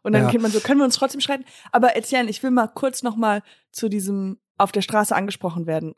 Und 0.04 0.14
dann 0.14 0.24
Ja. 0.24 0.30
kennt 0.30 0.42
man 0.44 0.52
so, 0.52 0.60
können 0.60 0.80
wir 0.80 0.86
uns 0.86 0.96
trotzdem 0.96 1.22
streiten? 1.22 1.46
Aber 1.72 1.96
Etienne, 1.96 2.30
ich 2.30 2.42
will 2.44 2.52
mal 2.52 2.68
kurz 2.68 3.04
noch 3.04 3.16
mal 3.16 3.44
zu 3.72 3.88
diesem 3.90 4.40
auf 4.58 4.72
der 4.72 4.82
Straße 4.82 5.16
angesprochen 5.16 5.66
werden 5.68 5.94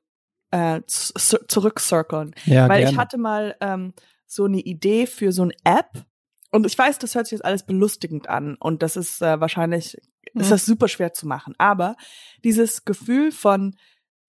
äh, 0.51 0.81
zurückcirkeln. 0.87 2.33
Ja, 2.45 2.69
Weil 2.69 2.87
ich 2.87 2.97
hatte 2.97 3.17
mal 3.17 3.55
ähm, 3.61 3.93
so 4.25 4.45
eine 4.45 4.59
Idee 4.59 5.05
für 5.07 5.31
so 5.31 5.43
eine 5.43 5.53
App 5.63 6.05
und 6.51 6.65
ich 6.65 6.77
weiß, 6.77 6.99
das 6.99 7.15
hört 7.15 7.25
sich 7.27 7.33
jetzt 7.37 7.45
alles 7.45 7.65
belustigend 7.65 8.29
an 8.29 8.55
und 8.55 8.83
das 8.83 8.95
ist 8.95 9.21
äh, 9.21 9.39
wahrscheinlich, 9.39 9.95
ist 9.95 10.45
Mhm. 10.47 10.49
das 10.49 10.65
super 10.65 10.87
schwer 10.87 11.13
zu 11.13 11.27
machen. 11.27 11.53
Aber 11.57 11.95
dieses 12.43 12.85
Gefühl 12.85 13.31
von 13.31 13.75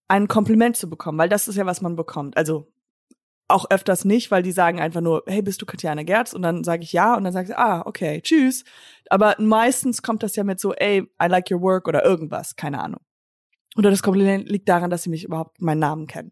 ein 0.07 0.27
Kompliment 0.27 0.77
zu 0.77 0.89
bekommen, 0.89 1.17
weil 1.17 1.29
das 1.29 1.47
ist 1.47 1.55
ja, 1.55 1.65
was 1.65 1.81
man 1.81 1.95
bekommt. 1.95 2.37
Also 2.37 2.71
auch 3.47 3.69
öfters 3.69 4.05
nicht, 4.05 4.31
weil 4.31 4.43
die 4.43 4.51
sagen 4.51 4.79
einfach 4.79 5.01
nur, 5.01 5.23
hey, 5.27 5.41
bist 5.41 5.61
du 5.61 5.65
Katjana 5.65 6.03
Gerz? 6.03 6.33
Und 6.33 6.41
dann 6.41 6.63
sage 6.63 6.83
ich 6.83 6.93
ja 6.93 7.15
und 7.15 7.23
dann 7.23 7.33
sage 7.33 7.49
ich, 7.49 7.57
ah, 7.57 7.83
okay, 7.85 8.21
tschüss. 8.21 8.63
Aber 9.09 9.35
meistens 9.37 10.01
kommt 10.01 10.23
das 10.23 10.35
ja 10.35 10.43
mit 10.43 10.59
so, 10.59 10.73
ey, 10.73 11.01
I 11.21 11.27
like 11.27 11.51
your 11.51 11.61
work 11.61 11.87
oder 11.87 12.03
irgendwas, 12.03 12.55
keine 12.55 12.81
Ahnung. 12.81 13.01
Oder 13.77 13.91
das 13.91 14.03
Kompliment 14.03 14.49
liegt 14.49 14.69
daran, 14.69 14.89
dass 14.89 15.03
sie 15.03 15.09
mich 15.09 15.25
überhaupt 15.25 15.61
meinen 15.61 15.79
Namen 15.79 16.07
kennen. 16.07 16.31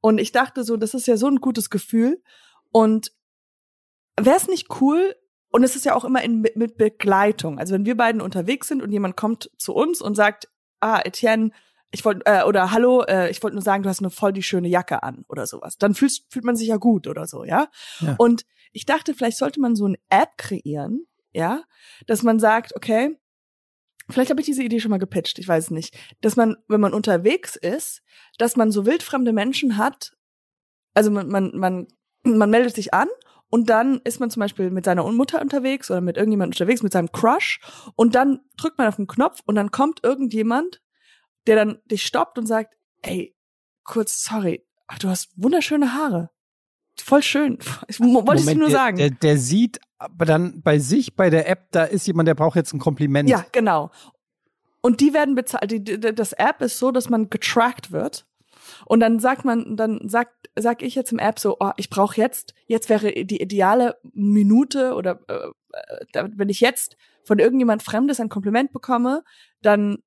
Und 0.00 0.18
ich 0.18 0.32
dachte 0.32 0.64
so, 0.64 0.76
das 0.76 0.94
ist 0.94 1.06
ja 1.06 1.16
so 1.16 1.26
ein 1.26 1.36
gutes 1.36 1.70
Gefühl. 1.70 2.22
Und 2.70 3.12
wäre 4.20 4.36
es 4.36 4.48
nicht 4.48 4.80
cool, 4.80 5.14
und 5.54 5.62
es 5.62 5.76
ist 5.76 5.84
ja 5.84 5.94
auch 5.94 6.04
immer 6.04 6.20
in, 6.24 6.40
mit 6.40 6.76
Begleitung. 6.76 7.60
Also 7.60 7.74
wenn 7.74 7.86
wir 7.86 7.96
beiden 7.96 8.20
unterwegs 8.20 8.66
sind 8.66 8.82
und 8.82 8.90
jemand 8.90 9.16
kommt 9.16 9.52
zu 9.56 9.72
uns 9.72 10.00
und 10.00 10.16
sagt, 10.16 10.48
ah, 10.80 11.00
Etienne, 11.04 11.52
ich 11.94 12.04
wollte, 12.04 12.26
äh, 12.26 12.42
oder 12.42 12.72
hallo, 12.72 13.04
äh, 13.04 13.30
ich 13.30 13.40
wollte 13.42 13.54
nur 13.54 13.62
sagen, 13.62 13.84
du 13.84 13.88
hast 13.88 14.00
eine 14.00 14.10
voll 14.10 14.32
die 14.32 14.42
schöne 14.42 14.66
Jacke 14.68 15.04
an 15.04 15.24
oder 15.28 15.46
sowas. 15.46 15.78
Dann 15.78 15.94
fühlt, 15.94 16.24
fühlt 16.28 16.44
man 16.44 16.56
sich 16.56 16.66
ja 16.66 16.76
gut 16.76 17.06
oder 17.06 17.26
so, 17.26 17.44
ja? 17.44 17.68
Ja. 18.00 18.16
Und 18.18 18.44
ich 18.72 18.84
dachte, 18.84 19.14
vielleicht 19.14 19.38
sollte 19.38 19.60
man 19.60 19.76
so 19.76 19.84
eine 19.84 19.98
App 20.10 20.36
kreieren, 20.36 21.06
ja, 21.32 21.62
dass 22.08 22.24
man 22.24 22.40
sagt, 22.40 22.74
okay, 22.74 23.16
vielleicht 24.10 24.30
habe 24.30 24.40
ich 24.40 24.46
diese 24.46 24.64
Idee 24.64 24.80
schon 24.80 24.90
mal 24.90 24.98
gepitcht, 24.98 25.38
ich 25.38 25.46
weiß 25.46 25.70
nicht, 25.70 25.96
dass 26.20 26.34
man, 26.34 26.56
wenn 26.66 26.80
man 26.80 26.92
unterwegs 26.92 27.54
ist, 27.54 28.02
dass 28.38 28.56
man 28.56 28.72
so 28.72 28.86
wildfremde 28.86 29.32
Menschen 29.32 29.78
hat, 29.78 30.16
Also 30.94 31.12
man, 31.12 31.28
man, 31.28 31.52
man, 31.54 31.86
man 32.24 32.50
meldet 32.50 32.74
sich 32.74 32.92
an 32.92 33.08
und 33.50 33.70
dann 33.70 34.00
ist 34.02 34.18
man 34.18 34.30
zum 34.30 34.40
Beispiel 34.40 34.70
mit 34.70 34.84
seiner 34.84 35.04
Mutter 35.12 35.40
unterwegs 35.40 35.92
oder 35.92 36.00
mit 36.00 36.16
irgendjemandem 36.16 36.54
unterwegs, 36.54 36.82
mit 36.82 36.92
seinem 36.92 37.12
Crush 37.12 37.60
und 37.94 38.16
dann 38.16 38.40
drückt 38.56 38.78
man 38.78 38.88
auf 38.88 38.96
den 38.96 39.06
Knopf 39.06 39.42
und 39.46 39.54
dann 39.54 39.70
kommt 39.70 40.02
irgendjemand, 40.02 40.80
der 41.46 41.56
dann 41.56 41.78
dich 41.86 42.04
stoppt 42.04 42.38
und 42.38 42.46
sagt, 42.46 42.74
ey, 43.02 43.34
kurz, 43.82 44.22
sorry, 44.24 44.66
ach, 44.86 44.98
du 44.98 45.08
hast 45.08 45.30
wunderschöne 45.36 45.94
Haare. 45.94 46.30
Voll 46.98 47.22
schön. 47.22 47.58
Ich, 47.88 48.00
wollte 48.00 48.40
ich 48.40 48.46
dir 48.46 48.54
nur 48.54 48.68
der, 48.68 48.76
sagen. 48.76 48.96
Der, 48.96 49.10
der 49.10 49.38
sieht 49.38 49.80
aber 49.98 50.24
dann 50.24 50.62
bei 50.62 50.78
sich, 50.78 51.16
bei 51.16 51.30
der 51.30 51.48
App, 51.48 51.68
da 51.70 51.84
ist 51.84 52.06
jemand, 52.06 52.28
der 52.28 52.34
braucht 52.34 52.56
jetzt 52.56 52.72
ein 52.72 52.78
Kompliment. 52.78 53.28
Ja, 53.28 53.44
genau. 53.52 53.90
Und 54.80 55.00
die 55.00 55.14
werden 55.14 55.34
bezahlt. 55.34 55.70
Die, 55.70 55.82
die, 55.82 55.98
das 55.98 56.32
App 56.34 56.60
ist 56.60 56.78
so, 56.78 56.90
dass 56.90 57.08
man 57.08 57.30
getrackt 57.30 57.90
wird. 57.90 58.26
Und 58.86 59.00
dann 59.00 59.18
sagt 59.18 59.44
man, 59.44 59.76
dann 59.76 60.08
sagt, 60.08 60.50
sag 60.56 60.82
ich 60.82 60.94
jetzt 60.94 61.12
im 61.12 61.18
App 61.18 61.38
so, 61.38 61.56
oh, 61.60 61.70
ich 61.76 61.90
brauche 61.90 62.20
jetzt, 62.20 62.54
jetzt 62.66 62.88
wäre 62.88 63.24
die 63.24 63.40
ideale 63.40 63.96
Minute 64.12 64.94
oder 64.94 65.20
äh, 65.28 66.24
wenn 66.36 66.48
ich 66.48 66.60
jetzt 66.60 66.96
von 67.24 67.38
irgendjemand 67.38 67.82
Fremdes 67.82 68.20
ein 68.20 68.28
Kompliment 68.28 68.72
bekomme, 68.72 69.24
dann 69.62 69.98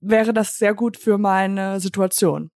wäre 0.00 0.32
das 0.32 0.58
sehr 0.58 0.74
gut 0.74 0.96
für 0.96 1.18
meine 1.18 1.80
Situation. 1.80 2.50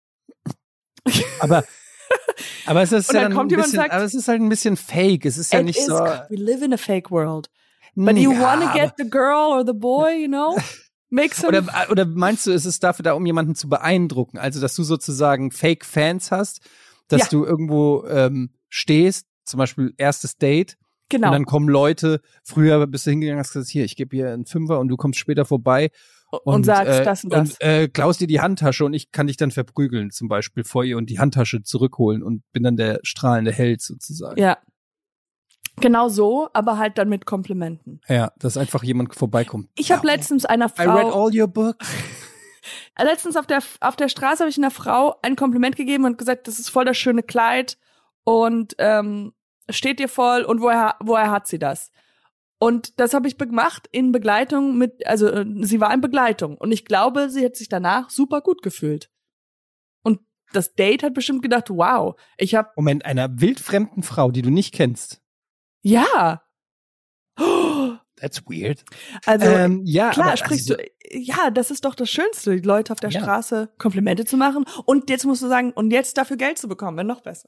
Aber 1.39 1.63
aber 2.65 2.81
es 2.81 2.91
ist 2.91 3.09
Und 3.09 3.15
ja 3.15 3.21
dann 3.21 3.31
dann 3.31 3.37
kommt 3.37 3.51
ein 3.53 3.57
bisschen, 3.57 3.79
und 3.79 3.83
sagt- 3.83 3.93
aber 3.93 4.03
es 4.03 4.13
ist 4.13 4.27
halt 4.27 4.41
ein 4.41 4.49
bisschen 4.49 4.77
fake. 4.77 5.25
Es 5.25 5.37
ist 5.37 5.53
ja 5.53 5.61
nicht 5.63 5.79
is- 5.79 5.85
so. 5.85 5.93
We 5.95 6.35
live 6.35 6.61
in 6.61 6.73
a 6.73 6.77
fake 6.77 7.11
world. 7.11 7.49
But 7.95 8.17
you 8.17 8.31
Ja, 8.33 8.39
wanna 8.41 8.69
aber- 8.71 8.79
get 8.79 8.93
the 8.97 9.09
girl 9.09 9.51
or 9.51 9.63
the 9.65 9.73
boy, 9.73 10.21
you 10.21 10.27
know? 10.27 10.57
Make 11.11 11.33
some 11.33 11.47
Oder, 11.49 11.65
oder 11.89 12.05
meinst 12.05 12.45
du, 12.45 12.51
es 12.51 12.65
ist 12.67 12.83
dafür 12.83 13.01
da, 13.03 13.13
um 13.13 13.25
jemanden 13.25 13.55
zu 13.55 13.67
beeindrucken? 13.67 14.37
Also, 14.37 14.61
dass 14.61 14.75
du 14.75 14.83
sozusagen 14.83 15.49
Fake-Fans 15.51 16.29
hast, 16.31 16.61
dass 17.07 17.21
Ja. 17.21 17.27
du 17.31 17.45
irgendwo 17.45 18.05
ähm, 18.07 18.51
stehst, 18.69 19.25
zum 19.43 19.57
Beispiel 19.57 19.91
erstes 19.97 20.37
Date, 20.37 20.77
genau. 21.09 21.29
und 21.29 21.33
dann 21.33 21.45
kommen 21.45 21.67
Leute, 21.67 22.21
früher 22.43 22.85
bist 22.85 23.07
du 23.07 23.09
hingegangen, 23.09 23.39
hast 23.39 23.53
gesagt, 23.53 23.71
hier, 23.71 23.85
ich 23.85 23.95
gebe 23.95 24.15
hier 24.15 24.31
einen 24.31 24.45
Fünfer 24.45 24.79
und 24.79 24.87
du 24.89 24.97
kommst 24.97 25.17
später 25.17 25.45
vorbei 25.45 25.89
und, 26.31 26.65
sagst 26.65 26.99
äh, 26.99 27.03
das 27.03 27.23
und 27.23 27.33
das. 27.33 27.51
Und 27.51 27.61
äh, 27.61 27.87
klaust 27.87 28.21
dir 28.21 28.27
die 28.27 28.41
Handtasche 28.41 28.85
und 28.85 28.93
ich 28.93 29.11
kann 29.11 29.27
dich 29.27 29.37
dann 29.37 29.51
verprügeln, 29.51 30.11
zum 30.11 30.27
Beispiel 30.27 30.63
vor 30.63 30.83
ihr 30.83 30.97
und 30.97 31.09
die 31.09 31.19
Handtasche 31.19 31.63
zurückholen 31.63 32.23
und 32.23 32.43
bin 32.51 32.63
dann 32.63 32.77
der 32.77 32.99
strahlende 33.03 33.51
Held 33.51 33.81
sozusagen. 33.81 34.39
ja. 34.39 34.57
Genau 35.81 36.09
so, 36.09 36.49
aber 36.51 36.77
halt 36.77 36.97
dann 36.97 37.07
mit 37.07 37.25
Komplimenten. 37.25 38.01
Ja, 38.09 38.33
dass 38.37 38.57
einfach 38.57 38.83
jemand 38.83 39.15
vorbeikommt. 39.15 39.69
Ich 39.75 39.93
habe 39.93 40.05
letztens 40.05 40.43
einer 40.43 40.65
I 40.65 40.81
read 40.81 41.07
Frau, 41.07 41.25
all 41.25 41.31
your 41.33 41.47
books. 41.47 41.87
letztens 43.01 43.37
auf 43.37 43.47
der 43.47 43.59
auf 43.79 43.95
der 43.95 44.09
Straße 44.09 44.39
habe 44.39 44.49
ich 44.49 44.57
einer 44.57 44.71
Frau 44.71 45.15
ein 45.21 45.37
Kompliment 45.37 45.77
gegeben 45.77 46.03
und 46.03 46.17
gesagt, 46.17 46.49
das 46.49 46.59
ist 46.59 46.69
voll 46.69 46.83
das 46.83 46.97
schöne 46.97 47.23
Kleid 47.23 47.77
und 48.23 48.75
ähm, 48.77 49.31
steht 49.69 49.99
dir 49.99 50.09
voll 50.09 50.43
und 50.43 50.61
woher 50.61 50.95
woher 50.99 51.31
hat 51.31 51.47
sie 51.47 51.59
das? 51.59 51.91
Und 52.61 52.99
das 52.99 53.13
habe 53.13 53.27
ich 53.27 53.37
gemacht 53.37 53.87
in 53.91 54.11
Begleitung 54.11 54.77
mit, 54.77 55.07
also 55.07 55.27
äh, 55.27 55.45
sie 55.61 55.79
war 55.79 55.93
in 55.93 56.01
Begleitung 56.01 56.57
und 56.57 56.71
ich 56.73 56.83
glaube, 56.85 57.29
sie 57.29 57.45
hat 57.45 57.55
sich 57.55 57.69
danach 57.69 58.09
super 58.09 58.41
gut 58.41 58.61
gefühlt. 58.61 59.09
Und 60.03 60.19
das 60.51 60.75
Date 60.75 61.03
hat 61.03 61.13
bestimmt 61.13 61.41
gedacht, 61.41 61.69
wow, 61.69 62.19
ich 62.37 62.55
habe 62.55 62.69
Moment, 62.75 63.05
einer 63.05 63.39
wildfremden 63.39 64.03
Frau, 64.03 64.31
die 64.31 64.41
du 64.41 64.49
nicht 64.49 64.73
kennst. 64.73 65.21
ja. 65.81 66.41
That's 68.17 68.43
weird. 68.47 68.83
Also 69.25 69.45
ähm, 69.45 69.83
ja, 69.85 70.09
Klar, 70.09 70.27
aber, 70.27 70.37
sprichst 70.37 70.69
also, 70.71 70.83
du. 70.83 71.17
Ja, 71.17 71.49
das 71.51 71.71
ist 71.71 71.85
doch 71.85 71.95
das 71.95 72.09
Schönste, 72.09 72.53
die 72.57 72.67
Leute 72.67 72.91
auf 72.91 72.99
der 72.99 73.11
Ja. 73.11 73.21
Straße 73.21 73.69
Komplimente 73.77 74.25
zu 74.25 74.35
machen. 74.35 74.65
Und 74.85 75.09
jetzt 75.09 75.25
musst 75.25 75.41
du 75.41 75.47
sagen, 75.47 75.71
und 75.71 75.91
jetzt 75.91 76.17
dafür 76.17 76.35
Geld 76.35 76.57
zu 76.57 76.67
bekommen, 76.67 76.97
wäre 76.97 77.07
noch 77.07 77.21
besser. 77.21 77.47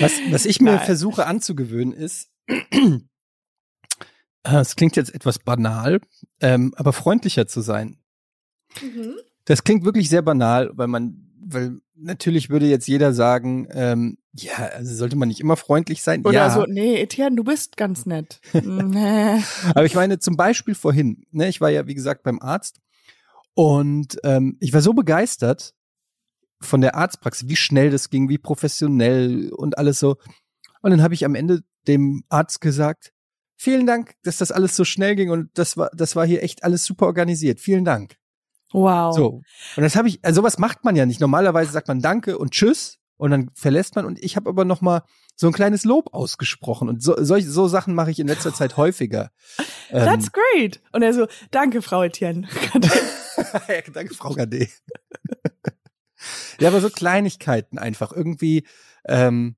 Was, 0.00 0.12
was 0.30 0.46
ich 0.46 0.60
mir 0.60 0.76
Nein. 0.76 0.86
versuche 0.86 1.26
anzugewöhnen 1.26 1.92
ist, 1.92 2.30
äh, 2.48 3.00
es 4.42 4.76
klingt 4.76 4.96
jetzt 4.96 5.14
etwas 5.14 5.38
banal, 5.38 6.00
ähm, 6.40 6.72
aber 6.76 6.92
freundlicher 6.92 7.46
zu 7.46 7.60
sein. 7.60 7.98
Das 9.44 9.64
klingt 9.64 9.84
wirklich 9.84 10.08
sehr 10.08 10.22
banal, 10.22 10.70
weil 10.74 10.88
man, 10.88 11.30
weil 11.40 11.80
natürlich 11.94 12.50
würde 12.50 12.66
jetzt 12.66 12.86
jeder 12.86 13.12
sagen, 13.12 13.68
ähm, 13.72 14.18
ja, 14.34 14.56
also 14.56 14.94
sollte 14.94 15.16
man 15.16 15.28
nicht 15.28 15.40
immer 15.40 15.56
freundlich 15.56 16.02
sein. 16.02 16.24
Oder 16.24 16.32
ja, 16.32 16.50
so, 16.50 16.64
nee, 16.66 17.00
Etienne, 17.00 17.36
du 17.36 17.44
bist 17.44 17.76
ganz 17.76 18.06
nett. 18.06 18.40
nee. 18.52 19.40
Aber 19.70 19.84
ich 19.84 19.94
meine, 19.94 20.18
zum 20.18 20.36
Beispiel 20.36 20.74
vorhin, 20.74 21.24
ne, 21.30 21.48
ich 21.48 21.60
war 21.60 21.70
ja, 21.70 21.86
wie 21.86 21.94
gesagt, 21.94 22.22
beim 22.22 22.40
Arzt 22.40 22.80
und 23.54 24.18
ähm, 24.22 24.56
ich 24.60 24.72
war 24.72 24.82
so 24.82 24.92
begeistert 24.92 25.74
von 26.60 26.80
der 26.80 26.94
Arztpraxis, 26.94 27.48
wie 27.48 27.56
schnell 27.56 27.90
das 27.90 28.10
ging, 28.10 28.28
wie 28.28 28.38
professionell 28.38 29.50
und 29.52 29.78
alles 29.78 29.98
so. 29.98 30.16
Und 30.82 30.90
dann 30.90 31.02
habe 31.02 31.14
ich 31.14 31.24
am 31.24 31.34
Ende 31.34 31.62
dem 31.86 32.24
Arzt 32.28 32.60
gesagt, 32.60 33.12
vielen 33.56 33.86
Dank, 33.86 34.14
dass 34.22 34.38
das 34.38 34.52
alles 34.52 34.76
so 34.76 34.84
schnell 34.84 35.16
ging 35.16 35.30
und 35.30 35.50
das 35.54 35.76
war, 35.76 35.90
das 35.94 36.16
war 36.16 36.26
hier 36.26 36.42
echt 36.42 36.64
alles 36.64 36.84
super 36.84 37.06
organisiert. 37.06 37.60
Vielen 37.60 37.84
Dank. 37.84 38.16
Wow. 38.72 39.14
So. 39.14 39.42
Und 39.76 39.82
das 39.82 39.96
habe 39.96 40.08
ich, 40.08 40.24
also 40.24 40.40
sowas 40.40 40.58
macht 40.58 40.84
man 40.84 40.94
ja 40.94 41.06
nicht. 41.06 41.20
Normalerweise 41.20 41.72
sagt 41.72 41.88
man 41.88 42.00
Danke 42.00 42.38
und 42.38 42.52
Tschüss 42.52 42.98
und 43.16 43.30
dann 43.30 43.50
verlässt 43.54 43.96
man. 43.96 44.04
Und 44.04 44.22
ich 44.22 44.36
habe 44.36 44.48
aber 44.50 44.64
noch 44.64 44.80
mal 44.80 45.02
so 45.36 45.46
ein 45.46 45.52
kleines 45.52 45.84
Lob 45.84 46.12
ausgesprochen. 46.12 46.88
Und 46.88 47.02
so, 47.02 47.14
solche, 47.18 47.50
so 47.50 47.68
Sachen 47.68 47.94
mache 47.94 48.10
ich 48.10 48.18
in 48.18 48.26
letzter 48.26 48.54
Zeit 48.54 48.76
häufiger. 48.76 49.30
Ähm, 49.90 50.04
That's 50.04 50.30
great. 50.32 50.82
Und 50.92 51.00
er 51.00 51.14
so, 51.14 51.28
danke, 51.50 51.80
Frau 51.80 52.02
Etienne. 52.02 52.46
danke, 53.94 54.12
Frau 54.12 54.34
Gade. 54.34 54.68
Ja, 56.60 56.68
aber 56.68 56.80
so 56.80 56.90
Kleinigkeiten 56.90 57.78
einfach. 57.78 58.12
Irgendwie, 58.12 58.66
ähm, 59.06 59.56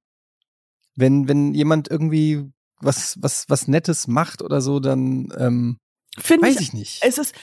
wenn, 0.97 1.29
wenn 1.29 1.55
jemand 1.55 1.91
irgendwie 1.91 2.51
was, 2.81 3.17
was, 3.21 3.49
was 3.49 3.69
Nettes 3.69 4.07
macht 4.07 4.43
oder 4.43 4.61
so, 4.61 4.81
dann 4.81 5.33
ähm, 5.39 5.79
Finde 6.19 6.47
weiß 6.47 6.57
ich, 6.57 6.69
ich 6.69 6.73
nicht. 6.73 7.01
es 7.05 7.19
ist, 7.19 7.35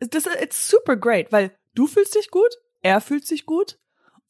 das 0.00 0.26
ist 0.26 0.40
it's 0.40 0.68
super 0.68 0.96
great, 0.96 1.32
weil 1.32 1.54
du 1.74 1.86
fühlst 1.86 2.14
dich 2.14 2.30
gut, 2.30 2.50
er 2.82 3.00
fühlt 3.00 3.26
sich 3.26 3.46
gut 3.46 3.78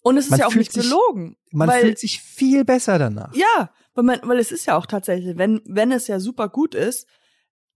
und 0.02 0.16
es 0.16 0.26
ist 0.26 0.30
Man 0.30 0.40
ja 0.40 0.46
auch 0.46 0.54
nicht 0.54 0.72
sich- 0.72 0.82
gelogen. 0.84 1.36
Man 1.50 1.68
weil, 1.68 1.82
fühlt 1.82 1.98
sich 1.98 2.20
viel 2.20 2.64
besser 2.64 2.98
danach. 2.98 3.34
Ja, 3.34 3.72
weil 3.94 4.04
man, 4.04 4.20
weil 4.24 4.38
es 4.38 4.52
ist 4.52 4.66
ja 4.66 4.76
auch 4.76 4.86
tatsächlich, 4.86 5.36
wenn, 5.38 5.60
wenn 5.66 5.92
es 5.92 6.06
ja 6.06 6.20
super 6.20 6.48
gut 6.48 6.74
ist, 6.74 7.06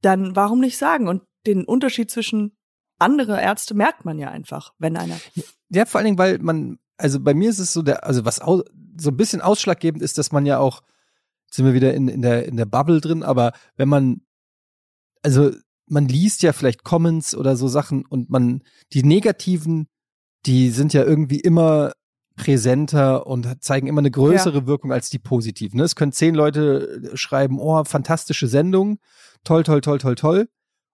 dann 0.03 0.37
warum 0.37 0.61
nicht 0.61 0.79
sagen? 0.79 1.09
Und 1.09 1.23
den 1.47 1.65
Unterschied 1.65 2.11
zwischen 2.11 2.57
andere 2.99 3.41
Ärzte 3.41 3.75
merkt 3.75 4.05
man 4.05 4.19
ja 4.19 4.31
einfach, 4.31 4.73
wenn 4.79 4.97
einer. 4.97 5.17
Ja, 5.69 5.85
vor 5.85 5.99
allen 5.99 6.07
Dingen, 6.07 6.19
weil 6.19 6.39
man, 6.39 6.79
also 6.97 7.21
bei 7.21 7.35
mir 7.35 7.51
ist 7.51 7.59
es 7.59 7.73
so, 7.73 7.83
der, 7.83 8.05
also 8.05 8.25
was 8.25 8.41
au, 8.41 8.63
so 8.97 9.11
ein 9.11 9.17
bisschen 9.17 9.41
ausschlaggebend 9.41 10.03
ist, 10.03 10.19
dass 10.19 10.33
man 10.33 10.47
ja 10.47 10.59
auch, 10.59 10.83
sind 11.51 11.65
wir 11.65 11.75
wieder 11.75 11.95
in, 11.95 12.09
in 12.09 12.23
der, 12.23 12.47
in 12.47 12.57
der 12.57 12.67
Bubble 12.67 13.01
drin, 13.01 13.23
aber 13.23 13.53
wenn 13.77 13.89
man, 13.89 14.23
also 15.23 15.51
man 15.89 16.09
liest 16.09 16.43
ja 16.43 16.53
vielleicht 16.53 16.85
Comments 16.85 17.35
oder 17.35 17.57
so 17.57 17.69
Sachen 17.69 18.05
und 18.07 18.31
man, 18.31 18.63
die 18.93 19.03
negativen, 19.03 19.89
die 20.47 20.71
sind 20.71 20.93
ja 20.93 21.05
irgendwie 21.05 21.41
immer 21.41 21.93
präsenter 22.37 23.27
und 23.27 23.63
zeigen 23.65 23.87
immer 23.87 24.01
eine 24.01 24.11
größere 24.11 24.67
Wirkung 24.67 24.93
als 24.93 25.11
die 25.11 25.19
positiven. 25.19 25.79
ne? 25.79 25.85
Es 25.85 25.97
können 25.97 26.13
zehn 26.13 26.35
Leute 26.35 27.13
schreiben, 27.15 27.59
oh, 27.59 27.83
fantastische 27.85 28.47
Sendung, 28.47 28.99
toll, 29.43 29.63
toll, 29.63 29.81
toll, 29.81 29.99
toll, 29.99 30.15
toll. 30.15 30.49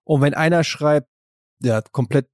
Und 0.05 0.21
wenn 0.21 0.33
einer 0.33 0.63
schreibt, 0.63 1.09
ja, 1.61 1.81
komplett 1.81 2.27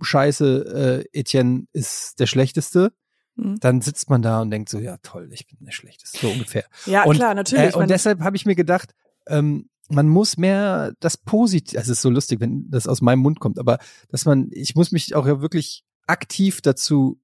scheiße, 0.00 1.04
äh, 1.12 1.18
Etienne 1.18 1.66
ist 1.72 2.18
der 2.20 2.26
Schlechteste, 2.26 2.92
Hm. 3.36 3.58
dann 3.60 3.80
sitzt 3.80 4.10
man 4.10 4.22
da 4.22 4.40
und 4.42 4.50
denkt 4.50 4.68
so, 4.68 4.78
ja 4.78 4.96
toll, 5.02 5.28
ich 5.32 5.46
bin 5.48 5.58
der 5.60 5.72
Schlechteste, 5.72 6.18
so 6.18 6.30
ungefähr. 6.30 6.64
Ja, 6.86 7.04
und, 7.04 7.16
klar, 7.16 7.34
natürlich. 7.34 7.74
Äh, 7.74 7.78
und 7.78 7.90
deshalb 7.90 8.20
habe 8.20 8.36
ich 8.36 8.46
mir 8.46 8.54
gedacht, 8.54 8.94
ähm, 9.26 9.68
man 9.88 10.08
muss 10.08 10.36
mehr 10.36 10.94
das 11.00 11.16
Positive, 11.16 11.76
es 11.80 11.88
ist 11.88 12.00
so 12.00 12.10
lustig, 12.10 12.40
wenn 12.40 12.70
das 12.70 12.86
aus 12.86 13.00
meinem 13.02 13.18
Mund 13.20 13.40
kommt, 13.40 13.58
aber 13.58 13.78
dass 14.08 14.24
man, 14.24 14.48
ich 14.52 14.74
muss 14.76 14.92
mich 14.92 15.14
auch 15.14 15.26
ja 15.26 15.40
wirklich 15.40 15.84
aktiv 16.06 16.60
dazu 16.62 17.20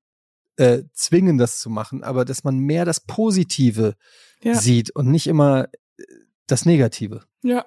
äh, 0.56 0.82
zwingen, 0.92 1.38
das 1.38 1.60
zu 1.60 1.70
machen, 1.70 2.02
aber 2.02 2.24
dass 2.24 2.42
man 2.44 2.58
mehr 2.58 2.84
das 2.84 3.00
Positive 3.00 3.94
Ja. 4.42 4.54
sieht 4.56 4.90
und 4.96 5.06
nicht 5.10 5.26
immer 5.28 5.68
äh, 5.96 6.02
das 6.48 6.66
Negative. 6.66 7.22
ja, 7.42 7.64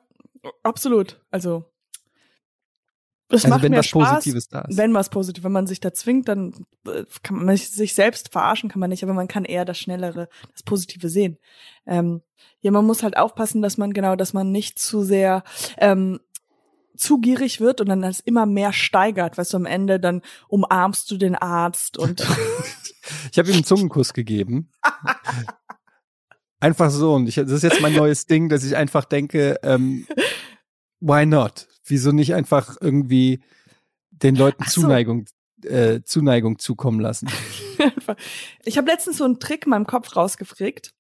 absolut. 0.64 1.22
Also 1.32 1.66
Es 3.34 3.46
Also 3.46 3.50
macht 3.50 3.64
wenn 3.64 3.72
mehr 3.72 3.80
was 3.80 3.88
Spaß, 3.88 4.10
Positives 4.10 4.48
da 4.48 4.62
ist. 4.62 4.78
wenn 4.78 4.94
was 4.94 5.10
Positives. 5.10 5.44
Wenn 5.44 5.52
man 5.52 5.68
sich 5.68 5.80
da 5.80 5.94
zwingt, 5.94 6.28
dann 6.28 6.66
äh, 6.88 7.04
kann 7.24 7.44
man 7.44 7.58
sich 7.58 7.94
selbst 7.94 8.32
verarschen, 8.32 8.70
kann 8.70 8.80
man 8.80 8.90
nicht, 8.90 9.04
aber 9.04 9.14
man 9.14 9.28
kann 9.28 9.46
eher 9.46 9.66
das 9.66 9.78
Schnellere, 9.78 10.30
das 10.52 10.64
Positive 10.64 11.10
sehen. 11.10 11.38
Ähm, 11.86 12.22
ja, 12.62 12.72
man 12.72 12.86
muss 12.86 13.04
halt 13.04 13.18
aufpassen, 13.18 13.62
dass 13.62 13.78
man 13.78 13.94
genau, 13.94 14.16
dass 14.16 14.34
man 14.34 14.52
nicht 14.52 14.80
zu 14.80 15.04
sehr 15.04 15.44
ähm, 15.78 16.20
zu 16.96 17.20
gierig 17.20 17.60
wird 17.60 17.82
und 17.82 17.90
dann 17.90 18.04
das 18.04 18.20
immer 18.20 18.46
mehr 18.46 18.72
steigert. 18.72 19.38
Weißt 19.38 19.54
du, 19.54 19.58
am 19.58 19.66
Ende 19.66 20.00
dann 20.00 20.22
umarmst 20.48 21.10
du 21.10 21.18
den 21.18 21.36
Arzt 21.36 21.98
und 21.98 22.26
Ich 23.32 23.38
habe 23.38 23.50
ihm 23.50 23.56
einen 23.56 23.64
Zungenkuss 23.64 24.14
gegeben. 24.14 24.72
Einfach 26.60 26.90
so. 26.90 27.14
Und 27.14 27.28
ich, 27.28 27.36
das 27.36 27.52
ist 27.52 27.64
jetzt 27.64 27.82
mein 27.82 27.94
neues 27.94 28.26
Ding, 28.26 28.50
dass 28.50 28.64
ich 28.64 28.76
einfach 28.76 29.06
denke, 29.06 29.60
ähm, 29.64 30.08
why 31.02 31.26
not? 31.26 31.68
Wieso 31.86 32.12
nicht 32.12 32.34
einfach 32.34 32.78
irgendwie 32.80 33.42
den 34.12 34.36
Leuten 34.36 34.64
so. 34.66 34.82
Zuneigung, 34.82 35.26
äh, 35.64 36.02
Zuneigung 36.04 36.60
zukommen 36.60 37.00
lassen? 37.00 37.30
ich 38.66 38.78
habe 38.78 38.90
letztens 38.90 39.18
so 39.18 39.26
einen 39.26 39.40
Trick 39.40 39.66
in 39.66 39.72
meinem 39.72 39.88
Kopf 39.88 40.16
rausgefragt, 40.16 40.94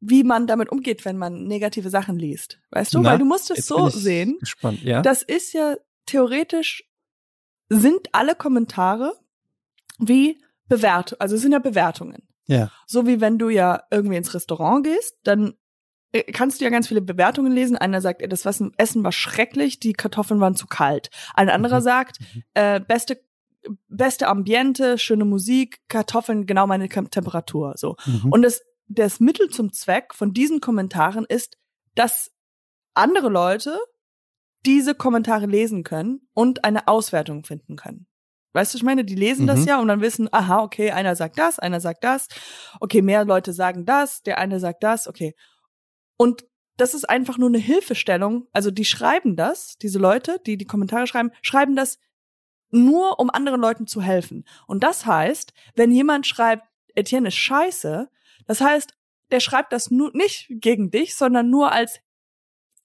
wie 0.00 0.24
man 0.24 0.46
damit 0.46 0.70
umgeht, 0.70 1.04
wenn 1.04 1.18
man 1.18 1.44
negative 1.44 1.90
Sachen 1.90 2.18
liest. 2.18 2.60
Weißt 2.70 2.94
du? 2.94 3.00
Na, 3.00 3.10
Weil 3.10 3.18
du 3.18 3.24
musst 3.24 3.50
es 3.50 3.66
so 3.66 3.88
sehen. 3.88 4.38
Gespannt, 4.40 4.82
ja? 4.82 5.02
Das 5.02 5.22
ist 5.22 5.52
ja 5.52 5.76
theoretisch 6.06 6.84
sind 7.68 8.08
alle 8.12 8.34
Kommentare 8.34 9.14
wie 9.98 10.42
Bewertungen, 10.68 11.20
also 11.20 11.36
es 11.36 11.42
sind 11.42 11.52
ja 11.52 11.58
Bewertungen. 11.58 12.28
ja. 12.46 12.70
So 12.86 13.06
wie 13.06 13.20
wenn 13.20 13.38
du 13.38 13.48
ja 13.48 13.82
irgendwie 13.90 14.16
ins 14.16 14.32
Restaurant 14.34 14.84
gehst, 14.84 15.18
dann 15.24 15.54
kannst 16.32 16.60
du 16.60 16.64
ja 16.64 16.70
ganz 16.70 16.88
viele 16.88 17.02
Bewertungen 17.02 17.52
lesen. 17.52 17.76
Einer 17.76 18.00
sagt, 18.00 18.22
äh, 18.22 18.28
das 18.28 18.44
Essen 18.46 19.04
war 19.04 19.12
schrecklich, 19.12 19.78
die 19.80 19.92
Kartoffeln 19.92 20.40
waren 20.40 20.54
zu 20.54 20.66
kalt. 20.66 21.10
Ein 21.34 21.50
anderer 21.50 21.80
Mhm. 21.80 21.84
sagt, 21.84 22.18
äh, 22.54 22.80
beste 22.80 23.20
beste 23.88 24.28
Ambiente, 24.28 24.98
schöne 24.98 25.24
Musik, 25.24 25.80
Kartoffeln 25.88 26.46
genau 26.46 26.66
meine 26.66 26.88
Temperatur. 26.88 27.74
So. 27.76 27.96
Mhm. 28.06 28.30
Und 28.30 28.42
das, 28.42 28.62
das 28.86 29.20
Mittel 29.20 29.48
zum 29.50 29.72
Zweck 29.72 30.14
von 30.14 30.32
diesen 30.32 30.60
Kommentaren 30.60 31.26
ist, 31.28 31.58
dass 31.94 32.30
andere 32.94 33.28
Leute 33.28 33.78
diese 34.64 34.94
Kommentare 34.94 35.46
lesen 35.46 35.82
können 35.82 36.28
und 36.34 36.64
eine 36.64 36.88
Auswertung 36.88 37.44
finden 37.44 37.76
können. 37.76 38.06
Weißt 38.54 38.72
du, 38.72 38.78
ich 38.78 38.84
meine, 38.84 39.04
die 39.04 39.14
lesen 39.16 39.46
das 39.46 39.60
Mhm. 39.60 39.66
ja 39.66 39.80
und 39.80 39.88
dann 39.88 40.00
wissen, 40.00 40.28
aha, 40.32 40.62
okay, 40.62 40.90
einer 40.92 41.14
sagt 41.16 41.38
das, 41.38 41.58
einer 41.58 41.80
sagt 41.80 42.02
das, 42.04 42.28
okay, 42.80 43.02
mehr 43.02 43.24
Leute 43.24 43.52
sagen 43.52 43.84
das, 43.84 44.22
der 44.22 44.38
eine 44.38 44.60
sagt 44.60 44.82
das, 44.82 45.06
okay. 45.06 45.34
Und 46.18 46.44
das 46.76 46.92
ist 46.94 47.08
einfach 47.08 47.38
nur 47.38 47.48
eine 47.48 47.58
Hilfestellung. 47.58 48.46
Also 48.52 48.70
die 48.70 48.84
schreiben 48.84 49.34
das, 49.36 49.78
diese 49.78 49.98
Leute, 49.98 50.40
die 50.44 50.58
die 50.58 50.66
Kommentare 50.66 51.06
schreiben, 51.06 51.30
schreiben 51.42 51.74
das 51.74 51.98
nur, 52.70 53.18
um 53.18 53.30
anderen 53.30 53.60
Leuten 53.62 53.86
zu 53.86 54.02
helfen. 54.02 54.44
Und 54.66 54.84
das 54.84 55.06
heißt, 55.06 55.54
wenn 55.74 55.90
jemand 55.90 56.26
schreibt, 56.26 56.64
Etienne 56.94 57.28
ist 57.28 57.36
scheiße, 57.36 58.10
das 58.46 58.60
heißt, 58.60 58.92
der 59.30 59.40
schreibt 59.40 59.72
das 59.72 59.90
nur 59.90 60.10
nicht 60.14 60.48
gegen 60.50 60.90
dich, 60.90 61.16
sondern 61.16 61.48
nur 61.50 61.72
als 61.72 62.00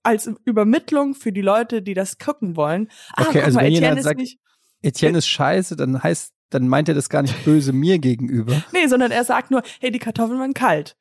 als 0.06 0.30
Übermittlung 0.44 1.16
für 1.16 1.32
die 1.32 1.42
Leute, 1.42 1.82
die 1.82 1.94
das 1.94 2.18
gucken 2.18 2.58
wollen. 2.58 2.90
Ah, 3.14 3.24
Okay, 3.30 3.42
also 3.42 3.56
mal, 3.56 3.62
wenn 3.66 3.72
Etienne 3.72 3.86
jemand 3.86 4.00
ist 4.00 4.04
sagt- 4.06 4.20
nicht, 4.20 4.40
Etienne 4.82 5.18
ist 5.20 5.28
scheiße, 5.30 5.78
dann 5.78 6.04
heißt, 6.04 6.34
dann 6.50 6.68
meint 6.68 6.90
er 6.90 6.96
das 6.96 7.08
gar 7.10 7.22
nicht 7.22 7.46
böse 7.46 7.72
mir 7.72 8.00
gegenüber. 8.00 8.62
nee, 8.74 8.88
sondern 8.88 9.12
er 9.12 9.24
sagt 9.24 9.50
nur, 9.50 9.64
hey, 9.80 9.92
die 9.92 10.00
Kartoffeln 10.00 10.40
waren 10.40 10.54
kalt. 10.54 10.98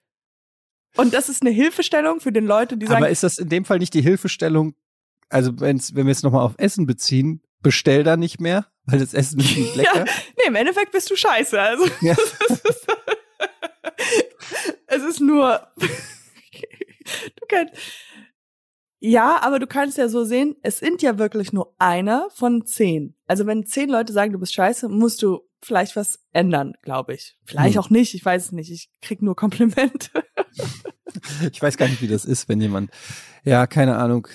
Und 0.97 1.15
das 1.15 1.29
ist 1.29 1.43
eine 1.43 1.51
Hilfestellung 1.51 2.21
für 2.21 2.33
den 2.33 2.47
Leute, 2.47 2.77
die 2.77 2.87
sagen, 2.87 2.99
Aber 2.99 3.11
ist 3.11 3.23
das 3.23 3.39
in 3.39 3.49
dem 3.49 3.65
Fall 3.65 3.79
nicht 3.79 3.95
die 3.95 4.03
Hilfestellung, 4.03 4.75
also 5.29 5.59
wenn's, 5.61 5.95
wenn 5.95 6.07
wir 6.07 6.13
es 6.13 6.23
nochmal 6.23 6.45
auf 6.45 6.55
Essen 6.59 6.87
beziehen, 6.87 7.43
bestell 7.61 8.05
da 8.05 8.17
nicht 8.17 8.41
mehr, 8.41 8.67
weil 8.85 8.99
das 8.99 9.15
Essen 9.15 9.41
ist 9.41 9.57
nicht 9.57 9.77
lecker? 9.77 10.05
nee, 10.05 10.49
im 10.49 10.55
Endeffekt 10.55 10.93
bist 10.93 11.11
du 11.11 11.17
scheiße. 11.17 11.61
Also 11.61 11.87
Ja. 12.01 12.15
es 14.87 15.03
ist 15.03 15.21
nur, 15.21 15.67
du 15.77 17.47
kannst, 17.49 17.75
ja, 19.05 19.43
aber 19.43 19.59
du 19.59 19.67
kannst 19.67 19.99
ja 19.99 20.09
so 20.09 20.25
sehen, 20.25 20.55
es 20.63 20.79
sind 20.79 21.03
ja 21.03 21.19
wirklich 21.19 21.53
nur 21.53 21.75
einer 21.79 22.29
von 22.35 22.65
zehn. 22.65 23.17
Also 23.27 23.47
wenn 23.47 23.67
zehn 23.67 23.89
Leute 23.91 24.13
sagen, 24.13 24.33
du 24.33 24.39
bist 24.39 24.55
scheiße, 24.55 24.89
musst 24.89 25.23
du 25.23 25.41
vielleicht 25.61 25.97
was 25.97 26.21
ändern, 26.33 26.75
glaube 26.83 27.15
ich. 27.15 27.37
Vielleicht 27.45 27.75
Hm. 27.75 27.81
auch 27.83 27.91
nicht, 27.91 28.15
ich 28.15 28.25
weiß 28.25 28.47
es 28.47 28.53
nicht. 28.53 28.71
Ich 28.71 28.91
krieg 29.01 29.21
nur 29.21 29.35
Komplimente. 29.37 30.11
Ich 31.53 31.61
weiß 31.61 31.77
gar 31.77 31.89
nicht, 31.89 32.01
wie 32.01 32.09
das 32.09 32.25
ist, 32.25 32.49
wenn 32.49 32.59
jemand, 32.63 32.91
ja, 33.45 33.67
keine 33.67 33.99
Ahnung. 33.99 34.29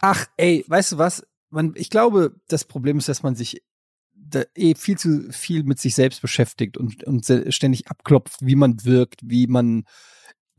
Ach, 0.00 0.26
ey, 0.36 0.66
weißt 0.68 0.92
du 0.92 0.98
was? 0.98 1.26
Man, 1.48 1.72
ich 1.76 1.88
glaube, 1.88 2.36
das 2.46 2.66
Problem 2.66 2.98
ist, 2.98 3.08
dass 3.08 3.22
man 3.22 3.34
sich 3.34 3.62
da 4.14 4.42
eh 4.54 4.74
viel 4.74 4.98
zu 4.98 5.28
viel 5.32 5.64
mit 5.64 5.78
sich 5.78 5.94
selbst 5.94 6.20
beschäftigt 6.20 6.76
und, 6.76 7.04
und 7.04 7.24
ständig 7.48 7.88
abklopft, 7.88 8.36
wie 8.42 8.54
man 8.54 8.84
wirkt, 8.84 9.20
wie 9.24 9.46
man, 9.46 9.84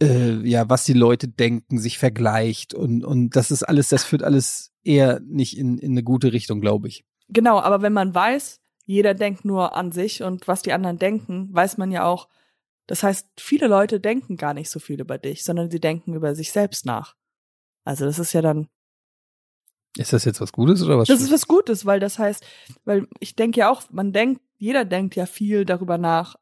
äh, 0.02 0.48
ja, 0.48 0.68
was 0.70 0.84
die 0.84 0.94
Leute 0.94 1.28
denken, 1.28 1.78
sich 1.78 2.00
vergleicht 2.00 2.74
und, 2.74 3.06
und 3.06 3.36
das 3.36 3.52
ist 3.52 3.64
alles, 3.64 3.90
das 3.90 4.04
führt 4.04 4.24
alles 4.24 4.72
eher 4.84 5.20
nicht 5.22 5.58
in, 5.58 5.78
in 5.78 5.92
eine 5.92 6.04
gute 6.04 6.34
Richtung, 6.34 6.60
glaube 6.60 6.88
ich. 6.88 7.06
Genau, 7.30 7.60
aber 7.60 7.82
wenn 7.82 7.94
man 7.94 8.14
weiß, 8.14 8.60
jeder 8.86 9.14
denkt 9.14 9.46
nur 9.46 9.76
an 9.76 9.92
sich 9.92 10.24
und 10.24 10.48
was 10.48 10.64
die 10.64 10.74
anderen 10.74 10.98
denken, 10.98 11.50
weiß 11.54 11.78
man 11.78 11.92
ja 11.92 12.04
auch, 12.06 12.28
das 12.88 13.04
heißt, 13.04 13.28
viele 13.38 13.68
Leute 13.68 14.00
denken 14.00 14.36
gar 14.36 14.54
nicht 14.54 14.70
so 14.70 14.80
viel 14.80 15.00
über 15.00 15.18
dich, 15.18 15.44
sondern 15.44 15.70
sie 15.70 15.80
denken 15.80 16.14
über 16.14 16.36
sich 16.36 16.52
selbst 16.52 16.86
nach. 16.86 17.16
Also 17.86 18.06
das 18.06 18.20
ist 18.20 18.34
ja 18.34 18.42
dann, 18.42 18.68
Ist 19.98 20.14
das 20.14 20.26
jetzt 20.26 20.42
was 20.42 20.52
Gutes 20.52 20.82
oder 20.84 20.98
was? 20.98 21.08
das 21.08 21.22
ist 21.22 21.32
was 21.32 21.48
Gutes, 21.48 21.86
weil 21.86 22.00
das 22.00 22.20
heißt, 22.20 22.44
weil 22.84 23.08
ich 23.20 23.36
denke 23.36 23.60
ja 23.62 23.72
auch, 23.72 23.84
man 23.92 24.12
denkt, 24.12 24.42
jeder 24.58 24.84
denkt 24.84 25.16
ja 25.16 25.26
viel 25.26 25.64
darüber 25.64 25.98
nach, 25.98 26.36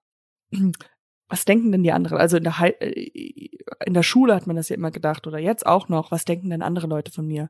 was 1.30 1.46
denken 1.46 1.72
denn 1.72 1.84
die 1.84 1.92
anderen? 1.92 2.18
Also 2.18 2.38
in 2.38 2.44
der, 2.44 2.60
äh, 2.82 3.50
in 3.86 3.94
der 3.94 4.04
Schule 4.04 4.36
hat 4.36 4.48
man 4.48 4.56
das 4.56 4.70
ja 4.70 4.76
immer 4.76 4.92
gedacht 4.92 5.28
oder 5.28 5.38
jetzt 5.40 5.66
auch 5.66 5.88
noch, 5.88 6.12
was 6.12 6.26
denken 6.26 6.50
denn 6.50 6.62
andere 6.62 6.88
Leute 6.88 7.12
von 7.12 7.26
mir? 7.28 7.50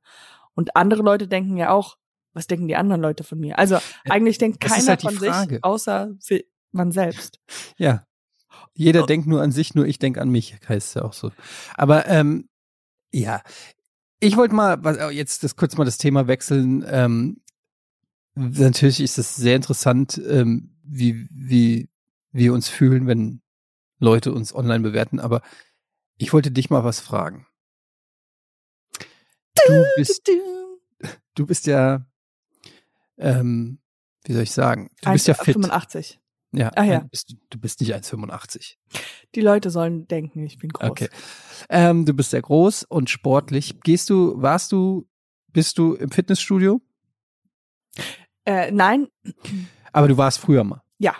Und 0.53 0.75
andere 0.75 1.01
Leute 1.01 1.27
denken 1.27 1.57
ja 1.57 1.71
auch, 1.71 1.97
was 2.33 2.45
denken 2.47 2.67
die 2.67 2.75
anderen 2.75 3.01
Leute 3.01 3.23
von 3.23 3.39
mir? 3.39 3.57
Also 3.57 3.79
eigentlich 4.07 4.37
denkt 4.37 4.63
das 4.63 4.73
keiner 4.73 4.87
halt 4.89 5.01
von 5.01 5.13
Frage. 5.15 5.55
sich, 5.55 5.63
außer 5.63 6.11
man 6.71 6.91
selbst. 6.91 7.39
Ja. 7.77 8.05
Jeder 8.73 9.03
Oh. 9.03 9.05
denkt 9.05 9.27
nur 9.27 9.41
an 9.41 9.51
sich, 9.51 9.73
nur 9.75 9.85
ich 9.85 9.99
denk 9.99 10.17
an 10.17 10.29
mich, 10.29 10.55
heißt 10.67 10.95
ja 10.95 11.03
auch 11.03 11.13
so. 11.13 11.31
Aber 11.75 12.07
ähm, 12.07 12.49
ja, 13.11 13.41
ich 14.19 14.37
wollte 14.37 14.53
mal, 14.53 14.83
was, 14.83 14.97
oh, 14.99 15.09
jetzt 15.09 15.43
das 15.43 15.55
kurz 15.55 15.77
mal 15.77 15.85
das 15.85 15.97
Thema 15.97 16.27
wechseln. 16.27 16.83
Ähm, 16.87 17.41
natürlich 18.35 18.99
ist 19.01 19.17
es 19.17 19.35
sehr 19.35 19.55
interessant, 19.55 20.21
ähm, 20.29 20.75
wie, 20.83 21.27
wie 21.31 21.89
wir 22.31 22.53
uns 22.53 22.69
fühlen, 22.69 23.07
wenn 23.07 23.41
Leute 23.99 24.31
uns 24.33 24.53
online 24.55 24.79
bewerten, 24.81 25.19
aber 25.19 25.41
ich 26.17 26.33
wollte 26.33 26.51
dich 26.51 26.69
mal 26.69 26.83
was 26.83 26.99
fragen. 26.99 27.45
Du 29.67 29.85
bist, 29.97 30.29
du 31.35 31.45
bist 31.45 31.67
ja, 31.67 32.05
ähm, 33.17 33.79
wie 34.23 34.33
soll 34.33 34.43
ich 34.43 34.51
sagen, 34.51 34.89
du 35.01 35.11
bist 35.11 35.27
ja 35.27 35.33
fit. 35.33 35.53
85. 35.53 36.19
Ja, 36.51 36.71
Ah, 36.75 36.83
ja. 36.83 36.99
Bist, 37.11 37.31
du- 37.31 37.35
du 37.51 37.59
bist 37.59 37.79
nicht 37.79 37.93
1,85. 37.93 38.77
Die 39.35 39.41
Leute 39.41 39.69
sollen 39.69 40.07
denken, 40.07 40.43
ich 40.45 40.57
bin 40.57 40.71
groß. 40.71 40.89
Okay. 40.89 41.09
Ähm, 41.69 42.05
du 42.05 42.13
bist 42.13 42.31
sehr 42.31 42.41
groß 42.41 42.83
und 42.83 43.09
sportlich. 43.09 43.81
Gehst 43.81 44.09
du, 44.09 44.41
warst 44.41 44.71
du, 44.71 45.07
bist 45.49 45.77
du 45.77 45.93
im 45.93 46.09
Fitnessstudio? 46.09 46.81
Äh, 48.45 48.71
nein, 48.71 49.09
Aber 49.91 50.07
du 50.07 50.17
warst 50.17 50.39
früher 50.39 50.63
mal. 50.63 50.81
ja. 50.97 51.15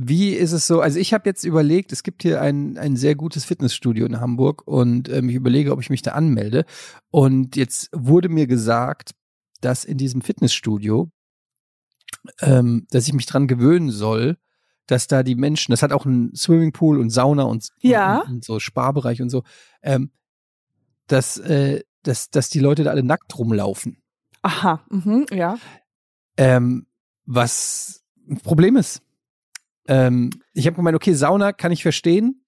Wie 0.00 0.30
ist 0.30 0.52
es 0.52 0.68
so? 0.68 0.80
Also 0.80 1.00
ich 1.00 1.12
habe 1.12 1.28
jetzt 1.28 1.42
überlegt, 1.42 1.90
es 1.90 2.04
gibt 2.04 2.22
hier 2.22 2.40
ein, 2.40 2.78
ein 2.78 2.94
sehr 2.94 3.16
gutes 3.16 3.44
Fitnessstudio 3.44 4.06
in 4.06 4.20
Hamburg 4.20 4.62
und 4.64 5.08
ähm, 5.08 5.28
ich 5.28 5.34
überlege, 5.34 5.72
ob 5.72 5.80
ich 5.80 5.90
mich 5.90 6.02
da 6.02 6.12
anmelde. 6.12 6.66
Und 7.10 7.56
jetzt 7.56 7.90
wurde 7.92 8.28
mir 8.28 8.46
gesagt, 8.46 9.16
dass 9.60 9.84
in 9.84 9.98
diesem 9.98 10.20
Fitnessstudio, 10.20 11.10
ähm, 12.40 12.86
dass 12.90 13.08
ich 13.08 13.12
mich 13.12 13.26
dran 13.26 13.48
gewöhnen 13.48 13.90
soll, 13.90 14.36
dass 14.86 15.08
da 15.08 15.24
die 15.24 15.34
Menschen, 15.34 15.72
das 15.72 15.82
hat 15.82 15.92
auch 15.92 16.06
einen 16.06 16.32
Swimmingpool 16.32 17.00
und 17.00 17.10
Sauna 17.10 17.42
und, 17.42 17.68
Ja. 17.80 18.20
und, 18.20 18.34
und 18.34 18.44
so 18.44 18.60
Sparbereich 18.60 19.20
und 19.20 19.30
so, 19.30 19.42
ähm, 19.82 20.12
dass, 21.08 21.38
äh, 21.38 21.82
dass, 22.04 22.30
dass 22.30 22.50
die 22.50 22.60
Leute 22.60 22.84
da 22.84 22.90
alle 22.90 23.02
nackt 23.02 23.36
rumlaufen. 23.36 24.00
Aha, 24.42 24.80
mhm, 24.90 25.26
ja. 25.32 25.58
Ähm, 26.36 26.86
was 27.26 28.04
ein 28.30 28.38
Problem 28.38 28.76
ist. 28.76 29.02
Ähm, 29.88 30.30
ich 30.52 30.66
habe 30.66 30.76
gemeint, 30.76 30.94
okay, 30.96 31.14
Sauna 31.14 31.52
kann 31.52 31.72
ich 31.72 31.82
verstehen. 31.82 32.44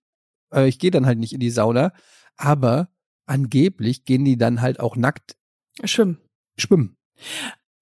Äh, 0.54 0.68
ich 0.68 0.78
gehe 0.78 0.90
dann 0.90 1.06
halt 1.06 1.18
nicht 1.18 1.32
in 1.32 1.40
die 1.40 1.50
Sauna. 1.50 1.92
Aber 2.36 2.88
angeblich 3.26 4.04
gehen 4.04 4.24
die 4.24 4.36
dann 4.38 4.60
halt 4.60 4.80
auch 4.80 4.96
nackt 4.96 5.36
Schwimmen. 5.84 6.20
schwimmen. 6.58 6.96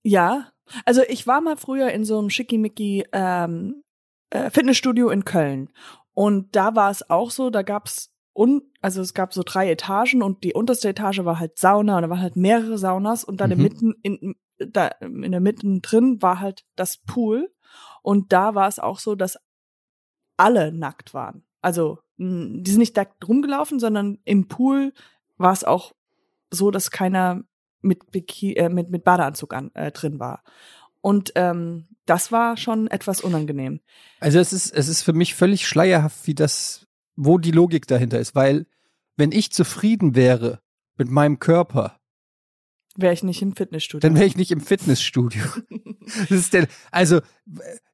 Ja, 0.02 0.50
also 0.84 1.02
ich 1.08 1.26
war 1.26 1.40
mal 1.40 1.56
früher 1.56 1.90
in 1.92 2.04
so 2.04 2.18
einem 2.18 2.30
schickimicki 2.30 3.04
ähm, 3.12 3.82
äh, 4.30 4.50
Fitnessstudio 4.50 5.10
in 5.10 5.24
Köln 5.24 5.70
und 6.14 6.54
da 6.54 6.74
war 6.74 6.90
es 6.90 7.08
auch 7.08 7.30
so, 7.30 7.50
da 7.50 7.62
gab's 7.62 8.10
un 8.34 8.62
also 8.80 9.00
es 9.00 9.14
gab 9.14 9.32
so 9.32 9.42
drei 9.44 9.70
Etagen 9.70 10.22
und 10.22 10.44
die 10.44 10.52
unterste 10.54 10.88
Etage 10.90 11.24
war 11.24 11.40
halt 11.40 11.58
Sauna 11.58 11.96
und 11.96 12.02
da 12.02 12.10
waren 12.10 12.20
halt 12.20 12.36
mehrere 12.36 12.78
Saunas 12.78 13.24
und 13.24 13.40
dann 13.40 13.50
Mhm. 13.50 13.62
mitten 13.62 13.94
in 14.02 14.34
da 14.58 14.88
in 15.00 15.30
der 15.32 15.40
Mitte 15.40 15.66
drin 15.80 16.20
war 16.20 16.40
halt 16.40 16.64
das 16.76 16.98
Pool 16.98 17.50
und 18.02 18.32
da 18.32 18.54
war 18.54 18.68
es 18.68 18.78
auch 18.78 18.98
so, 18.98 19.14
dass 19.14 19.38
alle 20.38 20.72
nackt 20.72 21.12
waren. 21.12 21.42
Also 21.60 21.98
die 22.16 22.70
sind 22.70 22.78
nicht 22.78 22.96
nackt 22.96 23.28
rumgelaufen, 23.28 23.78
sondern 23.78 24.18
im 24.24 24.48
Pool 24.48 24.92
war 25.36 25.52
es 25.52 25.64
auch 25.64 25.94
so, 26.50 26.70
dass 26.70 26.90
keiner 26.90 27.44
mit, 27.80 28.10
Biki 28.10 28.54
äh, 28.54 28.68
mit, 28.68 28.90
mit 28.90 29.04
Badeanzug 29.04 29.54
an, 29.54 29.70
äh, 29.74 29.92
drin 29.92 30.18
war. 30.18 30.42
Und 31.00 31.32
ähm, 31.36 31.86
das 32.06 32.32
war 32.32 32.56
schon 32.56 32.88
etwas 32.88 33.20
unangenehm. 33.20 33.80
Also 34.18 34.38
es 34.40 34.52
ist, 34.52 34.74
es 34.74 34.88
ist 34.88 35.02
für 35.02 35.12
mich 35.12 35.34
völlig 35.34 35.68
schleierhaft, 35.68 36.26
wie 36.26 36.34
das, 36.34 36.86
wo 37.14 37.38
die 37.38 37.52
Logik 37.52 37.86
dahinter 37.86 38.18
ist, 38.18 38.34
weil 38.34 38.66
wenn 39.16 39.30
ich 39.30 39.52
zufrieden 39.52 40.14
wäre 40.14 40.60
mit 40.96 41.10
meinem 41.10 41.38
Körper, 41.38 41.98
Wäre 42.96 43.12
ich 43.12 43.22
nicht 43.22 43.42
im 43.42 43.54
Fitnessstudio. 43.54 44.08
dann 44.08 44.16
wäre 44.16 44.26
ich 44.26 44.36
nicht 44.36 44.50
im 44.50 44.60
Fitnessstudio. 44.60 45.44
das 46.00 46.30
ist 46.30 46.52
der, 46.52 46.66
also 46.90 47.20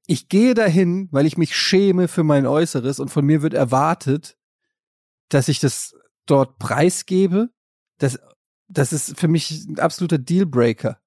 ich 0.07 0.29
gehe 0.29 0.55
dahin, 0.55 1.09
weil 1.13 1.27
ich 1.27 1.39
mich 1.39 1.57
schäme 1.57 2.09
für 2.09 2.25
mein 2.25 2.47
Äußeres 2.47 3.01
und 3.01 3.09
von 3.09 3.25
mir 3.25 3.43
wird 3.43 3.55
erwartet, 3.55 4.37
dass 5.29 5.49
ich 5.49 5.61
das 5.61 5.95
dort 6.27 6.59
preisgebe. 6.59 7.51
Das, 7.99 8.19
das 8.69 8.93
ist 8.93 9.19
für 9.19 9.29
mich 9.29 9.67
ein 9.67 9.79
absoluter 9.79 10.19
Dealbreaker. 10.19 11.01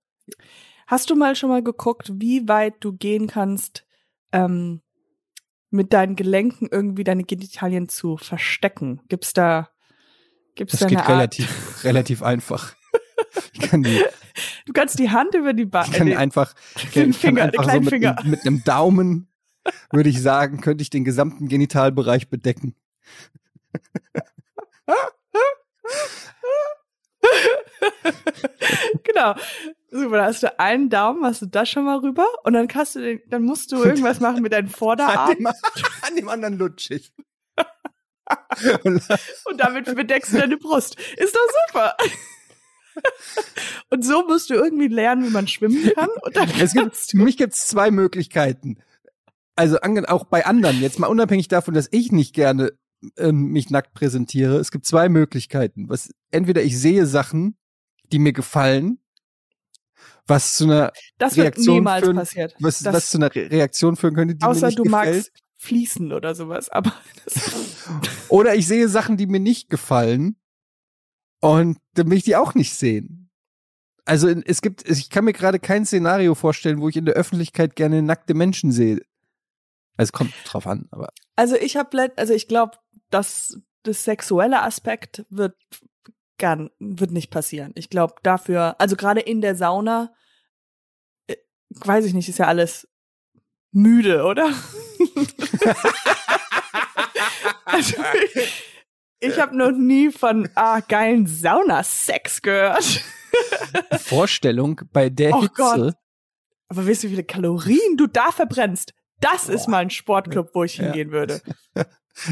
Hast 0.87 1.09
du 1.09 1.15
mal 1.15 1.35
schon 1.35 1.49
mal 1.49 1.63
geguckt, 1.63 2.11
wie 2.15 2.47
weit 2.47 2.75
du 2.79 2.93
gehen 2.93 3.27
kannst, 3.27 3.85
ähm, 4.31 4.81
mit 5.69 5.91
deinen 5.93 6.15
Gelenken 6.15 6.69
irgendwie 6.71 7.03
deine 7.03 7.23
Genitalien 7.23 7.89
zu 7.89 8.17
verstecken? 8.17 9.01
Gibt's 9.09 9.33
da, 9.33 9.69
gibt's 10.55 10.71
Das 10.71 10.79
da 10.81 10.87
geht 10.87 10.99
eine 10.99 11.07
Art? 11.07 11.17
relativ, 11.17 11.83
relativ 11.83 12.23
einfach. 12.23 12.76
Ich 13.53 13.61
kann, 13.69 13.83
die, 13.83 14.03
Du 14.65 14.73
kannst 14.73 14.99
die 14.99 15.09
Hand 15.09 15.33
über 15.33 15.53
die 15.53 15.63
ich 15.63 15.69
Beine. 15.71 15.91
kann 15.91 16.13
einfach, 16.15 16.53
den 16.95 17.09
ich 17.09 17.21
kann 17.21 17.23
Finger, 17.35 17.47
den 17.47 17.59
einfach 17.59 17.73
so 17.73 17.79
mit, 17.79 17.89
Finger. 17.89 18.17
einem- 18.19 18.29
mit 18.31 18.45
einem 18.45 18.63
Daumen, 18.63 19.27
würde 19.91 20.09
ich 20.09 20.21
sagen, 20.21 20.61
könnte 20.61 20.81
ich 20.83 20.89
den 20.89 21.03
gesamten 21.03 21.47
Genitalbereich 21.47 22.29
bedecken. 22.29 22.75
genau. 29.03 29.35
Super, 29.89 30.17
da 30.17 30.25
hast 30.25 30.43
du 30.43 30.59
einen 30.59 30.89
Daumen, 30.89 31.23
hast 31.25 31.41
du 31.41 31.45
das 31.45 31.69
schon 31.69 31.85
mal 31.85 31.97
rüber 31.99 32.27
und 32.43 32.53
dann 32.53 32.67
kannst 32.67 32.95
du 32.95 32.99
den, 32.99 33.21
dann 33.27 33.43
musst 33.43 33.71
du 33.71 33.83
irgendwas 33.83 34.19
machen 34.19 34.41
mit 34.41 34.51
deinen 34.53 34.67
An 34.67 34.73
Vorderarmen 34.73 35.37
dem, 35.37 35.47
an 35.47 36.15
dem 36.15 36.29
anderen 36.29 36.57
lutschig. 36.57 37.13
Und 39.45 39.57
damit 39.57 39.85
bedeckst 39.95 40.33
du 40.33 40.37
deine 40.37 40.57
Brust. 40.57 40.97
Ist 41.15 41.33
doch 41.35 41.41
super. 41.67 41.95
und 43.89 44.03
so 44.05 44.25
musst 44.27 44.49
du 44.49 44.53
irgendwie 44.55 44.87
lernen, 44.87 45.25
wie 45.25 45.29
man 45.29 45.47
schwimmen 45.47 45.91
kann 45.95 46.09
Es 46.59 46.73
gibt, 46.73 46.95
für 46.95 47.17
mich 47.17 47.37
gibt 47.37 47.53
es 47.53 47.65
zwei 47.67 47.91
Möglichkeiten. 47.91 48.77
Also 49.55 49.77
auch 49.81 50.25
bei 50.25 50.45
anderen, 50.45 50.81
jetzt 50.81 50.99
mal 50.99 51.07
unabhängig 51.07 51.47
davon, 51.47 51.73
dass 51.73 51.87
ich 51.91 52.11
nicht 52.11 52.33
gerne 52.35 52.73
ähm, 53.17 53.47
mich 53.51 53.69
nackt 53.69 53.93
präsentiere. 53.93 54.57
Es 54.57 54.71
gibt 54.71 54.85
zwei 54.85 55.09
Möglichkeiten. 55.09 55.89
Was, 55.89 56.09
entweder 56.31 56.61
ich 56.63 56.79
sehe 56.79 57.05
Sachen, 57.05 57.57
die 58.11 58.19
mir 58.19 58.33
gefallen, 58.33 58.99
was 60.27 60.55
zu 60.57 60.65
einer 60.65 60.91
das 61.17 61.37
Reaktion 61.37 61.87
führen- 61.87 62.15
passiert. 62.17 62.55
was, 62.59 62.79
Das- 62.79 62.93
was 62.93 63.09
zu 63.11 63.17
einer 63.17 63.33
Re 63.33 63.49
Reaktion 63.49 63.95
führen 63.95 64.13
könnte, 64.15 64.35
die 64.35 64.43
mir 64.43 64.49
Außer 64.51 64.67
nicht 64.67 64.79
du 64.79 64.83
gefällt. 64.83 65.15
magst 65.15 65.31
fließen 65.59 66.11
oder 66.13 66.35
sowas, 66.35 66.69
aber 66.69 66.93
Oder 68.29 68.55
ich 68.55 68.67
sehe 68.67 68.89
Sachen, 68.89 69.17
die 69.17 69.25
mir 69.25 69.39
nicht 69.39 69.69
gefallen 69.69 70.35
und 71.39 71.77
dann 71.93 72.09
will 72.09 72.17
ich 72.17 72.23
die 72.23 72.35
auch 72.35 72.55
nicht 72.55 72.73
sehen. 72.73 73.29
Also 74.05 74.29
es 74.29 74.61
gibt, 74.61 74.89
ich 74.89 75.09
kann 75.09 75.25
mir 75.25 75.33
gerade 75.33 75.59
kein 75.59 75.85
Szenario 75.85 76.33
vorstellen, 76.33 76.79
wo 76.79 76.87
ich 76.87 76.95
in 76.95 77.05
der 77.05 77.15
Öffentlichkeit 77.15 77.75
gerne 77.75 78.01
nackte 78.01 78.33
Menschen 78.33 78.71
sehe. 78.71 79.01
Also 79.97 80.09
es 80.09 80.11
kommt 80.13 80.33
drauf 80.45 80.67
an, 80.67 80.87
aber 80.91 81.09
also 81.35 81.55
ich 81.55 81.75
habe 81.75 82.11
also 82.15 82.33
ich 82.33 82.47
glaube, 82.47 82.77
dass 83.09 83.59
das 83.83 84.03
sexuelle 84.03 84.61
Aspekt 84.61 85.25
wird 85.29 85.55
gar 86.37 86.69
wird 86.79 87.11
nicht 87.11 87.31
passieren. 87.31 87.71
Ich 87.75 87.89
glaube 87.89 88.15
dafür, 88.23 88.75
also 88.79 88.95
gerade 88.95 89.21
in 89.21 89.41
der 89.41 89.55
Sauna 89.55 90.13
äh, 91.27 91.35
weiß 91.69 92.05
ich 92.05 92.13
nicht, 92.13 92.29
ist 92.29 92.39
ja 92.39 92.47
alles 92.47 92.87
müde, 93.71 94.23
oder? 94.23 94.47
also, 97.65 97.97
ich 99.19 99.39
habe 99.39 99.55
noch 99.57 99.71
nie 99.71 100.11
von 100.11 100.49
ah 100.55 100.79
geilen 100.81 101.25
Saunasex 101.27 102.41
gehört. 102.41 103.03
Vorstellung 103.99 104.81
bei 104.91 105.09
der 105.09 105.33
Oh 105.35 105.41
Hitze. 105.41 105.53
Gott. 105.55 105.93
Aber 106.69 106.87
weißt 106.87 107.03
du, 107.03 107.07
wie 107.07 107.11
viele 107.11 107.23
Kalorien 107.23 107.97
du 107.97 108.07
da 108.07 108.31
verbrennst? 108.31 108.93
Das 109.19 109.49
ist 109.49 109.65
Boah. 109.65 109.71
mal 109.71 109.77
ein 109.79 109.89
Sportclub, 109.89 110.49
wo 110.53 110.63
ich 110.63 110.77
Ja. 110.77 110.85
hingehen 110.85 111.11
würde. 111.11 111.41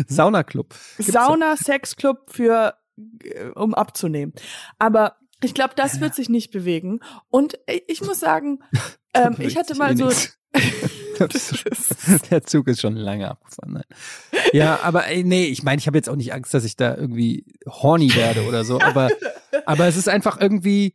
Saunaclub. 0.07 0.75
Gibt's 0.97 1.11
Sauna, 1.13 1.55
Sexclub 1.57 2.17
für, 2.31 2.75
äh, 3.23 3.45
um 3.55 3.73
abzunehmen. 3.73 4.33
Aber 4.79 5.15
ich 5.43 5.53
glaube, 5.53 5.73
das 5.75 5.99
wird 6.01 6.15
sich 6.15 6.29
nicht 6.29 6.51
bewegen. 6.51 6.99
Und 7.29 7.57
ich 7.67 7.83
ich 7.87 8.01
muss 8.01 8.19
sagen, 8.19 8.59
ähm, 9.15 9.35
ich 9.39 9.57
hatte 9.57 9.75
mal 9.75 9.93
eh 9.93 9.95
so. 9.95 10.09
Der 12.29 12.43
Zug 12.43 12.67
ist 12.67 12.81
schon 12.81 12.95
lange 12.95 13.29
abgefahren. 13.29 13.73
Nein. 13.73 14.41
Ja, 14.53 14.79
aber 14.83 15.07
ey, 15.07 15.23
nee, 15.23 15.45
ich 15.45 15.63
meine, 15.63 15.79
ich 15.79 15.87
habe 15.87 15.97
jetzt 15.97 16.09
auch 16.09 16.15
nicht 16.15 16.33
Angst, 16.33 16.53
dass 16.53 16.63
ich 16.63 16.75
da 16.75 16.95
irgendwie 16.95 17.45
horny 17.67 18.13
werde 18.15 18.45
oder 18.45 18.65
so, 18.65 18.79
aber, 18.79 19.09
aber 19.65 19.87
es 19.87 19.97
ist 19.97 20.09
einfach 20.09 20.39
irgendwie, 20.39 20.93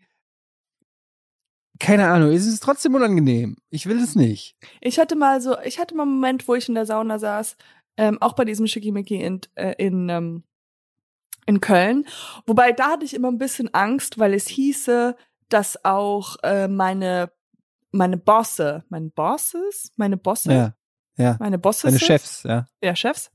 keine 1.78 2.08
Ahnung, 2.08 2.32
es 2.32 2.46
ist 2.46 2.62
trotzdem 2.62 2.94
unangenehm. 2.94 3.56
Ich 3.70 3.86
will 3.86 3.98
es 3.98 4.14
nicht. 4.14 4.56
Ich 4.80 4.98
hatte 4.98 5.16
mal 5.16 5.40
so, 5.40 5.58
ich 5.60 5.78
hatte 5.78 5.94
mal 5.94 6.02
einen 6.02 6.12
Moment, 6.12 6.48
wo 6.48 6.54
ich 6.54 6.68
in 6.68 6.74
der 6.74 6.86
Sauna 6.86 7.18
saß, 7.18 7.56
ähm, 7.96 8.20
auch 8.20 8.34
bei 8.34 8.44
diesem 8.44 8.66
Schickimicki 8.66 9.16
in, 9.22 9.40
äh, 9.54 9.74
in, 9.78 10.08
ähm, 10.08 10.44
in 11.46 11.60
Köln. 11.60 12.06
Wobei 12.46 12.72
da 12.72 12.90
hatte 12.90 13.04
ich 13.04 13.14
immer 13.14 13.28
ein 13.28 13.38
bisschen 13.38 13.72
Angst, 13.74 14.18
weil 14.18 14.34
es 14.34 14.46
hieße, 14.48 15.16
dass 15.48 15.84
auch 15.84 16.36
äh, 16.42 16.68
meine 16.68 17.32
meine 17.92 18.16
Bosse, 18.16 18.84
meine 18.88 19.10
Bosses, 19.10 19.92
meine 19.96 20.16
Bosse, 20.16 20.52
Ja, 20.52 20.74
ja. 21.16 21.36
meine 21.40 21.58
Bosses, 21.58 21.84
Meine 21.84 21.98
Chefs, 21.98 22.42
ja. 22.44 22.66
ja 22.82 22.94
Chefs, 22.96 23.30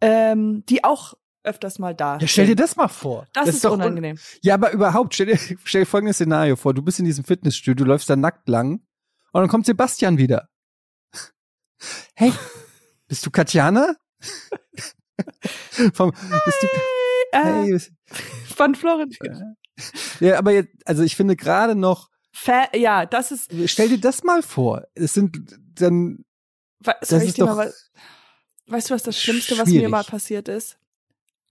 ähm, 0.00 0.64
die 0.68 0.82
auch 0.84 1.14
öfters 1.44 1.78
mal 1.78 1.94
da. 1.94 2.18
Ja, 2.18 2.26
stell 2.26 2.46
dir 2.46 2.56
das 2.56 2.76
mal 2.76 2.88
vor. 2.88 3.26
Das, 3.34 3.48
ist, 3.48 3.64
doch 3.64 3.72
un- 3.72 3.80
unangenehm. 3.82 4.18
Ja, 4.42 4.54
aber 4.54 4.72
überhaupt, 4.72 5.14
stell 5.14 5.26
dir, 5.26 5.38
stell 5.64 5.82
dir 5.82 5.86
folgendes 5.86 6.16
Szenario 6.16 6.56
vor. 6.56 6.72
Du 6.74 6.82
bist 6.82 6.98
in 6.98 7.04
diesem 7.04 7.24
Fitnessstudio, 7.24 7.84
du 7.84 7.88
läufst 7.90 8.08
da 8.08 8.16
nackt 8.16 8.48
lang 8.48 8.80
und 9.32 9.40
dann 9.40 9.48
kommt 9.48 9.66
Sebastian 9.66 10.18
wieder. 10.18 10.48
Hey, 12.14 12.32
bist 13.08 13.26
du 13.26 13.30
Katjana? 13.30 13.94
Vom, 15.92 16.10
bist 16.12 16.62
du, 16.62 16.66
Äh, 17.32 17.42
hey, 17.42 17.80
von 18.54 18.74
Florentin. 18.74 19.56
ja, 20.20 20.38
aber 20.38 20.52
jetzt, 20.52 20.70
also 20.86 21.02
ich 21.02 21.16
finde 21.16 21.36
gerade 21.36 21.74
noch, 21.74 22.08
Fa 22.36 22.66
ja, 22.74 23.06
das 23.06 23.30
ist. 23.30 23.50
stell 23.70 23.88
dir 23.90 24.00
das 24.00 24.24
mal 24.24 24.42
vor. 24.42 24.82
Es 24.94 25.14
sind 25.14 25.56
dann, 25.76 26.24
we- 26.80 26.94
das 27.00 27.12
ist 27.12 27.40
doch 27.40 27.46
mal 27.46 27.68
was, 27.68 27.92
weißt 28.66 28.90
du, 28.90 28.94
was 28.94 29.02
das 29.04 29.20
Schlimmste, 29.20 29.56
was 29.56 29.66
mir 29.68 29.74
schwierig. 29.78 29.90
mal 29.90 30.02
passiert 30.04 30.48
ist? 30.48 30.76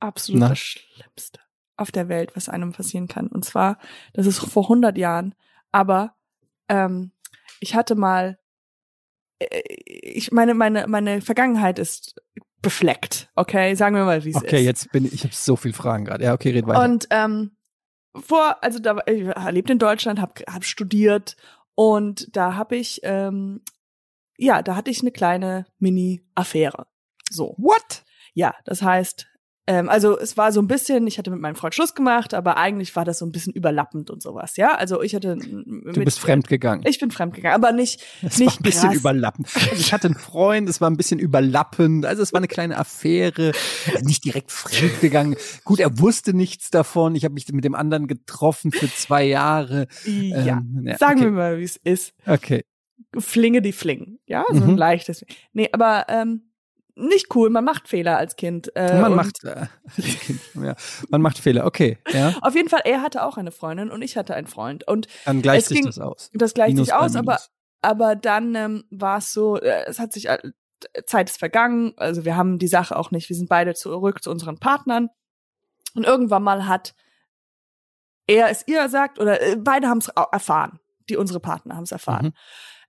Absolut 0.01 0.41
Na? 0.41 0.49
das 0.49 0.59
Schlimmste 0.59 1.39
auf 1.77 1.91
der 1.91 2.09
Welt, 2.09 2.35
was 2.35 2.49
einem 2.49 2.73
passieren 2.73 3.07
kann. 3.07 3.27
Und 3.27 3.45
zwar, 3.45 3.77
das 4.13 4.27
ist 4.27 4.39
vor 4.39 4.63
100 4.65 4.97
Jahren, 4.97 5.35
aber 5.71 6.15
ähm, 6.67 7.11
ich 7.61 7.75
hatte 7.75 7.95
mal, 7.95 8.37
äh, 9.39 9.61
ich 10.01 10.31
meine, 10.33 10.53
meine 10.53 10.85
meine 10.87 11.21
Vergangenheit 11.21 11.79
ist 11.79 12.15
befleckt. 12.61 13.29
Okay, 13.35 13.73
sagen 13.75 13.95
wir 13.95 14.03
mal, 14.03 14.23
wie 14.25 14.31
es 14.31 14.35
ist. 14.35 14.43
okay, 14.43 14.59
jetzt 14.59 14.91
bin 14.91 15.05
ich, 15.05 15.13
ich 15.13 15.23
habe 15.23 15.33
so 15.33 15.55
viel 15.55 15.71
Fragen 15.73 16.03
gerade. 16.05 16.25
Ja, 16.25 16.33
okay, 16.33 16.51
red 16.51 16.67
weiter. 16.67 16.83
Und 16.83 17.07
ähm, 17.09 17.55
vor, 18.15 18.63
also 18.63 18.79
da 18.79 18.97
ich 19.07 19.25
lebt 19.51 19.69
in 19.69 19.79
Deutschland, 19.79 20.21
hab, 20.21 20.39
hab 20.47 20.63
studiert 20.63 21.35
und 21.75 22.35
da 22.35 22.55
habe 22.55 22.75
ich, 22.75 23.01
ähm, 23.03 23.61
ja, 24.37 24.61
da 24.61 24.75
hatte 24.75 24.91
ich 24.91 25.01
eine 25.01 25.11
kleine 25.11 25.65
Mini-Affäre. 25.79 26.87
So. 27.29 27.55
What? 27.57 28.03
Ja, 28.33 28.55
das 28.65 28.81
heißt, 28.81 29.27
ähm, 29.67 29.87
also 29.89 30.17
es 30.19 30.35
war 30.37 30.51
so 30.51 30.61
ein 30.61 30.67
bisschen, 30.67 31.07
ich 31.07 31.17
hatte 31.17 31.31
mit 31.31 31.39
meinem 31.39 31.55
Freund 31.55 31.73
Schluss 31.73 31.95
gemacht, 31.95 32.33
aber 32.33 32.57
eigentlich 32.57 32.95
war 32.95 33.05
das 33.05 33.19
so 33.19 33.25
ein 33.25 33.31
bisschen 33.31 33.53
überlappend 33.53 34.09
und 34.09 34.21
sowas, 34.21 34.57
ja. 34.57 34.75
Also 34.75 35.01
ich 35.01 35.15
hatte 35.15 35.35
Du 35.37 36.03
bist 36.03 36.19
fremd 36.19 36.47
gegangen. 36.47 36.83
Ich 36.85 36.99
bin 36.99 37.11
fremd 37.11 37.33
gegangen, 37.33 37.55
aber 37.55 37.71
nicht, 37.71 38.03
Es 38.21 38.39
nicht 38.39 38.47
war 38.51 38.59
ein 38.59 38.63
bisschen 38.63 38.89
krass. 38.89 38.97
überlappend. 38.99 39.47
Also 39.55 39.75
ich 39.75 39.93
hatte 39.93 40.07
einen 40.07 40.15
Freund, 40.17 40.67
es 40.69 40.81
war 40.81 40.89
ein 40.89 40.97
bisschen 40.97 41.19
überlappend. 41.19 42.05
Also 42.05 42.21
es 42.23 42.33
war 42.33 42.39
eine 42.39 42.47
kleine 42.47 42.77
Affäre. 42.77 43.51
Nicht 44.03 44.25
direkt 44.25 44.51
fremd 44.51 44.99
gegangen. 45.01 45.35
Gut, 45.63 45.79
er 45.79 45.97
wusste 45.99 46.33
nichts 46.33 46.69
davon. 46.69 47.15
Ich 47.15 47.23
habe 47.23 47.33
mich 47.33 47.47
mit 47.51 47.63
dem 47.63 47.75
anderen 47.75 48.07
getroffen 48.07 48.71
für 48.71 48.91
zwei 48.93 49.23
Jahre. 49.25 49.87
Ja, 50.05 50.57
Ähm, 50.57 50.83
ja, 50.85 50.97
sagen 50.97 51.19
okay. 51.19 51.25
wir 51.25 51.31
mal, 51.31 51.59
wie 51.59 51.63
es 51.63 51.77
ist. 51.77 52.13
Okay. 52.25 52.63
Flinge 53.17 53.61
die 53.61 53.71
Flingen. 53.73 54.19
Ja, 54.25 54.43
so 54.49 54.55
Mhm. 54.63 54.69
ein 54.71 54.77
leichtes. 54.77 55.23
Nee, 55.53 55.69
aber 55.71 56.05
ähm, 56.09 56.49
nicht 56.95 57.35
cool, 57.35 57.49
man 57.49 57.63
macht 57.63 57.87
Fehler 57.87 58.17
als 58.17 58.35
Kind. 58.35 58.75
Äh, 58.75 59.01
man 59.01 59.15
macht, 59.15 59.43
äh, 59.43 59.65
ja, 60.53 60.75
man 61.09 61.21
macht 61.21 61.39
Fehler. 61.39 61.65
Okay, 61.65 61.97
ja, 62.11 62.33
Auf 62.41 62.55
jeden 62.55 62.69
Fall, 62.69 62.81
er 62.85 63.01
hatte 63.01 63.23
auch 63.23 63.37
eine 63.37 63.51
Freundin 63.51 63.89
und 63.89 64.01
ich 64.01 64.15
hatte 64.17 64.35
einen 64.35 64.47
Freund. 64.47 64.87
Und 64.87 65.07
dann 65.25 65.41
gleicht 65.41 65.63
Es 65.63 65.69
sich 65.69 65.77
ging- 65.77 65.85
das 65.87 65.99
aus. 65.99 66.29
das 66.33 66.53
gleicht 66.53 66.73
Minus 66.73 66.87
sich 66.87 66.93
aus, 66.95 67.15
aber, 67.15 67.39
aber 67.81 68.15
dann 68.15 68.53
ähm, 68.55 68.83
war 68.91 69.17
es 69.17 69.33
so, 69.33 69.57
äh, 69.57 69.85
es 69.87 69.99
hat 69.99 70.13
sich, 70.13 70.29
äh, 70.29 70.37
Zeit 71.05 71.29
ist 71.29 71.39
vergangen, 71.39 71.93
also 71.97 72.25
wir 72.25 72.35
haben 72.35 72.59
die 72.59 72.67
Sache 72.67 72.95
auch 72.97 73.09
nicht, 73.11 73.29
wir 73.29 73.35
sind 73.37 73.49
beide 73.49 73.73
zurück 73.73 74.21
zu 74.23 74.29
unseren 74.29 74.59
Partnern. 74.59 75.09
Und 75.95 76.05
irgendwann 76.05 76.43
mal 76.43 76.67
hat 76.67 76.93
er 78.27 78.49
es 78.49 78.67
ihr 78.67 78.87
sagt, 78.89 79.19
oder 79.19 79.41
äh, 79.41 79.55
beide 79.57 79.87
haben 79.87 79.97
es 79.99 80.07
erfahren. 80.09 80.79
Die, 81.09 81.17
unsere 81.17 81.39
Partner 81.39 81.75
haben 81.75 81.83
es 81.83 81.91
erfahren. 81.91 82.27
Mhm. 82.27 82.33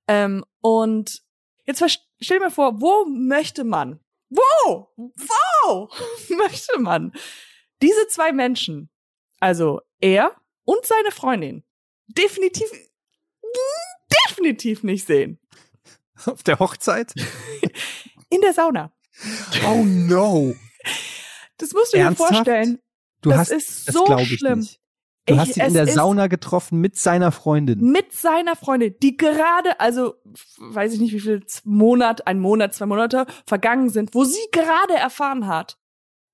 Ähm, 0.09 0.45
und 0.61 1.23
jetzt 1.67 1.83
stell 2.21 2.41
mal 2.41 2.51
vor, 2.51 2.81
wo 2.81 3.05
möchte 3.07 3.65
man, 3.65 4.01
wo, 4.31 4.89
wo 4.97 5.91
möchte 6.37 6.79
man 6.79 7.13
diese 7.83 8.07
zwei 8.09 8.33
Menschen, 8.33 8.91
also 9.41 9.81
er 10.01 10.35
und 10.65 10.85
seine 10.87 11.11
Freundin, 11.11 11.65
definitiv, 12.07 12.69
definitiv 14.29 14.83
nicht 14.83 15.07
sehen. 15.07 15.39
Auf 16.25 16.43
der 16.43 16.59
Hochzeit? 16.59 17.15
In 18.31 18.41
der 18.41 18.53
Sauna. 18.55 18.93
Oh 19.67 19.85
no. 19.85 20.55
Das 21.59 21.73
musst 21.73 21.93
du 21.93 21.99
Ernsthaft? 21.99 22.31
dir 22.31 22.35
vorstellen. 22.35 22.79
Du 23.21 23.31
das 23.31 23.39
hast, 23.39 23.51
ist 23.51 23.89
das 23.89 23.95
so 23.95 24.19
ich 24.19 24.39
schlimm. 24.39 24.61
nicht. 24.61 24.81
Du 25.27 25.35
Ich- 25.35 25.41
hast 25.41 25.57
ihn 25.57 25.65
in 25.67 25.75
der 25.75 25.89
Sauna 25.89 26.27
getroffen 26.27 26.81
mit 26.81 26.97
seiner 26.99 27.33
Freundin. 27.33 27.81
mit 27.81 28.13
seiner 28.13 28.57
Freundin, 28.57 28.95
die 29.03 29.17
gerade, 29.17 29.81
also 29.81 30.15
weiß 30.59 30.93
ich 30.95 31.01
nicht, 31.01 31.15
wie 31.15 31.21
viel 31.21 31.45
Monat, 31.65 32.27
ein 32.27 32.39
Monat, 32.41 32.75
zwei 32.75 32.87
Monate 32.87 33.27
vergangen 33.47 33.89
sind, 33.89 34.15
wo 34.15 34.25
sie 34.25 34.47
gerade 34.53 34.95
erfahren 34.95 35.47
hat, 35.47 35.79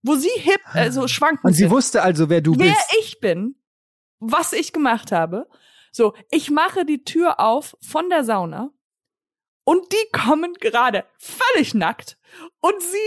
wo 0.03 0.17
sie 0.17 0.31
hip, 0.35 0.61
also 0.73 1.07
schwanken 1.07 1.47
Und 1.47 1.53
sie 1.53 1.61
sind, 1.65 1.71
wusste 1.71 2.03
also, 2.03 2.29
wer 2.29 2.41
du 2.41 2.59
wer 2.59 2.67
bist. 2.73 2.95
ich 3.01 3.21
bin, 3.21 3.55
was 4.19 4.53
ich 4.53 4.73
gemacht 4.73 5.13
habe. 5.13 5.49
So, 5.93 6.15
ich 6.31 6.51
mache 6.51 6.85
die 6.85 7.05
Tür 7.05 7.39
auf 7.41 7.77
von 7.81 8.09
der 8.11 8.25
Sauna 8.25 8.71
und 9.65 9.93
die 9.93 10.11
kommen 10.19 10.55
gerade 10.55 11.05
völlig 11.19 11.75
nackt 11.75 12.19
und 12.61 12.81
sie, 12.83 12.99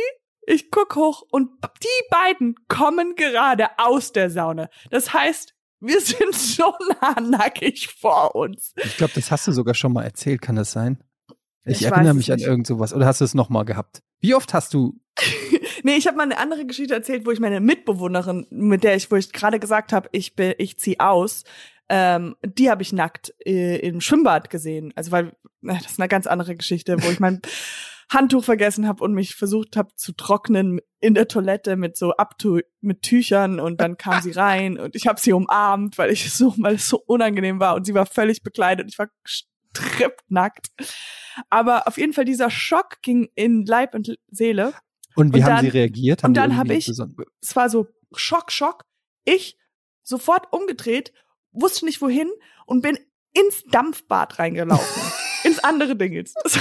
ich 0.48 0.72
guck 0.72 0.96
hoch 0.96 1.24
und 1.30 1.50
die 1.82 2.08
beiden 2.10 2.56
kommen 2.69 3.15
gerade 3.15 3.67
aus 3.80 4.12
der 4.13 4.30
Sauna. 4.30 4.69
Das 4.91 5.13
heißt, 5.13 5.54
wir 5.84 6.02
sind 6.02 6.34
so 6.34 6.74
nah 7.02 7.19
nackig 7.22 7.89
vor 7.89 8.36
uns. 8.36 8.74
Ich 8.84 8.98
glaube, 8.98 9.13
das 9.15 9.32
hast 9.32 9.48
du 9.48 9.52
sogar 9.52 9.76
schon 9.76 9.93
mal 9.93 10.04
erzählt, 10.04 10.41
kann 10.41 10.56
das 10.56 10.72
sein? 10.72 11.04
Ich, 11.65 11.82
Ich 11.82 11.88
erinnere 11.88 12.13
mich 12.13 12.32
an 12.32 12.39
irgend 12.39 12.67
sowas. 12.67 12.93
Oder 12.93 13.06
hast 13.06 13.22
du 13.22 13.26
es 13.26 13.34
nochmal 13.34 13.65
gehabt? 13.65 14.02
Wie 14.19 14.36
oft 14.36 14.54
hast 14.54 14.74
du 14.74 15.00
Nee, 15.84 15.96
ich 15.98 16.08
habe 16.08 16.15
mal 16.15 16.24
eine 16.24 16.38
andere 16.38 16.65
Geschichte 16.65 16.93
erzählt, 16.93 17.26
wo 17.26 17.32
ich 17.32 17.39
meine 17.39 17.60
Mitbewohnerin, 17.60 18.48
mit 18.50 18.84
der 18.84 18.96
ich, 18.96 19.12
wo 19.12 19.17
ich 19.17 19.34
gerade 19.34 19.60
gesagt 19.60 19.91
habe, 19.91 20.08
ich 20.13 20.36
bin, 20.36 20.54
ich 20.58 20.78
zieh 20.80 21.00
aus, 21.00 21.43
ähm, 21.89 22.36
die 22.46 22.69
habe 22.69 22.82
ich 22.82 22.93
nackt 22.93 23.34
äh, 23.46 23.78
im 23.78 24.00
Schwimmbad 24.00 24.50
gesehen. 24.50 24.93
Also 24.96 25.12
weil 25.12 25.34
na, 25.62 25.74
das 25.76 25.91
ist 25.93 26.00
eine 26.00 26.08
ganz 26.08 26.28
andere 26.28 26.56
Geschichte, 26.56 27.02
wo 27.04 27.10
ich 27.10 27.19
mein 27.19 27.41
Handtuch 28.13 28.43
vergessen 28.43 28.88
habe 28.88 29.04
und 29.04 29.13
mich 29.13 29.36
versucht 29.36 29.76
habe 29.76 29.93
zu 29.95 30.12
trocknen 30.13 30.80
in 30.99 31.13
der 31.13 31.28
Toilette 31.28 31.76
mit 31.76 31.97
so 31.97 32.12
Abtu 32.12 32.60
mit 32.82 33.02
Tüchern 33.02 33.60
und 33.60 33.82
dann 33.82 33.97
kam 33.97 34.21
sie 34.21 34.32
rein 34.32 34.78
und 34.80 34.95
ich 34.95 35.08
habe 35.08 35.19
sie 35.19 35.34
umarmt, 35.34 35.97
weil 35.97 36.12
ich 36.12 36.32
so 36.34 36.54
weil 36.58 36.76
es 36.76 36.88
so 36.88 37.02
unangenehm 37.06 37.60
war 37.60 37.76
und 37.76 37.86
sie 37.86 37.93
war 37.93 38.06
völlig 38.06 38.43
bekleidet 38.43 38.86
und 38.86 38.89
ich 38.91 38.99
war 38.99 39.08
strippnackt. 39.26 40.67
Aber 41.49 41.88
auf 41.88 41.97
jeden 41.97 42.13
Fall 42.13 42.26
dieser 42.26 42.49
Schock 42.49 43.02
ging 43.02 43.30
in 43.36 43.65
Leib 43.65 43.95
und 43.95 44.15
Seele 44.30 44.73
und 45.15 45.34
wie 45.34 45.39
Und 45.39 45.43
haben 45.45 45.56
dann- 45.56 45.65
sie 45.65 45.69
reagiert? 45.69 46.23
Haben 46.23 46.30
und 46.32 46.34
dann 46.36 46.58
hab 46.58 46.67
irgendwie 46.69 46.91
ich- 46.91 46.99
es 47.41 47.56
war 47.56 47.69
so 47.69 47.88
Schock, 48.15 48.52
Schock. 48.52 48.84
Ich 49.26 49.58
sofort 50.04 50.52
umgedreht, 50.52 51.13
wusste 51.52 51.86
nicht 51.86 52.02
wohin 52.02 52.30
und 52.65 52.82
bin 52.82 52.97
ins 53.34 53.63
Dampfbad 53.71 54.38
reingelaufen. 54.39 55.02
Andere 55.63 55.95
Dingels. 55.95 56.34
Das, 56.43 56.60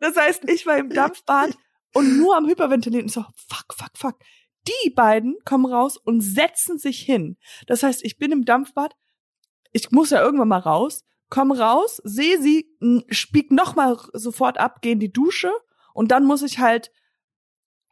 das 0.00 0.16
heißt, 0.16 0.48
ich 0.48 0.66
war 0.66 0.76
im 0.78 0.90
Dampfbad 0.90 1.56
und 1.94 2.18
nur 2.18 2.36
am 2.36 2.46
Hyperventilieren. 2.46 3.06
Ich 3.06 3.12
so, 3.12 3.24
fuck, 3.48 3.74
fuck, 3.74 3.90
fuck. 3.96 4.18
Die 4.66 4.90
beiden 4.90 5.36
kommen 5.44 5.66
raus 5.66 5.96
und 5.96 6.20
setzen 6.20 6.78
sich 6.78 7.00
hin. 7.00 7.36
Das 7.66 7.82
heißt, 7.82 8.04
ich 8.04 8.18
bin 8.18 8.32
im 8.32 8.44
Dampfbad. 8.44 8.94
Ich 9.72 9.90
muss 9.90 10.10
ja 10.10 10.22
irgendwann 10.22 10.48
mal 10.48 10.58
raus. 10.58 11.04
Komm 11.30 11.52
raus, 11.52 12.00
sehe 12.04 12.40
sie, 12.40 12.68
spieg 13.08 13.50
noch 13.50 13.74
mal 13.74 13.98
sofort 14.12 14.58
ab, 14.58 14.82
geh 14.82 14.92
in 14.92 15.00
die 15.00 15.12
Dusche 15.12 15.50
und 15.94 16.10
dann 16.10 16.26
muss 16.26 16.42
ich 16.42 16.58
halt 16.58 16.92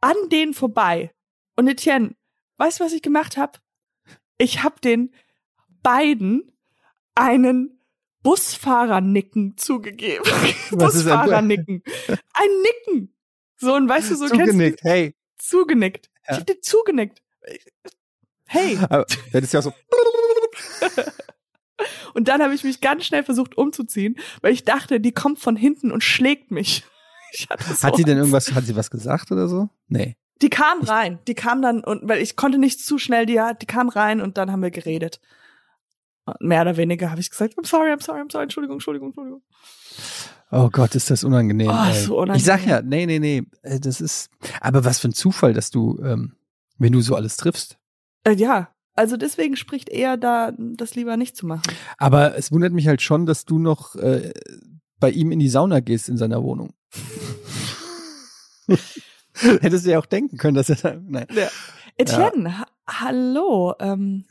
an 0.00 0.14
denen 0.30 0.54
vorbei. 0.54 1.14
Und 1.56 1.66
Etienne, 1.66 2.14
weißt 2.58 2.78
du, 2.80 2.84
was 2.84 2.92
ich 2.92 3.02
gemacht 3.02 3.36
habe? 3.36 3.58
Ich 4.38 4.62
habe 4.62 4.80
den 4.80 5.14
beiden 5.82 6.52
einen 7.14 7.81
Busfahrernicken 8.22 9.56
zugegeben. 9.56 10.24
Busfahrernicken. 10.70 11.82
Ein 12.08 12.48
Nicken. 12.62 13.14
So 13.56 13.74
ein, 13.74 13.88
weißt 13.88 14.10
du, 14.10 14.16
so 14.16 14.26
kennst 14.26 14.40
du 14.40 14.46
Zugenickt, 14.52 14.82
hey. 14.82 15.14
zugenickt. 15.38 16.10
Ich 16.24 16.28
Ja. 16.30 16.36
hab 16.38 16.46
dir 16.46 16.60
zugenickt. 16.60 17.22
Hey. 18.46 18.78
Aber 18.88 19.06
das 19.32 19.42
ist 19.42 19.52
ja 19.52 19.62
so. 19.62 19.72
Und 22.14 22.28
dann 22.28 22.42
habe 22.42 22.54
ich 22.54 22.64
mich 22.64 22.80
ganz 22.80 23.04
schnell 23.06 23.24
versucht 23.24 23.56
umzuziehen, 23.56 24.16
weil 24.40 24.52
ich 24.52 24.64
dachte, 24.64 25.00
die 25.00 25.12
kommt 25.12 25.38
von 25.38 25.56
hinten 25.56 25.90
und 25.90 26.02
schlägt 26.04 26.50
mich. 26.50 26.84
Ich 27.34 27.48
so 27.48 27.88
Hat 27.88 27.96
sie 27.96 28.04
denn 28.04 28.18
irgendwas, 28.18 28.52
hat 28.52 28.64
sie 28.64 28.76
was 28.76 28.90
gesagt 28.90 29.32
oder 29.32 29.48
so? 29.48 29.70
Nee. 29.88 30.16
Die 30.42 30.50
kam 30.50 30.82
rein. 30.82 31.18
Die 31.26 31.32
kam 31.32 31.62
dann 31.62 31.82
und 31.82 32.06
weil 32.06 32.20
ich 32.20 32.36
konnte 32.36 32.58
nicht 32.58 32.84
zu 32.84 32.98
schnell, 32.98 33.24
die, 33.24 33.40
die 33.62 33.64
kam 33.64 33.88
rein 33.88 34.20
und 34.20 34.36
dann 34.36 34.52
haben 34.52 34.60
wir 34.60 34.70
geredet. 34.70 35.18
Mehr 36.40 36.62
oder 36.62 36.76
weniger 36.76 37.10
habe 37.10 37.20
ich 37.20 37.30
gesagt, 37.30 37.54
I'm 37.58 37.66
sorry, 37.66 37.92
I'm 37.92 38.02
sorry, 38.02 38.20
I'm 38.20 38.30
sorry, 38.30 38.44
Entschuldigung, 38.44 38.76
Entschuldigung, 38.76 39.08
Entschuldigung. 39.08 39.42
Oh 40.50 40.68
Gott, 40.70 40.94
ist 40.94 41.10
das 41.10 41.24
unangenehm. 41.24 41.70
Oh, 41.70 41.92
so 41.94 42.16
unangenehm. 42.18 42.36
Ich 42.36 42.44
sag 42.44 42.66
ja, 42.66 42.82
nee, 42.82 43.06
nee, 43.06 43.18
nee. 43.18 43.42
äh, 43.62 43.80
Das 43.80 44.00
ist. 44.00 44.30
Aber 44.60 44.84
was 44.84 44.98
für 45.00 45.08
ein 45.08 45.14
Zufall, 45.14 45.52
dass 45.52 45.70
du, 45.70 45.98
ähm, 46.04 46.36
wenn 46.78 46.92
du 46.92 47.00
so 47.00 47.16
alles 47.16 47.36
triffst. 47.36 47.78
Äh, 48.24 48.34
ja, 48.34 48.68
also 48.94 49.16
deswegen 49.16 49.56
spricht 49.56 49.88
er 49.88 50.16
da, 50.16 50.52
das 50.58 50.94
lieber 50.94 51.16
nicht 51.16 51.36
zu 51.36 51.46
machen. 51.46 51.62
Aber 51.98 52.36
es 52.36 52.52
wundert 52.52 52.72
mich 52.72 52.86
halt 52.86 53.02
schon, 53.02 53.26
dass 53.26 53.44
du 53.44 53.58
noch 53.58 53.96
äh, 53.96 54.32
bei 55.00 55.10
ihm 55.10 55.32
in 55.32 55.38
die 55.38 55.48
Sauna 55.48 55.80
gehst 55.80 56.08
in 56.08 56.18
seiner 56.18 56.42
Wohnung. 56.42 56.74
Hättest 59.34 59.86
du 59.86 59.90
ja 59.90 59.98
auch 59.98 60.06
denken 60.06 60.36
können, 60.36 60.54
dass 60.54 60.68
er 60.68 60.76
da. 60.76 60.94
Nein. 61.02 61.26
Ja. 61.34 61.48
Etienne, 61.96 62.58
ha 62.60 62.66
hallo. 62.86 63.74
Ähm, 63.80 64.24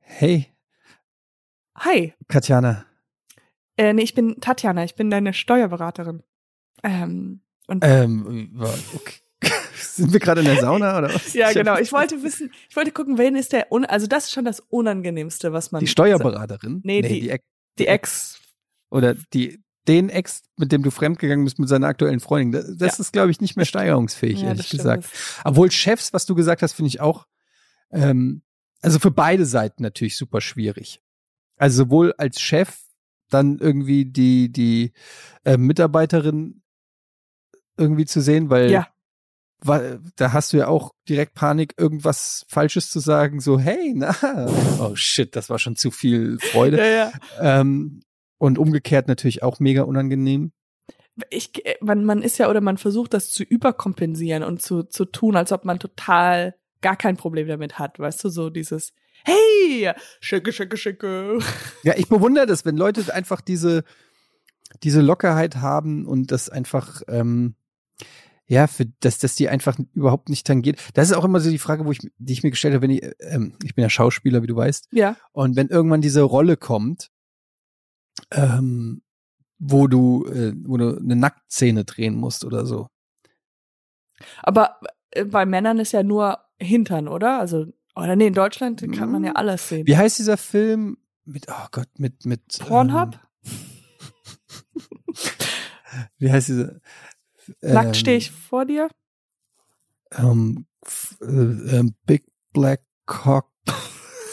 Hey, 0.00 0.46
hi. 1.84 2.14
Katjana. 2.28 2.84
Äh, 3.76 3.92
nee, 3.92 4.02
ich 4.02 4.14
bin 4.14 4.40
Tatjana, 4.40 4.84
ich 4.84 4.94
bin 4.94 5.10
deine 5.10 5.32
Steuerberaterin. 5.32 6.22
Ähm, 6.82 7.40
und 7.66 7.84
Ähm, 7.84 8.58
okay. 8.94 9.14
Sind 9.74 10.12
wir 10.12 10.18
gerade 10.20 10.40
in 10.40 10.46
der 10.46 10.60
Sauna 10.60 10.98
oder 10.98 11.14
was? 11.14 11.32
ja, 11.34 11.52
genau. 11.52 11.78
Ich 11.78 11.92
wollte 11.92 12.22
wissen, 12.22 12.50
ich 12.68 12.74
wollte 12.76 12.90
gucken, 12.90 13.18
wen 13.18 13.36
ist 13.36 13.52
der, 13.52 13.70
un 13.72 13.84
also 13.84 14.06
das 14.06 14.24
ist 14.24 14.32
schon 14.32 14.44
das 14.44 14.60
Unangenehmste, 14.60 15.52
was 15.52 15.70
man. 15.70 15.80
Die 15.80 15.86
Steuerberaterin? 15.86 16.80
Nee, 16.84 17.02
die- 17.02 17.30
Ex 17.30 17.44
Die 17.78 17.86
Ex. 17.86 18.40
oder 18.90 19.14
die 19.14 19.60
den 19.86 20.10
Ex, 20.10 20.42
mit 20.58 20.70
dem 20.72 20.82
du 20.82 20.90
fremdgegangen 20.90 21.44
bist 21.46 21.58
mit 21.58 21.68
seiner 21.68 21.86
aktuellen 21.86 22.20
Freundin. 22.20 22.52
Das, 22.52 22.76
das 22.76 22.98
Ja. 22.98 23.02
ist, 23.02 23.12
glaube 23.12 23.30
ich, 23.30 23.40
nicht 23.40 23.56
mehr 23.56 23.64
steigerungsfähig, 23.64 24.42
Ja, 24.42 24.48
ehrlich 24.48 24.68
gesagt. 24.68 25.08
Obwohl 25.44 25.70
Chefs, 25.70 26.12
was 26.12 26.26
du 26.26 26.34
gesagt 26.34 26.60
hast, 26.62 26.74
finde 26.74 26.88
ich 26.88 27.00
auch, 27.00 27.26
ähm, 27.90 28.42
also 28.82 28.98
für 28.98 29.10
beide 29.10 29.46
Seiten 29.46 29.82
natürlich 29.82 30.16
super 30.18 30.40
schwierig. 30.42 31.00
Also 31.58 31.84
sowohl 31.84 32.14
als 32.18 32.40
Chef 32.40 32.78
dann 33.30 33.58
irgendwie 33.58 34.04
die, 34.06 34.50
die 34.50 34.92
äh, 35.44 35.56
Mitarbeiterin 35.56 36.62
irgendwie 37.76 38.06
zu 38.06 38.20
sehen, 38.20 38.50
weil 38.50 38.70
Ja. 38.70 38.88
weil 39.60 40.00
da 40.16 40.32
hast 40.32 40.52
du 40.52 40.56
ja 40.58 40.68
auch 40.68 40.92
direkt 41.08 41.34
Panik, 41.34 41.74
irgendwas 41.76 42.44
Falsches 42.48 42.90
zu 42.90 43.00
sagen, 43.00 43.40
so, 43.40 43.58
hey, 43.58 43.92
na, 43.94 44.14
oh 44.80 44.92
shit, 44.94 45.34
das 45.36 45.50
war 45.50 45.58
schon 45.58 45.76
zu 45.76 45.90
viel 45.90 46.38
Freude. 46.38 46.78
Ja, 46.78 46.86
ja. 46.86 47.12
Ähm, 47.60 48.00
und 48.38 48.58
umgekehrt 48.58 49.08
natürlich 49.08 49.42
auch 49.42 49.58
mega 49.60 49.82
unangenehm. 49.82 50.52
Ich, 51.30 51.66
äh, 51.66 51.74
man, 51.80 52.04
man 52.04 52.22
ist 52.22 52.38
ja 52.38 52.48
oder 52.48 52.60
man 52.60 52.78
versucht 52.78 53.12
das 53.14 53.30
zu 53.30 53.42
überkompensieren 53.42 54.44
und 54.44 54.62
zu, 54.62 54.84
zu 54.84 55.04
tun, 55.04 55.36
als 55.36 55.50
ob 55.52 55.64
man 55.64 55.80
total 55.80 56.54
gar 56.80 56.96
kein 56.96 57.16
Problem 57.16 57.48
damit 57.48 57.78
hat, 57.80 57.98
weißt 57.98 58.22
du, 58.22 58.28
so 58.28 58.50
dieses 58.50 58.92
Hey, 59.28 59.92
schicke, 60.20 60.52
schicke, 60.52 60.78
schicke. 60.78 61.38
Ja, 61.82 61.94
ich 61.96 62.08
bewundere 62.08 62.46
das, 62.46 62.64
wenn 62.64 62.76
Leute 62.78 63.14
einfach 63.14 63.42
diese, 63.42 63.84
diese 64.82 65.02
Lockerheit 65.02 65.56
haben 65.56 66.06
und 66.06 66.32
das 66.32 66.48
einfach, 66.48 67.02
ähm, 67.08 67.54
ja, 68.46 68.66
für 68.66 68.86
dass, 69.00 69.18
dass 69.18 69.34
die 69.34 69.50
einfach 69.50 69.78
überhaupt 69.92 70.30
nicht 70.30 70.46
tangiert. 70.46 70.80
Das 70.94 71.10
ist 71.10 71.16
auch 71.16 71.24
immer 71.24 71.40
so 71.40 71.50
die 71.50 71.58
Frage, 71.58 71.84
wo 71.84 71.92
ich, 71.92 71.98
die 72.16 72.32
ich 72.32 72.42
mir 72.42 72.50
gestellt 72.50 72.72
habe, 72.74 72.82
wenn 72.82 72.90
ich, 72.90 73.02
ähm, 73.20 73.54
ich 73.62 73.74
bin 73.74 73.82
ja 73.82 73.90
Schauspieler, 73.90 74.42
wie 74.42 74.46
du 74.46 74.56
weißt, 74.56 74.88
Ja, 74.92 75.16
und 75.32 75.56
wenn 75.56 75.68
irgendwann 75.68 76.00
diese 76.00 76.22
Rolle 76.22 76.56
kommt, 76.56 77.10
ähm, 78.30 79.02
wo 79.58 79.88
du, 79.88 80.24
äh, 80.26 80.54
wo 80.64 80.78
du 80.78 80.96
eine 80.96 81.16
Nacktszene 81.16 81.84
drehen 81.84 82.14
musst 82.14 82.44
oder 82.46 82.64
so. 82.64 82.88
Aber 84.42 84.80
äh, 85.10 85.24
bei 85.24 85.44
Männern 85.44 85.78
ist 85.78 85.92
ja 85.92 86.02
nur 86.02 86.38
Hintern, 86.58 87.08
oder? 87.08 87.38
Also, 87.38 87.66
oder 88.02 88.16
nee, 88.16 88.28
in 88.28 88.34
Deutschland 88.34 88.80
kann 88.92 89.10
man 89.10 89.24
ja 89.24 89.30
Mhm. 89.30 89.36
alles 89.36 89.68
sehen. 89.68 89.86
Wie 89.86 89.96
heißt 89.96 90.18
dieser 90.18 90.36
Film 90.36 90.98
mit, 91.24 91.46
oh 91.48 91.66
Gott, 91.72 91.88
mit, 91.98 92.24
mit. 92.24 92.58
Pornhub? 92.60 93.18
Ähm, 93.44 93.52
wie 96.18 96.30
heißt 96.32 96.48
diese? 96.48 96.80
Nackt 97.62 97.96
stehe 97.96 98.16
ich 98.18 98.30
vor 98.30 98.64
dir? 98.66 98.88
Ähm, 100.12 100.66
äh, 101.20 101.24
ähm, 101.26 101.94
Big 102.06 102.24
Black 102.52 102.82
Cock 103.06 103.50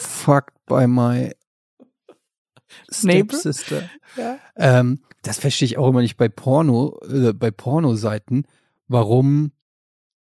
fucked 0.00 0.54
by 0.66 0.86
my 0.86 1.32
stepsister. 2.90 3.88
Ja. 4.16 4.38
Ähm, 4.56 5.00
das 5.20 5.38
verstehe 5.38 5.66
ich 5.66 5.76
auch 5.76 5.88
immer 5.88 6.00
nicht 6.00 6.16
bei 6.16 6.28
Porno, 6.30 6.98
äh, 7.06 7.34
bei 7.34 7.50
Pornoseiten, 7.50 8.46
warum, 8.88 9.52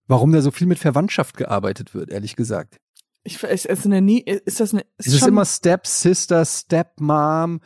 warum 0.07 0.31
da 0.31 0.43
so 0.43 0.53
viel 0.53 0.69
mit 0.69 0.79
Verwandtschaft 0.79 1.37
gearbeitet 1.37 1.93
wird, 1.93 2.11
ehrlich 2.11 2.37
gesagt. 2.37 2.79
Ich, 3.23 3.43
ist, 3.43 3.67
ist, 3.67 3.87
eine 3.87 4.01
nie, 4.01 4.21
ist 4.21 4.61
das 4.61 4.73
eine, 4.73 4.83
ist 4.99 5.09
Es 5.09 5.15
ist 5.15 5.27
immer 5.27 5.45
Stepsister, 5.45 6.45
Stepmom, 6.45 7.61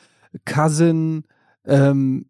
Cousin, 0.45 1.25
ähm, 1.65 2.29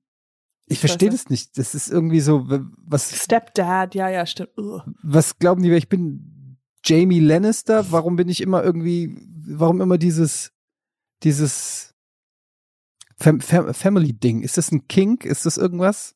ich 0.67 0.75
Ich 0.75 0.81
verstehe 0.81 1.09
weiß 1.13 1.25
das 1.25 1.31
nicht. 1.31 1.59
Das 1.59 1.75
ist 1.75 1.91
irgendwie 1.91 2.21
so, 2.21 2.47
was, 2.79 3.25
Stepdad, 3.25 3.95
ja, 3.95 4.09
ja, 4.09 4.25
stimmt. 4.27 4.57
Ugh. 4.57 4.83
was 5.03 5.39
glauben 5.39 5.63
die, 5.63 5.71
wer 5.71 5.79
ich 5.79 5.89
bin? 5.89 6.59
Jamie 6.85 7.21
Lannister? 7.21 7.91
Warum 7.93 8.17
bin 8.17 8.29
ich 8.29 8.43
immer 8.43 8.63
irgendwie, 8.63 9.17
warum 9.47 9.81
immer 9.81 9.97
dieses, 9.97 10.53
dieses 11.23 11.95
Fam 13.17 13.41
Fam 13.41 13.73
Family-Ding? 13.73 14.43
Ist 14.43 14.59
das 14.59 14.71
ein 14.71 14.87
Kink? 14.87 15.25
Ist 15.25 15.47
das 15.47 15.57
irgendwas? 15.57 16.15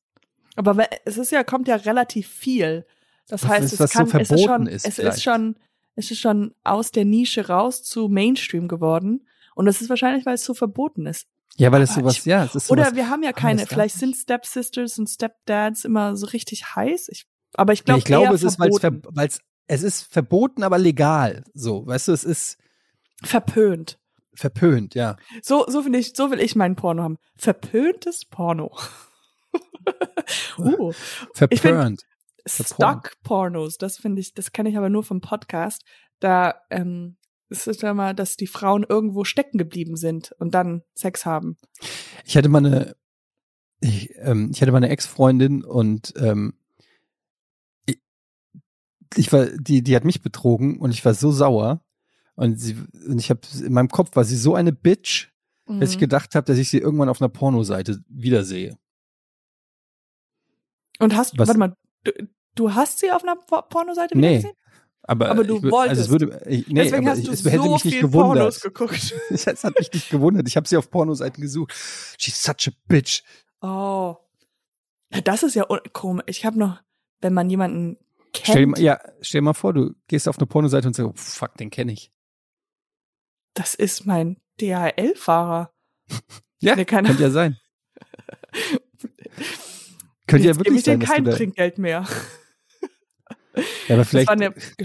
Aber 0.57 0.77
es 1.05 1.17
ist 1.17 1.31
ja, 1.31 1.45
kommt 1.45 1.69
ja 1.69 1.77
relativ 1.77 2.29
viel. 2.29 2.85
Das 3.29 3.45
Was 3.45 3.51
heißt, 3.51 3.65
ist, 3.65 3.73
es 3.75 3.81
was 3.81 3.93
so 3.93 3.99
kann, 4.05 4.21
es 4.21 4.31
ist 4.31 4.45
schon, 4.45 4.67
ist 4.67 4.87
es 4.87 4.95
vielleicht. 4.97 5.17
ist 5.17 5.23
schon, 5.23 5.57
es 5.99 6.11
ist 6.13 6.21
schon 6.21 6.55
aus 6.65 6.93
der 6.93 7.05
Nische 7.05 7.49
raus 7.49 7.83
zu 7.83 8.09
Mainstream 8.09 8.69
geworden. 8.69 9.27
Und 9.57 9.67
das 9.67 9.81
ist 9.81 9.89
wahrscheinlich, 9.91 10.25
weil 10.27 10.35
es 10.35 10.45
so 10.45 10.55
verboten 10.55 11.07
ist. 11.07 11.27
Ja, 11.57 11.73
weil 11.73 11.83
es 11.83 11.95
sowas, 11.95 12.19
ich- 12.19 12.25
ja, 12.25 12.45
es 12.45 12.55
ist 12.55 12.69
sowas. 12.69 12.87
Oder 12.89 12.97
wir 12.97 13.11
haben 13.11 13.25
ja 13.25 13.33
keine, 13.33 13.67
vielleicht 13.67 13.97
sind 13.97 14.15
Stepsisters 14.15 14.97
und 15.01 15.09
Stepdads 15.09 15.85
immer 15.85 16.17
so 16.17 16.27
richtig 16.27 16.77
heiß. 16.77 17.09
Ich, 17.09 17.27
aber 17.55 17.73
ich 17.73 17.81
Nee, 17.81 17.85
glaube, 17.87 17.99
ich 17.99 18.05
glaube, 18.05 18.35
es 18.37 18.43
ist, 18.45 18.61
weil 18.61 18.69
es, 18.71 18.79
verboten. 18.79 19.17
weil's, 19.17 19.41
es 19.67 19.83
ist 19.83 20.03
verboten, 20.13 20.63
aber 20.63 20.79
legal. 20.79 21.43
So, 21.55 21.85
weißt 21.87 22.07
du, 22.09 22.13
es 22.13 22.23
ist 22.23 22.59
verpönt. 23.25 23.99
verpönt, 24.35 24.95
ja. 24.95 25.17
So, 25.43 25.65
so 25.67 25.83
finde 25.83 25.99
ich, 25.99 26.13
so 26.15 26.31
will 26.31 26.39
ich 26.41 26.55
meinen 26.55 26.77
Porno 26.77 27.03
haben. 27.03 27.19
Verpöntes 27.37 28.25
Porno. 28.25 28.71
uh, 30.59 30.93
Verpönt. 31.35 32.03
Stock-Pornos, 32.49 33.79
das 33.79 33.99
finde 33.99 34.21
ich, 34.21 34.35
das 34.35 34.53
kenne 34.53 34.69
ich 34.71 34.77
aber 34.77 34.89
nur 34.91 35.05
vom 35.05 35.21
Podcast. 35.21 35.85
Da 36.21 36.55
ähm, 36.71 37.17
ist 37.49 37.67
es 37.69 37.81
ja 37.81 37.95
mal, 37.95 38.15
dass 38.15 38.37
die 38.37 38.47
Frauen 38.47 38.85
irgendwo 38.89 39.25
stecken 39.25 39.59
geblieben 39.59 39.97
sind 39.97 40.33
und 40.39 40.55
dann 40.55 40.83
Sex 40.95 41.25
haben. 41.27 41.57
Ich 42.25 42.37
hatte 42.37 42.49
mal 42.49 42.65
eine, 42.65 42.97
ich, 43.81 44.11
ähm, 44.17 44.51
ich 44.53 44.61
hatte 44.61 44.73
mal 44.73 44.79
eine 44.79 44.89
Ex-Freundin 44.91 45.65
und 45.65 46.13
ähm, 46.17 46.55
ich, 47.87 48.01
ich 49.17 49.33
war, 49.33 49.47
die, 49.47 49.83
die 49.83 49.95
hat 49.97 50.05
mich 50.05 50.21
betrogen 50.23 50.79
und 50.81 50.91
ich 50.91 51.05
war 51.05 51.15
so 51.15 51.31
sauer. 51.31 51.85
Und 52.35 52.61
sie, 52.61 52.77
und 53.07 53.19
ich 53.19 53.31
habe 53.31 53.41
in 53.65 53.73
meinem 53.73 53.89
Kopf 53.89 54.15
war 54.15 54.25
sie 54.25 54.37
so 54.37 54.55
eine 54.55 54.73
Bitch, 54.73 55.29
dass 55.67 55.91
ich 55.91 55.97
Mhm. 55.97 56.01
gedacht 56.01 56.35
habe, 56.35 56.45
dass 56.47 56.57
ich 56.59 56.71
sie 56.71 56.79
irgendwann 56.79 57.09
auf 57.09 57.21
einer 57.21 57.29
Pornoseite 57.29 58.03
wiedersehe. 58.09 58.79
Und 60.99 61.15
hast, 61.17 61.39
Was- 61.39 61.49
warte 61.49 61.59
mal, 61.59 61.75
du, 62.05 62.13
du 62.59 62.75
hast 62.75 62.99
sie 62.99 63.11
auf 63.13 63.23
einer 63.23 63.37
Po- 63.37 63.63
Pornoseite 63.63 64.17
Nee. 64.17 64.37
gesehen? 64.37 64.53
Aber, 65.03 65.31
Aber 65.31 65.45
du 65.45 65.57
ich, 65.57 65.63
wolltest. 65.71 65.89
Also 65.91 66.03
es 66.03 66.09
würde, 66.11 66.43
ich, 66.47 66.67
nee, 66.69 66.83
Deswegen 66.83 67.09
hast 67.09 67.21
ich, 67.21 67.25
du 67.27 67.33
es 67.33 67.45
hätte 67.45 67.57
so 67.63 67.73
mich 67.73 67.85
nicht 67.85 67.95
viel 67.95 68.03
gewundert. 68.03 68.37
Pornos 68.37 68.61
geguckt. 68.61 69.15
Es 69.31 69.47
hat 69.65 69.79
mich 69.79 69.91
nicht 69.93 70.11
gewundert. 70.11 70.47
Ich 70.49 70.57
habe 70.57 70.69
sie 70.69 70.77
auf 70.77 70.91
Pornoseiten 70.91 71.41
gesucht. 71.41 71.73
She's 72.19 72.43
such 72.43 72.69
a 72.69 72.71
bitch. 72.89 73.23
Oh. 73.63 74.17
Ja, 75.11 75.21
das 75.23 75.43
ist 75.43 75.55
ja 75.55 75.65
komisch. 75.95 76.25
Ich 76.27 76.45
habe 76.45 76.59
noch, 76.59 76.83
wenn 77.23 77.33
man 77.33 77.49
jemanden 77.49 77.97
kennt. 78.35 78.49
Stell 78.49 78.61
dir, 78.63 78.67
mal, 78.67 78.81
ja, 78.81 79.01
stell 79.23 79.41
dir 79.41 79.45
mal 79.47 79.55
vor, 79.55 79.73
du 79.73 79.95
gehst 80.09 80.29
auf 80.29 80.37
eine 80.39 80.47
Pornoseite 80.47 80.87
und 80.89 80.95
sagst, 80.95 81.09
oh, 81.09 81.15
fuck, 81.17 81.55
den 81.57 81.71
kenne 81.71 81.93
ich. 81.93 82.13
Das 83.55 83.75
ist 83.75 84.05
mein 84.05 84.37
DHL-Fahrer. 84.61 85.71
Ja, 86.61 86.75
Nee, 86.75 86.85
könnte 86.87 87.13
ja 87.13 87.31
sein. 87.31 87.57
könnte 90.27 90.47
ja 90.47 90.53
gebe 90.53 90.65
wirklich 90.65 90.79
ich 90.79 90.83
dir 90.85 90.91
sein, 90.93 91.01
dass 91.01 91.09
du 91.09 91.15
kein 91.15 91.25
Trinkgeld 91.25 91.79
mehr. 91.79 92.05
Ja, 93.89 93.95
aber 93.95 94.05
vielleicht 94.05 94.31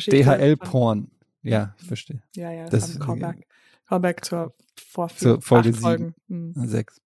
DHL-Porn. 0.08 1.10
Ja, 1.42 1.76
ich 1.80 1.88
verstehe. 1.88 2.22
Ja, 2.36 2.52
ja, 2.52 2.64
Das 2.66 2.72
das, 2.72 2.90
ist- 2.92 3.00
war 3.00 3.10
ein 3.16 3.20
Callback. 3.20 3.48
Callback 3.88 4.26
zur 4.26 4.54
Vorführung. 4.88 5.36
Zur 5.36 5.42
Folge 5.42 5.70
acht 5.70 5.76
sieben. 5.76 5.82
Folgen. 5.86 6.16
Hm. 6.30 6.54
Sechs. 6.68 7.02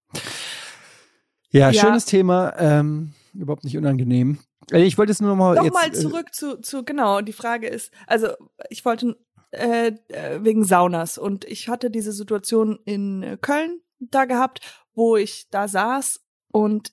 Ja, 1.50 1.70
Ja. 1.70 1.80
schönes 1.80 2.04
Thema. 2.04 2.54
Ähm, 2.58 3.12
überhaupt 3.34 3.64
nicht 3.64 3.76
unangenehm. 3.76 4.38
Äh, 4.70 4.82
Ich 4.84 4.98
wollte 4.98 5.12
es 5.12 5.20
nur 5.20 5.34
mal 5.36 5.56
jetzt, 5.56 5.64
Nochmal 5.64 5.88
äh, 5.88 5.92
zurück 5.92 6.34
zu, 6.34 6.60
zu, 6.60 6.84
genau, 6.84 7.20
die 7.20 7.32
Frage 7.32 7.66
ist, 7.68 7.92
also 8.06 8.28
ich 8.70 8.84
wollte 8.84 9.16
äh, 9.50 9.92
äh, 10.08 10.44
wegen 10.44 10.64
Saunas 10.64 11.16
und 11.18 11.44
ich 11.46 11.68
hatte 11.68 11.90
diese 11.90 12.12
Situation 12.12 12.78
in 12.84 13.22
äh, 13.22 13.38
Köln 13.40 13.80
da 13.98 14.26
gehabt, 14.26 14.60
wo 14.94 15.16
ich 15.16 15.48
da 15.50 15.68
saß 15.68 16.20
und 16.52 16.92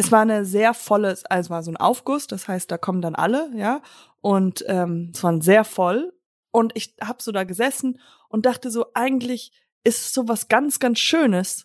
es 0.00 0.10
war 0.12 0.20
eine 0.22 0.44
sehr 0.44 0.74
volle, 0.74 1.08
also 1.08 1.46
es 1.46 1.50
war 1.50 1.62
so 1.62 1.70
ein 1.70 1.76
Aufguss, 1.76 2.26
das 2.26 2.48
heißt, 2.48 2.70
da 2.70 2.78
kommen 2.78 3.00
dann 3.02 3.14
alle, 3.14 3.50
ja, 3.56 3.82
und 4.20 4.64
ähm, 4.68 5.12
es 5.14 5.22
war 5.22 5.40
sehr 5.42 5.64
voll 5.64 6.12
und 6.50 6.72
ich 6.74 6.94
hab 7.00 7.22
so 7.22 7.32
da 7.32 7.44
gesessen 7.44 7.98
und 8.28 8.46
dachte 8.46 8.70
so, 8.70 8.86
eigentlich 8.94 9.52
ist 9.84 10.00
es 10.06 10.12
so 10.12 10.28
was 10.28 10.48
ganz, 10.48 10.78
ganz 10.78 10.98
Schönes 10.98 11.64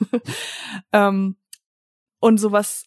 ähm, 0.92 1.36
und 2.20 2.38
sowas 2.38 2.84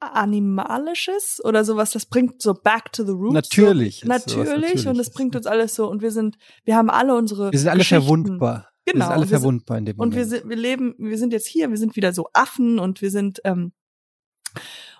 Animalisches 0.00 1.40
oder 1.44 1.64
sowas, 1.64 1.92
das 1.92 2.06
bringt 2.06 2.42
so 2.42 2.52
back 2.54 2.92
to 2.92 3.04
the 3.04 3.12
roots. 3.12 3.32
Natürlich 3.34 4.00
So, 4.00 4.08
natürlich. 4.08 4.86
Und 4.86 4.98
das 4.98 5.10
bringt 5.10 5.34
uns 5.34 5.46
alles 5.46 5.74
so 5.74 5.88
und 5.88 6.02
wir 6.02 6.10
sind, 6.10 6.36
wir 6.64 6.76
haben 6.76 6.90
alle 6.90 7.14
unsere 7.16 7.50
wir 7.52 7.58
sind 7.58 7.68
alle 7.70 7.84
verwundbar. 7.84 8.68
wir 8.84 8.92
Genau, 8.92 9.06
sind 9.06 9.12
alle 9.14 9.22
wir 9.22 9.28
sind- 9.28 9.38
verwundbar 9.40 9.78
in 9.78 9.86
dem 9.86 9.98
Und 9.98 10.14
wir 10.14 10.24
Moment. 10.24 10.40
sind, 10.42 10.48
wir 10.50 10.56
leben, 10.56 10.94
wir 10.98 11.16
sind 11.18 11.32
jetzt 11.32 11.46
hier, 11.46 11.70
wir 11.70 11.78
sind 11.78 11.96
wieder 11.96 12.12
so 12.12 12.28
Affen 12.34 12.78
und 12.78 13.00
wir 13.00 13.10
sind, 13.10 13.40
ähm, 13.44 13.72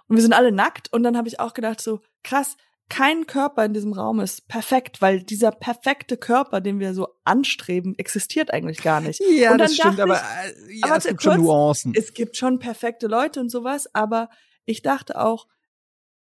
und 0.09 0.17
wir 0.17 0.23
sind 0.23 0.33
alle 0.33 0.53
nackt. 0.53 0.93
Und 0.93 1.03
dann 1.03 1.17
habe 1.17 1.29
ich 1.29 1.41
auch 1.41 1.55
gedacht, 1.55 1.81
so, 1.81 2.01
krass, 2.23 2.57
kein 2.91 3.27
Körper 3.27 3.65
in 3.65 3.73
diesem 3.73 3.93
Raum 3.95 4.21
ist 4.21 4.47
perfekt, 4.49 5.01
weil 5.01 5.23
dieser 5.23 5.51
perfekte 5.51 6.17
Körper, 6.19 6.61
den 6.61 6.81
wir 6.81 6.93
so 6.95 7.09
anstreben, 7.25 7.95
existiert 7.99 8.53
eigentlich 8.53 8.83
gar 8.83 9.01
nicht. 9.01 9.21
ja, 9.21 9.53
und 9.53 9.59
dann 9.59 9.67
das 9.69 9.75
stimmt, 9.75 9.99
dachte 9.99 10.03
aber, 10.03 10.15
ich- 10.17 10.71
äh, 10.71 10.73
ja, 10.81 10.87
aber 10.89 10.97
es 10.99 11.05
gibt 11.07 11.21
kurz- 11.23 11.35
schon 11.35 11.43
Nuancen. 11.45 11.93
es 11.97 12.13
gibt 12.13 12.37
schon 12.37 12.59
perfekte 12.59 13.07
Leute 13.07 13.41
und 13.41 13.49
sowas, 13.51 13.89
aber 13.95 14.29
ich 14.67 14.83
dachte 14.83 15.19
auch, 15.21 15.49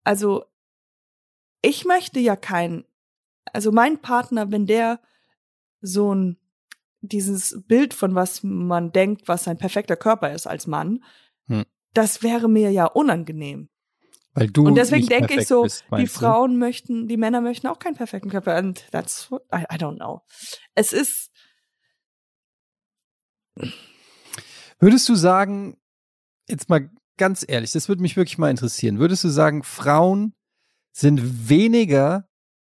also 0.04 0.44
ich 1.62 1.84
möchte 1.84 2.18
ja 2.20 2.36
keinen, 2.36 2.84
also 3.52 3.70
mein 3.72 4.00
Partner, 4.00 4.50
wenn 4.50 4.66
der 4.66 5.00
so 5.80 6.14
ein 6.14 6.38
dieses 7.02 7.62
Bild 7.66 7.92
von 7.92 8.14
was 8.14 8.42
man 8.42 8.90
denkt, 8.92 9.28
was 9.28 9.46
ein 9.46 9.58
perfekter 9.58 9.96
Körper 9.96 10.32
ist 10.32 10.46
als 10.46 10.66
Mann, 10.66 11.04
Hm. 11.48 11.64
Das 11.94 12.22
wäre 12.22 12.48
mir 12.48 12.70
ja 12.70 12.86
unangenehm. 12.86 13.68
Weil 14.34 14.48
du 14.48 14.66
und 14.66 14.74
deswegen 14.74 15.06
denke 15.06 15.40
ich 15.40 15.46
so, 15.46 15.62
bist, 15.62 15.82
die 15.82 15.90
meinst 15.90 16.16
du? 16.16 16.20
Frauen 16.20 16.58
möchten, 16.58 17.06
die 17.06 17.16
Männer 17.16 17.40
möchten 17.40 17.68
auch 17.68 17.78
keinen 17.78 17.94
perfekten 17.94 18.30
Körper. 18.30 18.56
And 18.56 18.84
that's 18.90 19.30
what, 19.30 19.42
I, 19.54 19.62
I 19.72 19.76
don't 19.76 19.96
know. 19.96 20.22
Es 20.74 20.92
ist, 20.92 21.30
Würdest 24.78 25.08
du 25.08 25.14
sagen, 25.14 25.76
jetzt 26.48 26.68
mal 26.68 26.90
ganz 27.16 27.44
ehrlich, 27.46 27.72
das 27.72 27.88
würde 27.88 28.02
mich 28.02 28.16
wirklich 28.16 28.38
mal 28.38 28.50
interessieren, 28.50 28.98
würdest 28.98 29.24
du 29.24 29.28
sagen, 29.28 29.62
Frauen 29.62 30.34
sind 30.92 31.48
weniger 31.48 32.28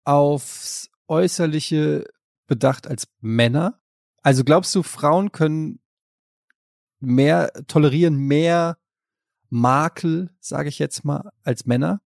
aufs 0.06 0.90
Äußerliche 1.08 2.06
bedacht 2.48 2.88
als 2.88 3.08
Männer? 3.20 3.82
Also 4.22 4.44
glaubst 4.44 4.74
du, 4.76 4.84
Frauen 4.84 5.32
können 5.32 5.82
mehr, 7.00 7.52
tolerieren 7.68 8.16
mehr 8.16 8.78
Makel, 9.50 10.30
sage 10.40 10.70
ich 10.70 10.80
jetzt 10.80 11.04
mal, 11.06 11.32
als 11.44 11.66
Männer? 11.66 12.02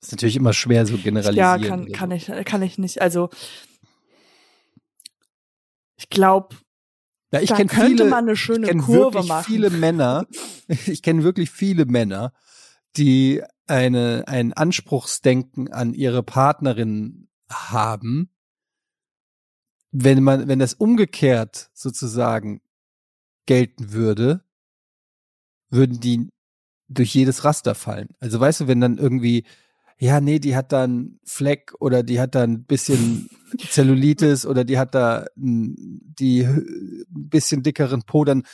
ist 0.00 0.12
natürlich 0.12 0.36
immer 0.36 0.52
schwer 0.52 0.86
so 0.86 0.94
ja, 0.94 1.02
generalisieren. 1.02 1.62
kann, 1.62 1.82
oder 1.82 1.92
kann 1.92 2.10
so. 2.10 2.32
ich, 2.32 2.44
kann 2.44 2.62
ich 2.62 2.78
nicht. 2.78 3.02
Also, 3.02 3.30
ich 5.96 6.08
glaube, 6.08 6.56
Ja, 7.32 7.40
ich 7.40 7.48
da 7.50 7.56
kenne 7.56 7.68
könnte 7.68 7.88
viele, 7.88 8.04
man 8.10 8.24
eine 8.24 8.32
ich 8.32 8.40
schöne 8.40 8.66
kenne 8.66 8.82
Kurve 8.82 9.14
wirklich 9.14 9.28
machen. 9.28 9.44
viele 9.44 9.70
Männer, 9.70 10.26
ich 10.68 11.02
kenne 11.02 11.24
wirklich 11.24 11.50
viele 11.50 11.84
Männer, 11.86 12.32
die 12.96 13.42
eine, 13.66 14.24
ein 14.28 14.52
Anspruchsdenken 14.52 15.72
an 15.72 15.94
ihre 15.94 16.22
Partnerin 16.22 17.28
haben, 17.50 18.30
wenn 19.90 20.22
man, 20.22 20.48
wenn 20.48 20.58
das 20.58 20.74
umgekehrt 20.74 21.70
sozusagen 21.74 22.60
gelten 23.46 23.92
würde, 23.92 24.44
würden 25.70 26.00
die 26.00 26.28
durch 26.88 27.14
jedes 27.14 27.44
Raster 27.44 27.74
fallen. 27.74 28.08
Also 28.20 28.40
weißt 28.40 28.62
du, 28.62 28.68
wenn 28.68 28.80
dann 28.80 28.98
irgendwie, 28.98 29.44
ja, 29.98 30.20
nee, 30.20 30.38
die 30.38 30.56
hat 30.56 30.72
da 30.72 30.84
einen 30.84 31.20
Fleck 31.24 31.72
oder 31.80 32.02
die 32.02 32.20
hat 32.20 32.34
da 32.34 32.42
ein 32.42 32.64
bisschen 32.64 33.28
Zellulitis 33.70 34.46
oder 34.46 34.64
die 34.64 34.78
hat 34.78 34.94
da 34.94 35.26
ein, 35.36 35.74
die 36.18 36.44
ein 36.44 37.06
bisschen 37.08 37.62
dickeren 37.62 38.02
Po, 38.02 38.24
dann 38.24 38.44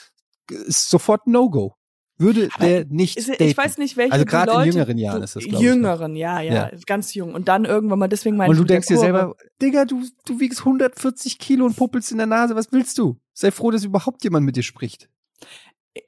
ist 0.49 0.91
sofort 0.91 1.27
No-Go. 1.27 1.75
Würde 2.17 2.49
Aber 2.55 2.67
der 2.67 2.85
nicht 2.87 3.17
Ist-. 3.17 3.41
Ich 3.41 3.57
weiß 3.57 3.79
nicht, 3.79 3.97
welche 3.97 4.13
Also 4.13 4.25
gerade 4.25 4.53
in 4.53 4.73
jüngeren 4.73 4.99
Jahren 4.99 5.23
ist 5.23 5.35
das, 5.35 5.43
glaub 5.43 5.55
ich, 5.55 5.67
ne? 5.67 5.67
Jüngeren, 5.67 6.15
ja, 6.15 6.41
ja, 6.41 6.71
ganz 6.87 7.13
jung. 7.15 7.35
Und 7.35 7.49
dann 7.49 7.65
irgendwann 7.65 7.99
mal, 7.99 8.09
deswegen 8.09 8.37
meine 8.37 8.51
Und 8.51 8.57
ich 8.57 8.61
du 8.63 8.67
denkst 8.67 8.87
dir 8.87 8.99
selber, 8.99 9.35
Digga, 9.61 9.85
du, 9.85 10.05
du 10.25 10.39
wiegst 10.39 10.61
140 10.61 11.39
Kilo 11.39 11.65
und 11.67 11.77
puppelst 11.77 12.13
in 12.13 12.19
der 12.19 12.29
Nase, 12.29 12.55
was 12.55 12.71
willst 12.71 12.99
du? 12.99 13.19
Sei 13.33 13.51
froh, 13.51 13.73
dass 13.73 13.85
überhaupt 13.85 14.23
jemand 14.23 14.47
mit 14.47 14.55
dir 14.55 14.63
spricht. 14.63 15.09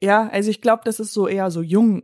Ja, 0.01 0.29
also 0.29 0.51
ich 0.51 0.61
glaube, 0.61 0.83
das 0.85 1.01
ist 1.01 1.13
so 1.13 1.29
eher 1.29 1.51
so 1.51 1.63
jung, 1.63 2.03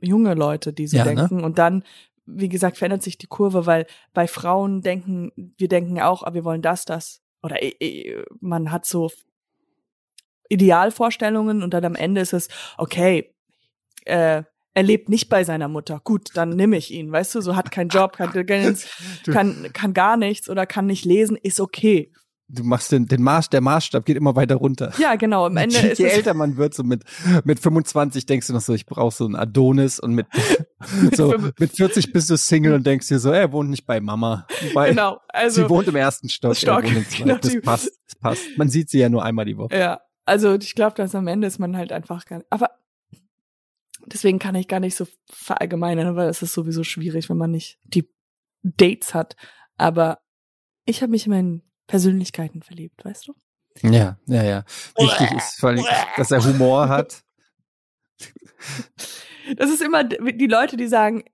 junge 0.00 0.34
Leute, 0.34 0.72
die 0.72 0.86
so 0.86 0.96
Ja, 0.96 1.04
ne? 1.04 1.14
denken. 1.14 1.44
Und 1.44 1.58
dann, 1.58 1.84
wie 2.26 2.48
gesagt, 2.48 2.78
verändert 2.78 3.02
sich 3.02 3.18
die 3.18 3.28
Kurve, 3.28 3.66
weil 3.66 3.86
bei 4.12 4.26
Frauen 4.26 4.82
denken, 4.82 5.30
wir 5.56 5.68
denken 5.68 6.00
auch, 6.00 6.22
ah, 6.24 6.34
wir 6.34 6.44
wollen 6.44 6.62
das, 6.62 6.84
das. 6.84 7.22
Oder 7.42 7.56
man 8.40 8.72
hat 8.72 8.84
so 8.84 9.10
Idealvorstellungen 10.48 11.62
und 11.62 11.72
dann 11.72 11.84
am 11.84 11.94
Ende 11.94 12.20
ist 12.20 12.32
es, 12.32 12.48
okay, 12.76 13.32
äh, 14.04 14.42
er 14.72 14.82
lebt 14.82 15.08
nicht 15.08 15.28
bei 15.28 15.44
seiner 15.44 15.68
Mutter. 15.68 16.00
Gut, 16.02 16.30
dann 16.34 16.50
nimm 16.50 16.72
ich 16.72 16.90
ihn, 16.92 17.10
weißt 17.10 17.34
du, 17.34 17.40
so 17.40 17.56
hat 17.56 17.70
keinen 17.70 17.88
Job, 17.88 18.16
kann, 18.16 18.32
kann, 19.26 19.68
kann 19.72 19.94
gar 19.94 20.16
nichts 20.16 20.48
oder 20.48 20.66
kann 20.66 20.86
nicht 20.86 21.04
lesen, 21.04 21.36
ist 21.36 21.60
okay. 21.60 22.12
Du 22.52 22.64
machst 22.64 22.90
den, 22.90 23.06
den 23.06 23.22
Maß, 23.22 23.48
der 23.50 23.60
Maßstab 23.60 24.04
geht 24.04 24.16
immer 24.16 24.34
weiter 24.34 24.56
runter. 24.56 24.92
Ja, 24.98 25.14
genau, 25.14 25.46
am 25.46 25.56
Ende 25.56 25.76
je, 25.76 25.92
je 25.94 26.04
älter 26.06 26.34
man 26.34 26.56
wird, 26.56 26.74
so 26.74 26.82
mit, 26.82 27.04
mit 27.44 27.60
25 27.60 28.26
denkst 28.26 28.48
du 28.48 28.52
noch 28.52 28.60
so, 28.60 28.74
ich 28.74 28.86
brauche 28.86 29.14
so 29.14 29.24
einen 29.24 29.36
Adonis 29.36 30.00
und 30.00 30.14
mit, 30.14 30.26
so, 31.14 31.34
mit 31.58 31.72
40 31.72 32.12
bist 32.12 32.28
du 32.28 32.36
Single 32.36 32.74
und 32.74 32.86
denkst 32.86 33.08
dir 33.08 33.18
so, 33.18 33.30
er 33.30 33.52
wohnt 33.52 33.70
nicht 33.70 33.86
bei 33.86 34.00
Mama. 34.00 34.46
Bei, 34.74 34.90
genau, 34.90 35.20
also 35.28 35.62
sie 35.62 35.70
wohnt 35.70 35.86
im 35.86 35.96
ersten 35.96 36.28
Stock, 36.28 36.56
Stock, 36.56 36.82
genau, 36.82 37.36
das 37.36 37.60
passt, 37.60 37.90
das 38.06 38.16
passt. 38.20 38.42
Man 38.56 38.68
sieht 38.68 38.90
sie 38.90 38.98
ja 38.98 39.08
nur 39.08 39.24
einmal 39.24 39.44
die 39.44 39.56
Woche. 39.56 39.76
Ja, 39.76 40.00
also 40.24 40.54
ich 40.54 40.74
glaube, 40.74 40.96
dass 40.96 41.14
am 41.14 41.26
Ende 41.28 41.46
ist 41.46 41.58
man 41.58 41.76
halt 41.76 41.92
einfach 41.92 42.24
gar 42.24 42.38
nicht. 42.38 42.46
Aber 42.50 42.70
deswegen 44.06 44.38
kann 44.38 44.54
ich 44.54 44.68
gar 44.68 44.80
nicht 44.80 44.96
so 44.96 45.06
verallgemeinern, 45.30 46.16
weil 46.16 46.28
es 46.28 46.42
ist 46.42 46.52
sowieso 46.52 46.84
schwierig, 46.84 47.28
wenn 47.30 47.36
man 47.36 47.50
nicht 47.50 47.78
die 47.84 48.08
Dates 48.62 49.14
hat. 49.14 49.36
Aber 49.76 50.18
ich 50.84 51.02
habe 51.02 51.10
mich 51.10 51.26
in 51.26 51.32
meinen 51.32 51.69
Persönlichkeiten 51.90 52.62
verliebt, 52.62 53.04
weißt 53.04 53.28
du? 53.28 53.34
Ja, 53.82 54.18
ja, 54.26 54.42
ja. 54.42 54.64
Wichtig 54.98 55.32
ist 55.32 55.60
vor 55.60 55.70
allem, 55.70 55.84
dass 56.16 56.30
er 56.30 56.44
Humor 56.44 56.88
hat. 56.88 57.22
Das 59.56 59.70
ist 59.70 59.82
immer 59.82 60.04
die 60.04 60.46
Leute, 60.46 60.76
die 60.76 60.86
sagen, 60.86 61.24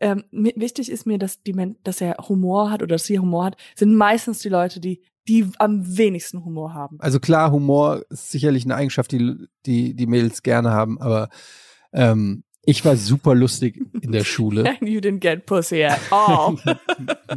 ähm, 0.00 0.24
wichtig 0.30 0.90
ist 0.90 1.06
mir, 1.06 1.18
dass 1.18 1.42
die 1.42 1.52
Men 1.52 1.76
dass 1.82 2.00
er 2.00 2.16
Humor 2.28 2.70
hat 2.70 2.82
oder 2.82 2.94
dass 2.94 3.06
sie 3.06 3.18
Humor 3.18 3.46
hat, 3.46 3.56
sind 3.74 3.94
meistens 3.94 4.38
die 4.38 4.48
Leute, 4.48 4.80
die 4.80 5.02
die 5.26 5.46
am 5.58 5.98
wenigsten 5.98 6.42
Humor 6.42 6.72
haben. 6.72 6.96
Also 7.00 7.20
klar, 7.20 7.52
Humor 7.52 8.02
ist 8.08 8.30
sicherlich 8.30 8.64
eine 8.64 8.76
Eigenschaft, 8.76 9.12
die 9.12 9.46
die, 9.66 9.94
die 9.94 10.06
Mädels 10.06 10.42
gerne 10.42 10.70
haben, 10.70 10.98
aber 11.00 11.28
ähm, 11.92 12.44
ich 12.62 12.84
war 12.84 12.96
super 12.96 13.34
lustig 13.34 13.78
in 14.00 14.12
der 14.12 14.24
Schule. 14.24 14.76
You 14.80 15.00
didn't 15.00 15.18
get 15.18 15.44
pussy 15.44 15.84
at 15.84 16.00
all. 16.10 16.56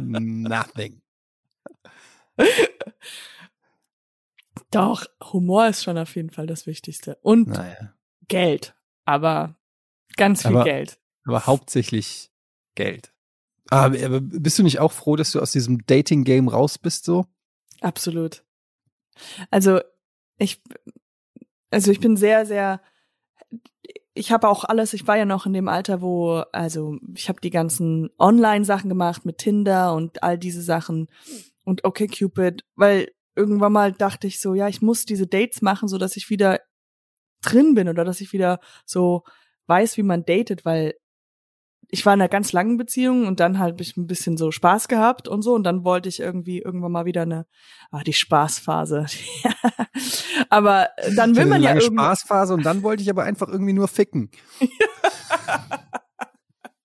Nothing. 0.00 1.01
Doch, 4.70 5.04
Humor 5.32 5.68
ist 5.68 5.82
schon 5.82 5.98
auf 5.98 6.14
jeden 6.16 6.30
Fall 6.30 6.46
das 6.46 6.66
Wichtigste. 6.66 7.16
Und 7.22 7.48
Naja. 7.48 7.94
Geld. 8.28 8.74
Aber 9.04 9.56
ganz 10.16 10.42
viel 10.42 10.52
Aber- 10.52 10.64
Geld. 10.64 10.98
Aber 11.24 11.46
hauptsächlich 11.46 12.30
Geld. 12.74 13.12
Aber, 13.70 13.96
aber 14.04 14.20
bist 14.20 14.58
du 14.58 14.62
nicht 14.62 14.80
auch 14.80 14.92
froh, 14.92 15.16
dass 15.16 15.32
du 15.32 15.40
aus 15.40 15.52
diesem 15.52 15.84
Dating-Game 15.86 16.48
raus 16.48 16.78
bist 16.78 17.04
so? 17.04 17.26
Absolut. 17.80 18.44
Also 19.50 19.80
ich, 20.38 20.62
also 21.70 21.90
ich 21.92 22.00
bin 22.00 22.16
sehr, 22.16 22.44
sehr, 22.44 22.80
ich 24.14 24.32
habe 24.32 24.48
auch 24.48 24.64
alles, 24.64 24.92
ich 24.94 25.06
war 25.06 25.16
ja 25.16 25.24
noch 25.24 25.46
in 25.46 25.52
dem 25.52 25.68
Alter, 25.68 26.00
wo, 26.02 26.42
also 26.52 26.98
ich 27.14 27.28
habe 27.28 27.40
die 27.40 27.50
ganzen 27.50 28.10
Online-Sachen 28.18 28.88
gemacht 28.88 29.24
mit 29.24 29.38
Tinder 29.38 29.94
und 29.94 30.22
all 30.22 30.38
diese 30.38 30.62
Sachen 30.62 31.08
und 31.64 31.84
okay 31.84 32.06
Cupid, 32.06 32.64
weil 32.74 33.10
irgendwann 33.34 33.72
mal 33.72 33.92
dachte 33.92 34.26
ich 34.26 34.40
so, 34.40 34.54
ja, 34.54 34.68
ich 34.68 34.82
muss 34.82 35.04
diese 35.04 35.26
Dates 35.26 35.62
machen, 35.62 35.88
so 35.88 35.98
dass 35.98 36.16
ich 36.16 36.30
wieder 36.30 36.60
drin 37.42 37.74
bin 37.74 37.88
oder 37.88 38.04
dass 38.04 38.20
ich 38.20 38.32
wieder 38.32 38.60
so 38.84 39.24
weiß, 39.66 39.96
wie 39.96 40.02
man 40.02 40.24
datet, 40.24 40.64
weil 40.64 40.94
ich 41.88 42.06
war 42.06 42.14
in 42.14 42.20
einer 42.20 42.28
ganz 42.28 42.52
langen 42.52 42.78
Beziehung 42.78 43.26
und 43.26 43.38
dann 43.40 43.58
halt 43.58 43.80
ich 43.80 43.96
ein 43.96 44.06
bisschen 44.06 44.36
so 44.36 44.50
Spaß 44.50 44.88
gehabt 44.88 45.28
und 45.28 45.42
so 45.42 45.54
und 45.54 45.64
dann 45.64 45.84
wollte 45.84 46.08
ich 46.08 46.20
irgendwie 46.20 46.60
irgendwann 46.60 46.92
mal 46.92 47.04
wieder 47.04 47.22
eine, 47.22 47.46
ah, 47.90 48.02
die 48.02 48.14
Spaßphase. 48.14 49.06
aber 50.48 50.88
dann 51.16 51.36
will 51.36 51.44
man 51.44 51.56
eine 51.56 51.64
ja 51.64 51.70
lange 51.70 51.82
irgendwie, 51.82 52.02
Spaßphase 52.02 52.54
und 52.54 52.64
dann 52.64 52.82
wollte 52.82 53.02
ich 53.02 53.10
aber 53.10 53.24
einfach 53.24 53.48
irgendwie 53.48 53.74
nur 53.74 53.88
ficken. 53.88 54.30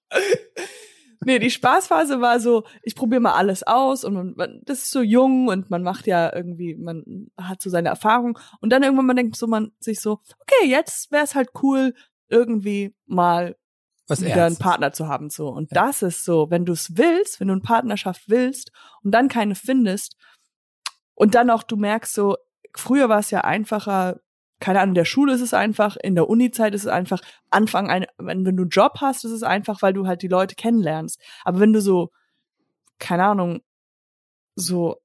nee, 1.27 1.39
die 1.39 1.51
Spaßphase 1.51 2.21
war 2.21 2.39
so, 2.39 2.63
ich 2.81 2.95
probiere 2.95 3.19
mal 3.21 3.33
alles 3.33 3.61
aus 3.61 4.03
und 4.05 4.13
man, 4.13 4.33
man, 4.35 4.61
das 4.63 4.79
ist 4.79 4.91
so 4.91 5.01
jung 5.01 5.49
und 5.49 5.69
man 5.69 5.83
macht 5.83 6.07
ja 6.07 6.33
irgendwie, 6.33 6.73
man 6.75 7.27
hat 7.37 7.61
so 7.61 7.69
seine 7.69 7.89
Erfahrung 7.89 8.39
und 8.61 8.71
dann 8.71 8.81
irgendwann 8.81 9.05
man 9.05 9.17
denkt 9.17 9.35
so 9.35 9.45
man 9.45 9.71
sich 9.79 9.99
so, 9.99 10.21
okay, 10.39 10.67
jetzt 10.69 11.11
wäre 11.11 11.25
es 11.25 11.35
halt 11.35 11.49
cool 11.61 11.93
irgendwie 12.29 12.95
mal 13.05 13.57
Was 14.07 14.21
wieder 14.21 14.33
einen 14.35 14.41
Ernstes. 14.41 14.63
Partner 14.63 14.93
zu 14.93 15.07
haben 15.09 15.29
so 15.29 15.49
und 15.49 15.69
Ja. 15.71 15.85
das 15.85 16.01
ist 16.01 16.23
so, 16.23 16.49
wenn 16.49 16.65
du 16.65 16.71
es 16.73 16.95
willst, 16.97 17.39
wenn 17.39 17.49
du 17.49 17.53
eine 17.53 17.61
Partnerschaft 17.61 18.29
willst 18.29 18.71
und 19.03 19.11
dann 19.11 19.27
keine 19.27 19.55
findest 19.55 20.15
und 21.13 21.35
dann 21.35 21.49
auch 21.49 21.63
du 21.63 21.75
merkst 21.75 22.13
so, 22.13 22.37
früher 22.73 23.09
war 23.09 23.19
es 23.19 23.31
ja 23.31 23.41
einfacher, 23.41 24.21
keine 24.59 24.79
Ahnung, 24.79 24.91
in 24.91 24.95
der 24.95 25.05
Schule 25.05 25.33
ist 25.33 25.41
es 25.41 25.53
einfach, 25.53 25.97
in 25.97 26.15
der 26.15 26.29
Uni-Zeit 26.29 26.73
ist 26.73 26.83
es 26.83 26.87
einfach, 26.87 27.21
Anfang, 27.49 27.89
ein, 27.89 28.05
wenn, 28.17 28.45
wenn 28.45 28.57
du 28.57 28.63
einen 28.63 28.69
Job 28.69 28.97
hast, 29.01 29.23
ist 29.23 29.31
es 29.31 29.43
einfach, 29.43 29.81
weil 29.81 29.93
du 29.93 30.07
halt 30.07 30.21
die 30.21 30.27
Leute 30.27 30.55
kennenlernst. 30.55 31.19
Aber 31.43 31.59
wenn 31.59 31.73
du 31.73 31.81
so, 31.81 32.11
keine 32.99 33.25
Ahnung, 33.25 33.61
so 34.55 34.97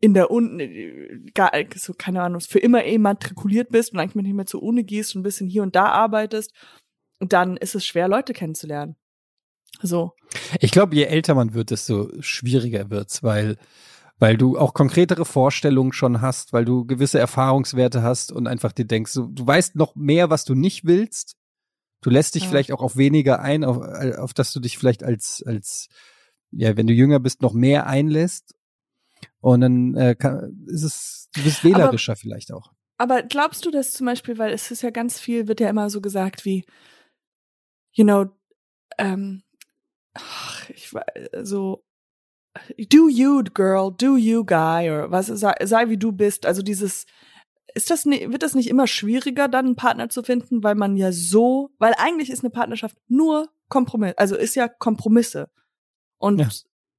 in 0.00 0.14
der 0.14 0.30
Uni, 0.30 1.30
gar, 1.34 1.52
so, 1.76 1.94
keine 1.94 2.22
Ahnung, 2.22 2.40
für 2.40 2.58
immer 2.58 2.84
immatrikuliert 2.84 3.70
bist 3.70 3.92
und 3.92 4.00
eigentlich 4.00 4.24
nicht 4.24 4.34
mehr 4.34 4.46
zur 4.46 4.62
Uni 4.62 4.84
gehst 4.84 5.14
und 5.14 5.20
ein 5.20 5.24
bisschen 5.24 5.48
hier 5.48 5.62
und 5.62 5.76
da 5.76 5.86
arbeitest, 5.86 6.52
dann 7.20 7.56
ist 7.56 7.74
es 7.74 7.86
schwer, 7.86 8.08
Leute 8.08 8.32
kennenzulernen. 8.32 8.96
So. 9.82 10.12
Ich 10.60 10.70
glaube, 10.70 10.94
je 10.94 11.04
älter 11.04 11.34
man 11.34 11.54
wird, 11.54 11.70
desto 11.70 12.10
schwieriger 12.20 12.90
wird's, 12.90 13.22
weil 13.22 13.56
weil 14.18 14.36
du 14.36 14.58
auch 14.58 14.74
konkretere 14.74 15.24
Vorstellungen 15.24 15.92
schon 15.92 16.20
hast, 16.20 16.52
weil 16.52 16.64
du 16.64 16.86
gewisse 16.86 17.18
Erfahrungswerte 17.18 18.02
hast 18.02 18.32
und 18.32 18.46
einfach 18.46 18.72
dir 18.72 18.86
denkst, 18.86 19.12
so, 19.12 19.26
du 19.26 19.46
weißt 19.46 19.76
noch 19.76 19.94
mehr, 19.94 20.30
was 20.30 20.44
du 20.44 20.54
nicht 20.54 20.84
willst. 20.84 21.36
Du 22.02 22.10
lässt 22.10 22.34
dich 22.34 22.44
Ja. 22.44 22.48
vielleicht 22.50 22.72
auch 22.72 22.82
auf 22.82 22.96
weniger 22.96 23.40
ein, 23.40 23.64
auf, 23.64 23.78
auf 24.18 24.34
das 24.34 24.52
du 24.52 24.60
dich 24.60 24.78
vielleicht 24.78 25.02
als 25.02 25.42
als 25.46 25.88
ja, 26.52 26.76
wenn 26.76 26.86
du 26.86 26.92
jünger 26.92 27.20
bist, 27.20 27.42
noch 27.42 27.52
mehr 27.52 27.86
einlässt. 27.86 28.54
Und 29.40 29.60
dann 29.60 29.94
äh, 29.96 30.14
kann, 30.14 30.64
ist 30.66 30.82
es, 30.82 31.28
du 31.34 31.42
bist 31.42 31.64
wählerischer 31.64 32.16
vielleicht 32.16 32.52
auch. 32.52 32.72
Aber 32.98 33.22
glaubst 33.22 33.64
du 33.66 33.70
das 33.70 33.92
zum 33.92 34.06
Beispiel, 34.06 34.38
weil 34.38 34.52
es 34.52 34.70
ist 34.70 34.82
ja 34.82 34.90
ganz 34.90 35.18
viel, 35.18 35.48
wird 35.48 35.60
ja 35.60 35.68
immer 35.68 35.90
so 35.90 36.00
gesagt 36.00 36.44
wie, 36.44 36.64
you 37.92 38.04
know, 38.04 38.26
ähm, 38.98 39.42
ach, 40.14 40.70
ich 40.70 40.92
weiß, 40.94 41.04
so, 41.42 41.84
do 42.90 43.08
you 43.08 43.42
girl, 43.54 43.90
do 43.96 44.16
you 44.16 44.44
guy, 44.44 44.90
oder 44.90 45.10
was, 45.10 45.26
sei, 45.26 45.54
sei 45.64 45.88
wie 45.88 45.96
du 45.98 46.12
bist. 46.12 46.46
Also 46.46 46.62
dieses, 46.62 47.06
ist 47.74 47.90
das 47.90 48.06
wird 48.06 48.42
das 48.42 48.54
nicht 48.54 48.68
immer 48.68 48.86
schwieriger, 48.86 49.48
dann 49.48 49.66
einen 49.66 49.76
Partner 49.76 50.08
zu 50.08 50.22
finden, 50.22 50.62
weil 50.62 50.74
man 50.74 50.96
ja 50.96 51.12
so, 51.12 51.70
weil 51.78 51.94
eigentlich 51.98 52.30
ist 52.30 52.42
eine 52.42 52.50
Partnerschaft 52.50 52.96
nur 53.08 53.48
Kompromiss, 53.68 54.14
also 54.16 54.36
ist 54.36 54.54
ja 54.54 54.68
Kompromisse. 54.68 55.50
Und 56.18 56.38
Ja. 56.40 56.48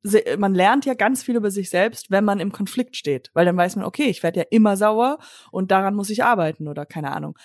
se- 0.04 0.38
man 0.38 0.54
lernt 0.54 0.86
ja 0.86 0.94
ganz 0.94 1.24
viel 1.24 1.36
über 1.36 1.50
sich 1.52 1.70
selbst, 1.70 2.12
wenn 2.12 2.26
man 2.26 2.40
im 2.40 2.52
Konflikt 2.52 2.96
steht, 2.96 3.32
weil 3.34 3.46
dann 3.46 3.58
weiß 3.58 3.76
man, 3.78 3.86
okay, 3.86 4.06
ich 4.06 4.22
werde 4.24 4.42
ja 4.42 4.46
immer 4.52 4.78
sauer 4.78 5.18
und 5.52 5.72
daran 5.72 5.96
muss 5.96 6.10
ich 6.10 6.24
arbeiten 6.24 6.68
oder 6.68 6.86
keine 6.86 7.12
Ahnung. 7.12 7.38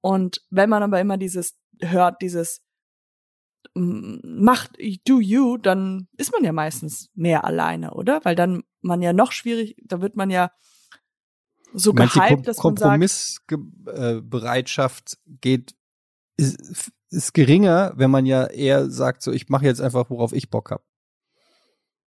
Und 0.00 0.42
wenn 0.50 0.68
man 0.70 0.82
aber 0.82 1.00
immer 1.00 1.16
dieses 1.18 1.56
hört, 1.80 2.20
dieses 2.22 2.62
macht 3.74 4.76
do 5.06 5.20
you, 5.20 5.56
dann 5.56 6.08
ist 6.16 6.32
man 6.32 6.44
ja 6.44 6.52
meistens 6.52 7.10
mehr 7.14 7.44
alleine, 7.44 7.94
oder? 7.94 8.20
Weil 8.24 8.34
dann 8.34 8.64
man 8.80 9.02
ja 9.02 9.12
noch 9.12 9.32
schwierig, 9.32 9.76
da 9.84 10.00
wird 10.00 10.16
man 10.16 10.30
ja 10.30 10.50
so 11.72 11.92
Manche 11.92 12.20
gehypt, 12.20 12.48
dass 12.48 12.62
man 12.62 12.76
sagt, 12.76 12.90
Kompromissbereitschaft 12.90 15.18
geht 15.26 15.74
ist, 16.36 16.92
ist 17.10 17.34
geringer, 17.34 17.92
wenn 17.96 18.10
man 18.10 18.26
ja 18.26 18.46
eher 18.46 18.90
sagt, 18.90 19.22
so 19.22 19.32
ich 19.32 19.48
mache 19.48 19.64
jetzt 19.64 19.80
einfach, 19.80 20.10
worauf 20.10 20.32
ich 20.32 20.50
Bock 20.50 20.70
hab. 20.70 20.84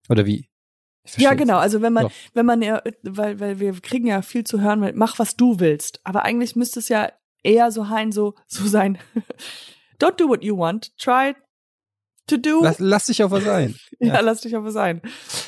Oder 0.09 0.25
wie? 0.25 0.49
Ja 1.17 1.35
genau, 1.35 1.57
also 1.57 1.81
wenn 1.81 1.93
man, 1.93 2.05
Doch. 2.05 2.11
wenn 2.33 2.45
man 2.45 2.61
ja, 2.61 2.81
weil, 3.03 3.39
weil 3.39 3.59
wir 3.59 3.79
kriegen 3.79 4.07
ja 4.07 4.21
viel 4.21 4.43
zu 4.43 4.61
hören, 4.61 4.79
mit, 4.79 4.95
mach 4.95 5.19
was 5.19 5.35
du 5.35 5.59
willst. 5.59 5.99
Aber 6.03 6.25
eigentlich 6.25 6.55
müsste 6.55 6.79
es 6.79 6.89
ja 6.89 7.11
eher 7.43 7.71
so 7.71 7.89
hein, 7.89 8.11
so, 8.11 8.33
so 8.47 8.67
sein. 8.67 8.97
Don't 9.99 10.17
do 10.17 10.27
what 10.27 10.43
you 10.43 10.57
want, 10.57 10.97
try 10.97 11.35
to 12.27 12.37
do. 12.37 12.61
Lass, 12.63 12.79
lass 12.79 13.05
dich 13.05 13.23
auf 13.23 13.31
was 13.31 13.47
ein. 13.47 13.75
ja, 13.99 14.19
lass 14.21 14.41
dich 14.41 14.55
auf 14.55 14.63
was 14.65 14.75
ein. 14.75 15.01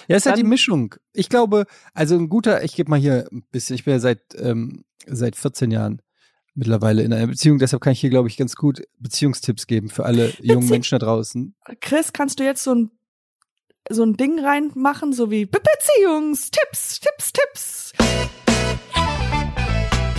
Ja, 0.07 0.15
ist 0.17 0.25
halt 0.25 0.37
die 0.37 0.41
Dann- 0.43 0.49
Mischung. 0.49 0.95
Ich 1.13 1.29
glaube, 1.29 1.65
also 1.93 2.15
ein 2.15 2.29
guter, 2.29 2.63
ich 2.63 2.75
gebe 2.75 2.89
mal 2.89 2.99
hier 2.99 3.27
ein 3.31 3.43
bisschen, 3.51 3.75
ich 3.75 3.83
bin 3.85 3.93
ja 3.93 3.99
seit, 3.99 4.21
ähm, 4.35 4.83
seit 5.05 5.35
14 5.35 5.69
Jahren 5.71 6.01
mittlerweile 6.55 7.03
in 7.03 7.13
einer 7.13 7.27
Beziehung, 7.27 7.59
deshalb 7.59 7.83
kann 7.83 7.93
ich 7.93 7.99
hier, 8.01 8.09
glaube 8.09 8.27
ich, 8.29 8.37
ganz 8.37 8.55
gut 8.55 8.81
Beziehungstipps 8.99 9.67
geben 9.67 9.89
für 9.89 10.05
alle 10.05 10.33
jungen 10.41 10.65
Bezie- 10.67 10.71
Menschen 10.71 10.97
da 10.99 11.05
draußen. 11.05 11.55
Chris, 11.81 12.13
kannst 12.13 12.39
du 12.39 12.43
jetzt 12.43 12.63
so 12.63 12.73
ein 12.73 12.89
so 13.89 14.03
ein 14.03 14.17
Ding 14.17 14.37
reinmachen, 14.43 15.13
so 15.13 15.31
wie 15.31 15.45
Be 15.45 15.61
Beziehungstipps, 15.61 16.99
Tipps, 16.99 17.31
Tipps. 17.31 17.93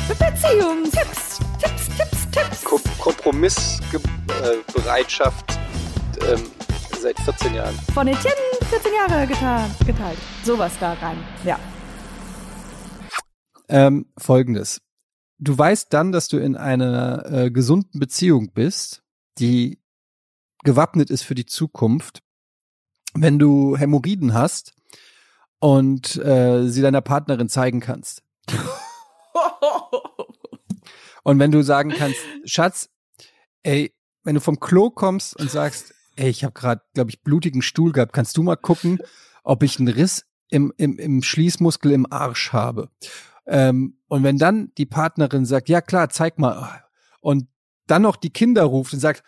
Be 0.08 0.14
Beziehungstipps, 0.14 1.38
Tipps, 1.60 1.88
Tipps, 1.98 2.30
Tipps. 2.30 2.64
Kompromissbereitschaft 2.98 5.58
ähm, 6.26 6.42
seit 7.00 7.18
14 7.20 7.54
Jahren. 7.54 7.74
Von 7.94 8.08
Etienne 8.08 8.34
14 8.68 8.92
Jahre 8.92 9.26
getan, 9.26 9.70
geteilt. 9.86 10.18
Sowas 10.44 10.72
da 10.80 10.94
rein. 10.94 11.18
Ja. 11.44 11.58
Ähm, 13.68 14.06
Folgendes. 14.16 14.80
Du 15.38 15.56
weißt 15.56 15.92
dann, 15.92 16.12
dass 16.12 16.28
du 16.28 16.38
in 16.38 16.56
einer 16.56 17.24
äh, 17.30 17.50
gesunden 17.50 18.00
Beziehung 18.00 18.52
bist, 18.52 19.02
die 19.38 19.80
gewappnet 20.64 21.10
ist 21.10 21.22
für 21.22 21.34
die 21.34 21.46
Zukunft, 21.46 22.22
wenn 23.14 23.38
du 23.38 23.76
Hämorrhoiden 23.76 24.34
hast 24.34 24.74
und 25.60 26.16
äh, 26.16 26.68
sie 26.68 26.82
deiner 26.82 27.00
Partnerin 27.00 27.48
zeigen 27.48 27.80
kannst. 27.80 28.22
Und 31.28 31.38
wenn 31.38 31.50
du 31.50 31.62
sagen 31.62 31.90
kannst, 31.90 32.18
Schatz, 32.44 32.88
ey, 33.62 33.94
wenn 34.24 34.34
du 34.34 34.40
vom 34.40 34.60
Klo 34.60 34.88
kommst 34.88 35.38
und 35.38 35.50
sagst, 35.50 35.92
ey, 36.18 36.28
ich 36.28 36.44
habe 36.44 36.52
gerade, 36.52 36.82
glaube 36.94 37.10
ich, 37.10 37.22
blutigen 37.22 37.62
Stuhl 37.62 37.92
gehabt, 37.92 38.12
kannst 38.12 38.36
du 38.36 38.42
mal 38.42 38.56
gucken, 38.56 38.98
ob 39.44 39.62
ich 39.62 39.78
einen 39.78 39.88
Riss 39.88 40.26
im, 40.50 40.72
im, 40.76 40.98
im 40.98 41.22
Schließmuskel 41.22 41.92
im 41.92 42.10
Arsch 42.10 42.52
habe. 42.52 42.90
Ähm, 43.46 43.98
und 44.08 44.24
wenn 44.24 44.38
dann 44.38 44.72
die 44.76 44.86
Partnerin 44.86 45.46
sagt, 45.46 45.68
ja 45.68 45.80
klar, 45.80 46.10
zeig 46.10 46.38
mal, 46.38 46.84
und 47.20 47.46
dann 47.86 48.02
noch 48.02 48.16
die 48.16 48.30
Kinder 48.30 48.64
ruft 48.64 48.92
und 48.92 49.00
sagt, 49.00 49.22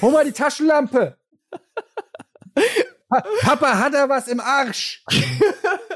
hol 0.00 0.12
mal 0.12 0.24
die 0.24 0.32
Taschenlampe. 0.32 1.18
Pa 3.08 3.24
Papa 3.40 3.78
hat 3.78 3.94
er 3.94 4.08
was 4.08 4.28
im 4.28 4.40
Arsch. 4.40 5.04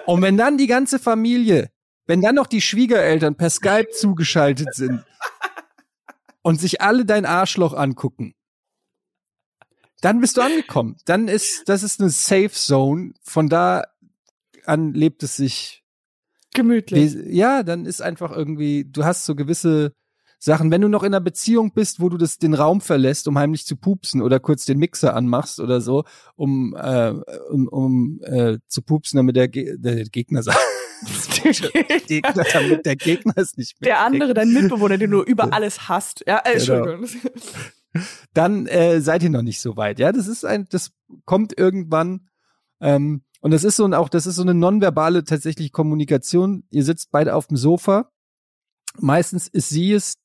Und 0.07 0.23
wenn 0.23 0.37
dann 0.37 0.57
die 0.57 0.67
ganze 0.67 0.99
Familie, 0.99 1.71
wenn 2.07 2.23
dann 2.23 2.35
noch 2.35 2.47
die 2.47 2.61
Schwiegereltern 2.61 3.37
per 3.37 3.51
Skype 3.51 3.91
zugeschaltet 3.91 4.75
sind 4.75 5.05
und 6.43 6.61
sich 6.61 6.81
alle 6.81 7.05
dein 7.05 7.27
Arschloch 7.27 7.75
angucken, 7.75 8.35
dann 10.03 10.21
bist 10.21 10.37
du 10.37 10.43
angekommen. 10.43 10.97
Dann 11.07 11.29
ist, 11.29 11.69
das 11.69 11.83
ist 11.83 12.01
eine 12.01 12.11
Safe 12.11 12.51
Zone. 12.51 13.15
Von 13.23 13.49
da 13.49 13.85
an 14.67 14.93
lebt 14.93 15.23
es 15.23 15.37
sich 15.37 15.83
Gemütlich. 16.55 17.17
Ja, 17.27 17.63
dann 17.63 17.87
ist 17.87 18.03
einfach 18.03 18.31
irgendwie, 18.31 18.85
du 18.85 19.05
hast 19.05 19.25
so 19.25 19.35
gewisse 19.35 19.95
Sachen. 20.39 20.71
Wenn 20.71 20.83
du 20.83 20.89
noch 20.89 21.03
in 21.03 21.15
einer 21.15 21.21
Beziehung 21.21 21.73
bist, 21.73 22.01
wo 22.01 22.09
du 22.09 22.19
das 22.19 22.39
den 22.39 22.55
Raum 22.55 22.81
verlässt, 22.81 23.27
um 23.27 23.39
heimlich 23.39 23.65
zu 23.65 23.77
pupsen 23.77 24.21
oder 24.21 24.39
kurz 24.39 24.65
den 24.67 24.79
Mixer 24.79 25.15
anmachst 25.15 25.61
oder 25.61 25.81
so, 25.81 26.05
um 26.37 26.77
äh, 26.77 27.15
um, 27.51 27.69
um 27.69 28.21
äh, 28.23 28.59
zu 28.69 28.83
pupsen, 28.83 29.17
damit 29.17 29.37
der, 29.37 29.49
Ge 29.49 29.77
der 29.79 30.05
Gegner 30.05 30.43
sagt, 30.43 30.59
Gegner, 32.07 32.45
damit 32.53 32.85
der 32.85 32.97
Gegner 32.97 33.35
es 33.37 33.57
nicht 33.57 33.81
mehr. 33.81 33.89
Der 33.89 34.01
andere, 34.01 34.35
dein 34.35 34.53
Mitbewohner, 34.53 34.99
den 34.99 35.11
du 35.11 35.23
über 35.23 35.53
alles 35.53 35.89
hasst. 35.89 36.23
Ja, 36.27 36.43
äh, 36.45 36.59
Genau. 36.59 36.99
Dann 38.33 38.67
äh, 38.67 39.01
seid 39.01 39.23
ihr 39.23 39.31
noch 39.31 39.43
nicht 39.43 39.61
so 39.61 39.77
weit. 39.77 39.99
Ja, 39.99 40.13
das 40.13 40.27
ist 40.27 40.45
ein, 40.45 40.67
das 40.71 40.93
kommt 41.25 41.59
irgendwann. 41.59 42.29
Ähm, 42.81 43.23
und 43.41 43.51
das 43.51 43.65
ist 43.65 43.77
so 43.77 43.85
ein, 43.85 43.95
auch, 43.95 44.09
das 44.09 44.27
ist 44.27 44.37
so 44.37 44.43
eine 44.43 44.55
nonverbale 44.55 45.25
tatsächlich 45.25 45.73
Kommunikation. 45.73 46.65
Ihr 46.71 46.85
sitzt 46.85 47.11
beide 47.11 47.35
auf 47.35 47.49
dem 47.49 47.57
Sofa. 47.57 48.11
Meistens 48.99 49.49
ist 49.49 49.69
sie 49.69 49.93
es, 49.93 50.19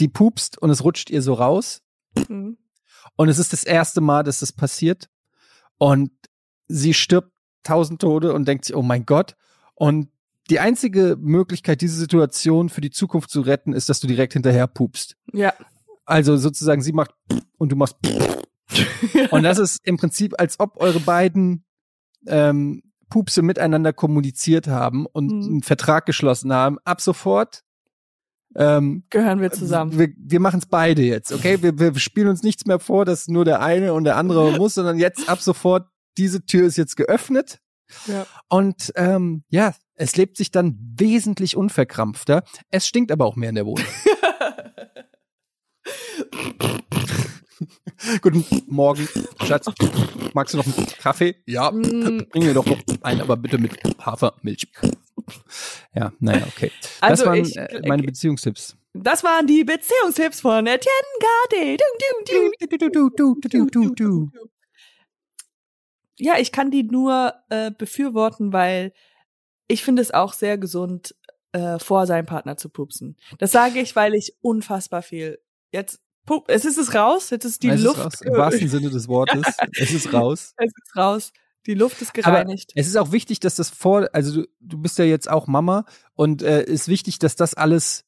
die 0.00 0.08
pupst 0.08 0.56
und 0.58 0.70
es 0.70 0.84
rutscht 0.84 1.10
ihr 1.10 1.22
so 1.22 1.34
raus. 1.34 1.82
Mhm. 2.28 2.58
Und 3.16 3.28
es 3.28 3.38
ist 3.38 3.52
das 3.52 3.64
erste 3.64 4.00
Mal, 4.00 4.22
dass 4.22 4.40
das 4.40 4.52
passiert. 4.52 5.08
Und 5.78 6.10
sie 6.68 6.94
stirbt 6.94 7.32
tausend 7.62 8.00
Tode 8.00 8.32
und 8.32 8.46
denkt 8.46 8.64
sich, 8.64 8.76
oh 8.76 8.82
mein 8.82 9.04
Gott. 9.06 9.36
Und 9.74 10.10
die 10.50 10.60
einzige 10.60 11.16
Möglichkeit, 11.20 11.80
diese 11.80 11.98
Situation 11.98 12.68
für 12.68 12.80
die 12.80 12.90
Zukunft 12.90 13.30
zu 13.30 13.42
retten, 13.42 13.72
ist, 13.72 13.88
dass 13.88 14.00
du 14.00 14.06
direkt 14.06 14.32
hinterher 14.32 14.66
pupst. 14.66 15.16
Ja. 15.32 15.52
Also 16.08 16.36
sozusagen, 16.36 16.80
sie 16.82 16.92
macht 16.92 17.10
und 17.58 17.70
du 17.70 17.76
machst 17.76 17.96
und 19.30 19.42
das 19.42 19.58
ist 19.58 19.80
im 19.84 19.96
Prinzip, 19.96 20.34
als 20.38 20.58
ob 20.58 20.80
eure 20.80 21.00
beiden 21.00 21.64
ähm, 22.26 22.82
Pupse 23.10 23.42
miteinander 23.42 23.92
kommuniziert 23.92 24.66
haben 24.68 25.06
und 25.06 25.26
Mhm. 25.32 25.42
einen 25.44 25.62
Vertrag 25.62 26.06
geschlossen 26.06 26.52
haben. 26.52 26.78
Ab 26.84 27.00
sofort 27.00 27.62
ähm, 28.56 29.04
Gehören 29.10 29.40
wir 29.40 29.50
zusammen. 29.52 29.98
wir, 29.98 30.08
wir 30.16 30.40
machen 30.40 30.60
es 30.60 30.66
beide 30.66 31.02
jetzt, 31.02 31.32
okay? 31.32 31.62
Wir, 31.62 31.78
wir 31.78 31.98
spielen 31.98 32.28
uns 32.28 32.42
nichts 32.42 32.64
mehr 32.64 32.78
vor, 32.78 33.04
dass 33.04 33.28
nur 33.28 33.44
der 33.44 33.60
eine 33.60 33.92
und 33.92 34.04
der 34.04 34.16
andere 34.16 34.56
muss, 34.56 34.74
sondern 34.74 34.98
jetzt 34.98 35.28
ab 35.28 35.40
sofort, 35.40 35.86
diese 36.16 36.44
Tür 36.44 36.66
ist 36.66 36.76
jetzt 36.78 36.96
geöffnet. 36.96 37.60
Ja. 38.06 38.26
Und 38.48 38.92
ähm, 38.96 39.44
ja, 39.50 39.74
es 39.94 40.16
lebt 40.16 40.36
sich 40.38 40.50
dann 40.50 40.78
wesentlich 40.98 41.56
unverkrampfter. 41.56 42.42
Es 42.70 42.86
stinkt 42.86 43.12
aber 43.12 43.26
auch 43.26 43.36
mehr 43.36 43.50
in 43.50 43.54
der 43.54 43.66
Wohnung. 43.66 43.84
Guten 48.22 48.44
Morgen, 48.66 49.08
Schatz. 49.44 49.66
Magst 50.34 50.54
du 50.54 50.58
noch 50.58 50.66
einen 50.66 50.86
Kaffee? 51.00 51.36
Ja, 51.46 51.70
bring 51.70 52.26
mir 52.34 52.54
doch 52.54 52.66
noch 52.66 52.78
einen, 53.02 53.20
aber 53.20 53.36
bitte 53.36 53.58
mit 53.58 53.72
Hafermilch. 54.04 54.68
Ja, 55.94 56.12
naja, 56.20 56.46
okay. 56.46 56.70
Also 57.00 57.24
das 57.24 57.26
waren 57.26 57.40
ich- 57.44 57.56
äh, 57.56 57.82
meine 57.86 58.02
Beziehungstipps. 58.02 58.76
Das 58.94 59.22
waren 59.24 59.46
die 59.46 59.64
Beziehungstipps 59.64 60.40
von 60.40 60.66
Etienne 60.66 60.90
Gade. 61.20 61.76
Ja, 66.16 66.38
ich 66.38 66.50
kann 66.52 66.70
die 66.70 66.82
nur 66.84 67.34
äh, 67.48 67.70
befürworten, 67.70 68.52
weil 68.52 68.92
ich 69.68 69.84
finde 69.84 70.02
es 70.02 70.10
auch 70.12 70.32
sehr 70.32 70.58
gesund, 70.58 71.14
äh, 71.52 71.78
vor 71.78 72.06
seinem 72.06 72.26
Partner 72.26 72.56
zu 72.56 72.68
pupsen. 72.70 73.16
Das 73.38 73.52
sage 73.52 73.80
ich, 73.80 73.94
weil 73.94 74.14
ich 74.14 74.34
unfassbar 74.40 75.02
viel 75.02 75.38
jetzt 75.72 76.00
es 76.48 76.64
ist 76.64 76.78
es 76.78 76.94
raus, 76.94 77.30
jetzt 77.30 77.44
ist 77.44 77.62
die 77.62 77.68
es 77.68 77.82
Luft 77.82 78.14
ist 78.14 78.22
im 78.22 78.34
wahrsten 78.34 78.68
Sinne 78.68 78.90
des 78.90 79.08
Wortes. 79.08 79.46
Es 79.78 79.92
ist 79.92 80.12
raus. 80.12 80.54
es 80.58 80.72
ist 80.72 80.96
raus. 80.96 81.32
Die 81.66 81.74
Luft 81.74 82.00
ist 82.00 82.10
Aber 82.24 82.42
gereinigt. 82.42 82.72
es 82.74 82.86
ist 82.86 82.96
auch 82.96 83.12
wichtig, 83.12 83.40
dass 83.40 83.56
das 83.56 83.68
vor, 83.68 84.08
also 84.12 84.42
du, 84.42 84.48
du 84.60 84.78
bist 84.78 84.98
ja 84.98 85.04
jetzt 85.04 85.28
auch 85.28 85.46
Mama 85.46 85.84
und 86.14 86.42
äh, 86.42 86.64
ist 86.64 86.88
wichtig, 86.88 87.18
dass 87.18 87.36
das 87.36 87.54
alles 87.54 88.04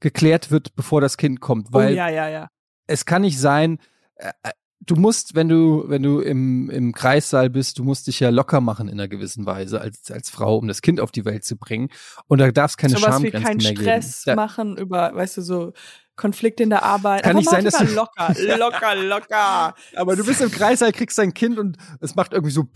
geklärt 0.00 0.50
wird, 0.50 0.76
bevor 0.76 1.00
das 1.00 1.16
Kind 1.16 1.40
kommt, 1.40 1.68
oh 1.68 1.74
weil 1.74 1.94
ja, 1.94 2.08
ja, 2.08 2.28
ja. 2.28 2.48
es 2.86 3.06
kann 3.06 3.22
nicht 3.22 3.38
sein, 3.38 3.78
äh, 4.16 4.30
äh, 4.42 4.50
du 4.80 4.96
musst, 4.96 5.34
wenn 5.34 5.48
du, 5.48 5.84
wenn 5.86 6.02
du 6.02 6.20
im, 6.20 6.70
im 6.70 6.92
Kreissaal 6.92 7.50
bist, 7.50 7.78
du 7.78 7.84
musst 7.84 8.06
dich 8.06 8.20
ja 8.20 8.30
locker 8.30 8.60
machen 8.60 8.88
in 8.88 8.94
einer 8.94 9.08
gewissen 9.08 9.46
Weise 9.46 9.80
als, 9.80 10.10
als 10.10 10.30
Frau, 10.30 10.56
um 10.56 10.68
das 10.68 10.82
Kind 10.82 11.00
auf 11.00 11.10
die 11.10 11.24
Welt 11.24 11.44
zu 11.44 11.56
bringen. 11.56 11.88
Und 12.26 12.38
da 12.38 12.50
darf 12.50 12.72
es 12.72 12.76
keine 12.76 12.94
wie 12.94 13.00
Schamgrenzen 13.00 13.42
keinen 13.42 13.56
mehr 13.58 13.76
Stress 13.76 14.24
geben. 14.24 14.36
Da, 14.36 14.42
machen 14.42 14.76
über, 14.76 15.14
weißt 15.14 15.38
du, 15.38 15.42
so 15.42 15.72
Konflikte 16.18 16.62
in 16.62 16.68
der 16.70 16.82
Arbeit. 16.82 17.22
Kann 17.22 17.36
nicht 17.36 17.48
sein, 17.48 17.64
dass 17.64 17.78
du- 17.78 17.84
locker, 17.94 18.34
locker, 18.58 18.94
locker. 18.96 19.74
aber 19.96 20.16
du 20.16 20.26
bist 20.26 20.42
im 20.42 20.50
Kreissaal, 20.50 20.92
kriegst 20.92 21.16
dein 21.16 21.32
Kind 21.32 21.58
und 21.58 21.78
es 22.00 22.14
macht 22.14 22.34
irgendwie 22.34 22.52
so 22.52 22.68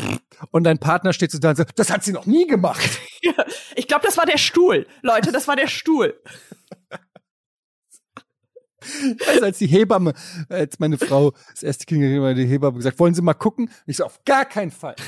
und 0.50 0.64
dein 0.64 0.78
Partner 0.78 1.12
steht 1.12 1.30
so 1.30 1.38
da 1.38 1.50
und 1.50 1.56
sagt, 1.56 1.78
das 1.78 1.90
hat 1.90 2.02
sie 2.04 2.12
noch 2.12 2.24
nie 2.24 2.46
gemacht. 2.46 2.80
Ich 3.74 3.88
glaube, 3.88 4.04
das 4.04 4.16
war 4.18 4.26
der 4.26 4.36
Stuhl. 4.38 4.86
Leute, 5.02 5.32
das 5.32 5.48
war 5.48 5.56
der 5.56 5.66
Stuhl. 5.66 6.20
Also 9.28 9.44
als 9.44 9.58
die 9.58 9.66
Hebamme, 9.66 10.12
als 10.48 10.78
meine 10.78 10.98
Frau 10.98 11.32
das 11.52 11.62
erste 11.62 11.86
Kind 11.86 12.00
gekriegt 12.00 12.22
hat, 12.22 12.36
die 12.36 12.46
Hebamme 12.46 12.76
gesagt, 12.76 12.98
wollen 12.98 13.14
Sie 13.14 13.22
mal 13.22 13.34
gucken? 13.34 13.70
Ich 13.86 13.96
so, 13.98 14.04
auf 14.04 14.24
gar 14.24 14.44
keinen 14.44 14.70
Fall. 14.70 14.96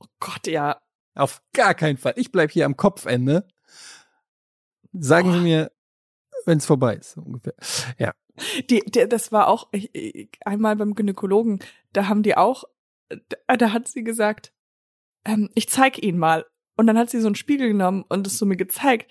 Oh 0.00 0.06
Gott, 0.20 0.46
ja. 0.46 0.80
Auf 1.14 1.40
gar 1.54 1.74
keinen 1.74 1.96
Fall. 1.96 2.12
Ich 2.16 2.30
bleib 2.32 2.50
hier 2.50 2.66
am 2.66 2.76
Kopfende. 2.76 3.46
Sagen 4.92 5.32
Sie 5.32 5.38
mir, 5.38 5.70
wenn 6.46 6.58
es 6.58 6.66
vorbei 6.66 6.96
ist, 6.96 7.16
ungefähr. 7.16 7.54
Ja. 7.98 8.14
Die, 8.70 8.80
die, 8.80 9.08
das 9.08 9.32
war 9.32 9.48
auch 9.48 9.68
ich, 9.72 9.94
ich, 9.94 10.28
einmal 10.44 10.76
beim 10.76 10.94
Gynäkologen, 10.94 11.60
da 11.92 12.08
haben 12.08 12.22
die 12.22 12.36
auch, 12.36 12.64
da, 13.46 13.56
da 13.56 13.72
hat 13.72 13.88
sie 13.88 14.02
gesagt, 14.02 14.52
ähm, 15.24 15.50
ich 15.54 15.68
zeig 15.68 16.02
Ihnen 16.02 16.18
mal. 16.18 16.46
Und 16.76 16.86
dann 16.86 16.98
hat 16.98 17.10
sie 17.10 17.20
so 17.20 17.28
einen 17.28 17.36
Spiegel 17.36 17.68
genommen 17.68 18.04
und 18.08 18.26
es 18.26 18.36
so 18.36 18.46
mir 18.46 18.56
gezeigt. 18.56 19.10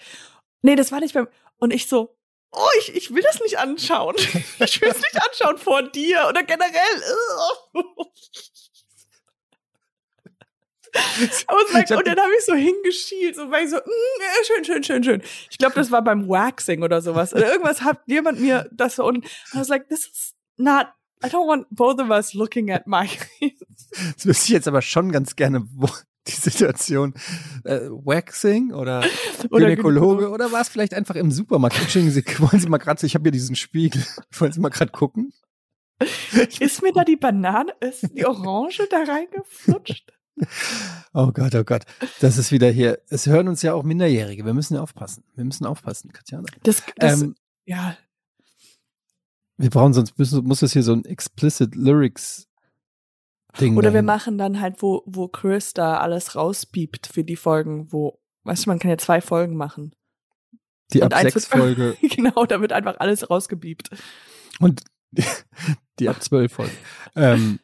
Nee, 0.62 0.76
das 0.76 0.92
war 0.92 1.00
nicht 1.00 1.14
beim, 1.14 1.28
und 1.58 1.74
ich 1.74 1.88
so, 1.88 2.18
oh, 2.52 2.70
ich, 2.80 2.94
ich 2.96 3.14
will 3.14 3.24
das 3.24 3.40
nicht 3.42 3.58
anschauen. 3.58 4.16
Ich 4.60 4.82
will 4.82 4.90
es 4.90 5.02
nicht 5.02 5.18
anschauen 5.22 5.58
vor 5.58 5.84
dir 5.84 6.26
oder 6.30 6.44
generell. 6.44 6.72
War, 11.48 11.98
und 11.98 12.08
dann 12.08 12.18
habe 12.20 12.32
ich 12.38 12.46
so 12.46 12.54
hingeschielt, 12.54 13.36
so 13.36 13.50
war 13.50 13.62
ich 13.62 13.70
so, 13.70 13.78
mm, 13.78 14.46
schön, 14.46 14.64
schön, 14.66 14.84
schön, 14.84 15.04
schön. 15.04 15.22
Ich 15.50 15.58
glaube, 15.58 15.76
das 15.76 15.90
war 15.92 16.04
beim 16.04 16.28
Waxing 16.30 16.84
oder 16.84 17.02
sowas. 17.02 17.34
Oder 17.34 17.52
irgendwas 17.52 17.82
hat 17.82 18.00
jemand 18.06 18.40
mir 18.40 18.70
das 18.72 18.96
so 18.98 19.06
und 19.06 19.26
I 19.26 19.30
was 19.56 19.70
like, 19.70 19.88
this 19.90 20.06
is 20.08 20.34
not 20.58 20.88
I 21.26 21.30
don't 21.30 21.48
want 21.48 21.68
both 21.72 22.00
of 22.00 22.10
us 22.10 22.34
looking 22.34 22.70
at 22.70 22.86
migraines. 22.86 23.88
Das 24.16 24.26
wüsste 24.26 24.44
ich 24.46 24.50
jetzt 24.50 24.68
aber 24.68 24.82
schon 24.82 25.12
ganz 25.12 25.36
gerne, 25.38 25.66
wo 25.74 25.88
die 26.28 26.32
Situation 26.32 27.14
äh, 27.64 27.80
Waxing 27.90 28.74
oder, 28.74 29.00
Oder 29.50 29.66
Gynäkologe 29.68 29.70
Gynäkologe. 29.70 30.30
oder 30.32 30.52
war 30.52 30.62
es 30.62 30.70
vielleicht 30.70 30.94
einfach 30.94 31.16
im 31.16 31.32
Supermarkt? 31.32 31.80
Entschuldigen 31.80 32.12
Sie, 32.14 32.24
wollen 32.40 32.60
Sie 32.62 32.68
mal 32.70 32.78
gerade, 32.78 33.00
so- 33.00 33.08
ich 33.08 33.16
habe 33.16 33.24
hier 33.24 33.32
diesen 33.32 33.56
Spiegel, 33.56 34.04
wollen 34.38 34.52
Sie 34.52 34.60
mal 34.60 34.70
gerade 34.70 34.92
gucken? 34.92 35.34
Ist 36.60 36.82
mir 36.82 36.92
da 36.92 37.04
die 37.06 37.16
Banane, 37.16 37.74
ist 37.80 38.06
die 38.16 38.26
Orange 38.26 38.86
da 38.90 39.04
reingeflutscht? 39.04 40.12
Oh 41.14 41.32
Gott, 41.32 41.54
oh 41.54 41.64
Gott. 41.64 41.84
Das 42.22 42.38
ist 42.38 42.52
wieder 42.52 42.72
hier. 42.72 43.00
Es 43.08 43.28
hören 43.28 43.48
uns 43.48 43.62
ja 43.62 43.74
auch 43.74 43.84
Minderjährige. 43.84 44.46
Wir 44.46 44.56
müssen 44.56 44.74
ja 44.74 44.82
aufpassen. 44.82 45.24
Wir 45.36 45.46
müssen 45.46 45.66
aufpassen, 45.66 46.12
Katjana. 46.12 46.48
Das, 46.64 46.82
das 46.98 47.22
Ähm, 47.22 47.36
ja, 47.66 47.96
wir 49.58 49.70
brauchen 49.70 49.94
sonst 49.94 50.18
müssen, 50.18 50.44
muss 50.46 50.62
es 50.62 50.74
hier 50.74 50.84
so 50.84 50.94
ein 50.94 51.06
explicit 51.06 51.76
Lyrics 51.76 52.48
Ding. 53.60 53.78
Oder 53.78 53.90
wir 53.90 54.02
dahin. 54.02 54.06
machen 54.06 54.38
dann 54.38 54.60
halt, 54.60 54.82
wo, 54.82 55.04
wo 55.06 55.28
Chris 55.28 55.74
da 55.74 55.98
alles 55.98 56.36
rauspiept 56.36 57.08
für 57.08 57.24
die 57.24 57.36
Folgen, 57.36 57.92
wo, 57.92 58.20
weißt 58.44 58.66
du, 58.66 58.70
man 58.72 58.80
kann 58.80 58.90
ja 58.90 58.98
zwei 58.98 59.22
Folgen 59.22 59.56
machen. 59.56 59.96
die 60.92 61.02
und 61.02 61.14
ab 61.14 61.22
sechs 61.22 61.46
Folge 61.46 61.96
genau, 62.02 62.46
da 62.46 62.62
wird 62.62 62.74
einfach 62.74 62.96
alles 63.00 63.30
rausgebiebt. 63.30 63.92
und 64.60 64.82
die 66.00 66.10
ab 66.10 66.24
zwölf 66.24 66.52
Folge. 66.52 66.74
Ähm, 67.16 67.60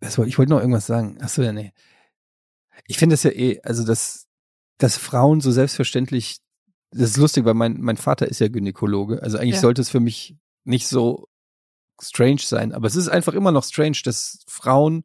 das 0.00 0.18
ich 0.18 0.38
wollte 0.38 0.50
noch 0.50 0.60
irgendwas 0.60 0.86
sagen. 0.86 1.18
Achso, 1.20 1.42
ja, 1.42 1.52
nee. 1.52 1.72
Ich 2.86 2.98
finde 2.98 3.14
es 3.14 3.22
ja 3.22 3.30
eh, 3.30 3.60
also 3.62 3.84
dass, 3.84 4.26
dass 4.78 4.96
Frauen 4.96 5.40
so 5.40 5.50
selbstverständlich, 5.50 6.38
das 6.90 7.10
ist 7.10 7.16
lustig, 7.16 7.44
weil 7.44 7.54
mein, 7.54 7.80
mein 7.80 7.96
Vater 7.96 8.28
ist 8.28 8.38
ja 8.40 8.48
Gynäkologe. 8.48 9.22
Also 9.22 9.38
eigentlich 9.38 9.56
Ja. 9.56 9.60
sollte 9.60 9.82
es 9.82 9.90
für 9.90 10.00
mich 10.00 10.36
nicht 10.64 10.86
so 10.88 11.28
strange 12.00 12.40
sein, 12.40 12.72
aber 12.72 12.86
es 12.86 12.94
ist 12.96 13.08
einfach 13.08 13.34
immer 13.34 13.50
noch 13.52 13.64
strange, 13.64 13.98
dass 14.04 14.44
Frauen 14.46 15.04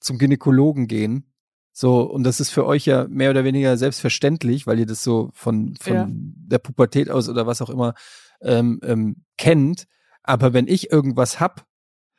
zum 0.00 0.18
Gynäkologen 0.18 0.88
gehen. 0.88 1.30
So, 1.72 2.02
und 2.02 2.24
das 2.24 2.38
ist 2.40 2.50
für 2.50 2.66
euch 2.66 2.86
ja 2.86 3.06
mehr 3.08 3.30
oder 3.30 3.44
weniger 3.44 3.76
selbstverständlich, 3.76 4.66
weil 4.66 4.78
ihr 4.78 4.86
das 4.86 5.02
so 5.02 5.30
von, 5.34 5.74
von 5.80 5.94
Ja. 5.96 6.06
der 6.10 6.58
Pubertät 6.58 7.10
aus 7.10 7.28
oder 7.28 7.46
was 7.46 7.62
auch 7.62 7.70
immer 7.70 7.94
ähm, 8.40 8.80
ähm, 8.84 9.24
kennt. 9.38 9.86
Aber 10.22 10.52
wenn 10.52 10.68
ich 10.68 10.90
irgendwas 10.92 11.40
hab, 11.40 11.66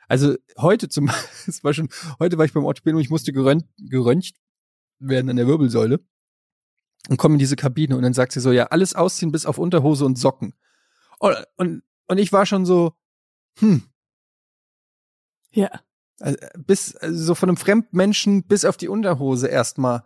also 0.08 0.36
heute 0.58 0.90
zum, 0.90 1.10
es 1.48 1.64
war 1.64 1.74
schon, 1.74 1.90
heute 2.20 2.38
war 2.38 2.46
ich 2.46 2.54
beim 2.54 2.66
Orthopäden 2.66 2.98
und 2.98 3.02
ich 3.02 3.10
musste 3.10 3.34
gerönt, 3.34 3.66
geröntgt 3.78 4.36
werden 5.00 5.30
an 5.30 5.36
der 5.36 5.48
Wirbelsäule 5.48 6.00
und 7.10 7.18
komme 7.18 7.36
in 7.36 7.40
diese 7.40 7.56
Kabine 7.56 7.96
und 7.96 8.04
dann 8.04 8.14
sagt 8.14 8.32
sie 8.32 8.40
so, 8.40 8.52
ja, 8.52 8.68
alles 8.68 8.96
ausziehen 8.96 9.32
bis 9.32 9.46
auf 9.46 9.58
Unterhose 9.58 10.06
und 10.06 10.18
Socken. 10.18 10.54
Und, 11.20 11.36
und, 11.58 11.84
und 12.08 12.18
ich 12.18 12.32
war 12.32 12.46
schon 12.46 12.66
so, 12.66 12.94
hm, 13.60 13.84
Ja. 15.52 15.70
also 16.20 16.38
bis 16.58 16.96
also 16.96 17.24
so 17.24 17.36
von 17.36 17.50
einem 17.50 17.58
Fremdmenschen 17.58 18.44
bis 18.44 18.66
auf 18.66 18.78
die 18.78 18.90
Unterhose 18.90 19.48
erstmal. 19.48 20.04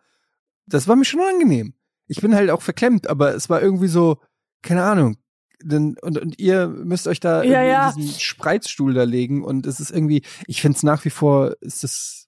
Das 0.65 0.87
war 0.87 0.95
mir 0.95 1.05
schon 1.05 1.21
angenehm. 1.21 1.73
Ich 2.07 2.21
bin 2.21 2.35
halt 2.35 2.49
auch 2.49 2.61
verklemmt, 2.61 3.07
aber 3.07 3.33
es 3.35 3.49
war 3.49 3.61
irgendwie 3.61 3.87
so, 3.87 4.21
keine 4.61 4.83
Ahnung. 4.83 5.17
Denn, 5.61 5.97
und, 6.01 6.17
und 6.17 6.39
ihr 6.39 6.67
müsst 6.67 7.07
euch 7.07 7.19
da 7.19 7.43
Ja, 7.43 7.61
irgendwie 7.61 7.69
ja. 7.69 7.89
in 7.89 7.97
diesen 7.97 8.19
Spreizstuhl 8.19 8.93
da 8.93 9.03
legen 9.03 9.43
und 9.43 9.65
es 9.65 9.79
ist 9.79 9.91
irgendwie, 9.91 10.23
ich 10.47 10.61
finde 10.61 10.77
es 10.77 10.83
nach 10.83 11.03
wie 11.05 11.09
vor, 11.09 11.55
ist 11.61 11.83
das, 11.83 12.27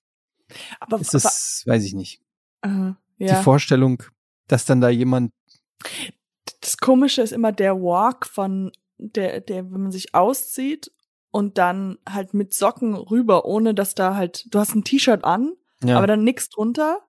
Aber, 0.80 1.00
ist 1.00 1.14
das, 1.14 1.64
weiß 1.66 1.84
ich 1.86 1.94
nicht, 1.94 2.22
aber 2.62 2.98
äh, 3.20 3.24
die 3.24 3.26
ja. 3.26 3.42
Vorstellung, 3.42 4.04
dass 4.48 4.66
dann 4.66 4.82
da 4.82 4.90
jemand, 4.90 5.32
das 6.60 6.78
Komische 6.78 7.22
ist 7.22 7.32
immer 7.32 7.52
der 7.52 7.76
Walk 7.76 8.26
von 8.26 8.72
der, 8.98 9.42
der, 9.42 9.72
wenn 9.72 9.82
man 9.82 9.92
sich 9.92 10.14
auszieht 10.14 10.92
und 11.32 11.58
dann 11.58 11.98
halt 12.08 12.34
mit 12.34 12.54
Socken 12.54 12.94
rüber, 12.96 13.46
ohne 13.46 13.74
dass 13.74 13.96
da 13.96 14.16
halt, 14.16 14.46
du 14.54 14.60
hast 14.60 14.76
ein 14.76 14.84
T-Shirt 14.84 15.24
an, 15.24 15.54
ja, 15.84 15.98
aber 15.98 16.08
dann 16.08 16.24
nix 16.24 16.50
drunter 16.50 17.00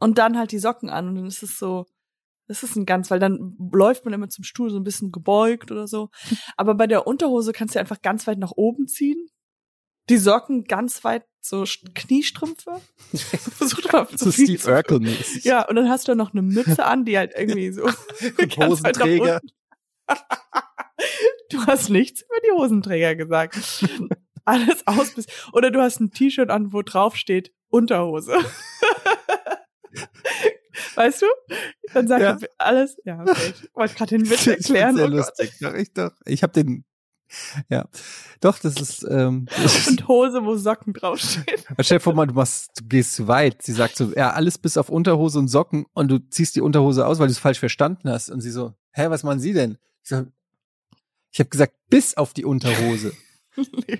und 0.00 0.18
dann 0.18 0.38
halt 0.38 0.50
die 0.52 0.58
Socken 0.58 0.88
an 0.88 1.08
und 1.08 1.14
dann 1.16 1.26
ist 1.26 1.42
es 1.42 1.58
so, 1.58 1.86
das 2.48 2.62
ist 2.62 2.74
ein 2.76 2.86
ganz, 2.86 3.10
weil 3.10 3.20
dann 3.20 3.56
läuft 3.72 4.04
man 4.04 4.14
immer 4.14 4.28
zum 4.28 4.42
Stuhl 4.42 4.70
so 4.70 4.76
ein 4.78 4.84
bisschen 4.84 5.12
gebeugt 5.12 5.70
oder 5.70 5.86
so. 5.86 6.08
Aber 6.56 6.74
bei 6.74 6.86
der 6.86 7.06
Unterhose 7.06 7.52
kannst 7.52 7.74
du 7.74 7.78
einfach 7.78 8.02
ganz 8.02 8.26
weit 8.26 8.38
nach 8.38 8.52
oben 8.56 8.88
ziehen. 8.88 9.28
Die 10.08 10.16
Socken 10.16 10.64
ganz 10.64 11.04
weit 11.04 11.24
so 11.40 11.64
Kniestrümpfe. 11.94 12.80
Versuch 13.12 13.80
mal 13.92 14.08
so 14.16 14.32
Steve 14.32 14.58
zu- 14.58 14.70
Urkel 14.70 15.00
mäßig. 15.00 15.44
Ja, 15.44 15.68
und 15.68 15.76
dann 15.76 15.88
hast 15.88 16.08
du 16.08 16.14
noch 16.14 16.32
eine 16.32 16.42
Mütze 16.42 16.84
an, 16.84 17.04
die 17.04 17.16
halt 17.18 17.32
irgendwie 17.36 17.70
so 17.70 17.88
Hosenträger. 18.56 19.40
Du 21.50 21.66
hast 21.66 21.90
nichts 21.90 22.22
über 22.22 22.40
die 22.46 22.52
Hosenträger 22.52 23.14
gesagt. 23.14 23.58
Alles 24.44 24.86
aus 24.86 25.10
bis 25.14 25.26
oder 25.52 25.70
du 25.70 25.80
hast 25.80 26.00
ein 26.00 26.10
T-Shirt 26.10 26.48
an, 26.48 26.72
wo 26.72 26.80
drauf 26.80 27.16
steht 27.16 27.52
Unterhose. 27.68 28.34
Weißt 30.98 31.22
du? 31.22 31.26
Dann 31.94 32.08
sagt 32.08 32.22
Ja. 32.22 32.36
er 32.40 32.48
alles. 32.58 32.96
Ja, 33.04 33.20
okay. 33.22 33.52
Ich 33.62 33.70
wollte 33.74 33.94
gerade 33.94 34.18
den 34.18 34.28
Witz 34.30 34.46
erklären. 34.48 34.96
Sehr 34.96 35.06
Oh 35.06 35.08
lustig. 35.08 35.52
Doch, 35.60 35.74
ich 35.74 35.92
doch. 35.92 36.10
Ich 36.26 36.42
habe 36.42 36.52
den. 36.52 36.84
Ja, 37.68 37.86
doch, 38.40 38.58
das 38.58 38.80
ist. 38.80 39.06
Ähm, 39.08 39.46
Und 39.88 40.08
Hose, 40.08 40.44
wo 40.44 40.56
Socken 40.56 40.94
draufstehen. 40.94 41.60
Stell 41.80 41.98
dir 41.98 42.02
vor 42.02 42.14
du 42.26 42.34
machst, 42.34 42.70
du 42.80 42.84
gehst 42.84 43.14
zu 43.14 43.28
weit. 43.28 43.62
Sie 43.62 43.72
sagt 43.74 43.96
so, 43.96 44.12
ja, 44.16 44.30
alles 44.30 44.58
bis 44.58 44.76
auf 44.76 44.88
Unterhose 44.88 45.38
und 45.38 45.46
Socken 45.48 45.86
und 45.92 46.08
du 46.08 46.18
ziehst 46.18 46.56
die 46.56 46.62
Unterhose 46.62 47.06
aus, 47.06 47.18
weil 47.20 47.26
du 47.28 47.32
es 47.32 47.38
falsch 47.38 47.60
verstanden 47.60 48.10
hast. 48.10 48.28
Und 48.30 48.40
sie 48.40 48.50
so, 48.50 48.72
hä, 48.92 49.06
was 49.10 49.22
machen 49.22 49.38
Sie 49.40 49.52
denn? 49.52 49.78
Ich 50.02 50.08
so, 50.08 50.24
ich 51.30 51.38
habe 51.38 51.50
gesagt, 51.50 51.74
bis 51.90 52.16
auf 52.16 52.32
die 52.34 52.44
Unterhose. 52.44 53.12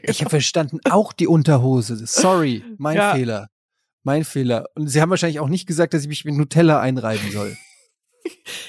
Ich 0.05 0.21
habe 0.21 0.31
verstanden, 0.31 0.79
auch 0.89 1.13
die 1.13 1.27
Unterhose. 1.27 1.97
Sorry, 2.07 2.63
mein 2.79 2.97
Ja. 2.97 3.15
Fehler. 3.15 3.49
Mein 4.05 4.25
Fehler. 4.25 4.69
Und 4.75 4.89
sie 4.89 5.01
haben 5.01 5.11
wahrscheinlich 5.11 5.41
auch 5.41 5.49
nicht 5.49 5.67
gesagt, 5.67 5.95
dass 5.95 6.03
ich 6.03 6.09
mich 6.09 6.25
mit 6.25 6.35
Nutella 6.35 6.81
einreiben 6.81 7.31
soll. 7.31 7.57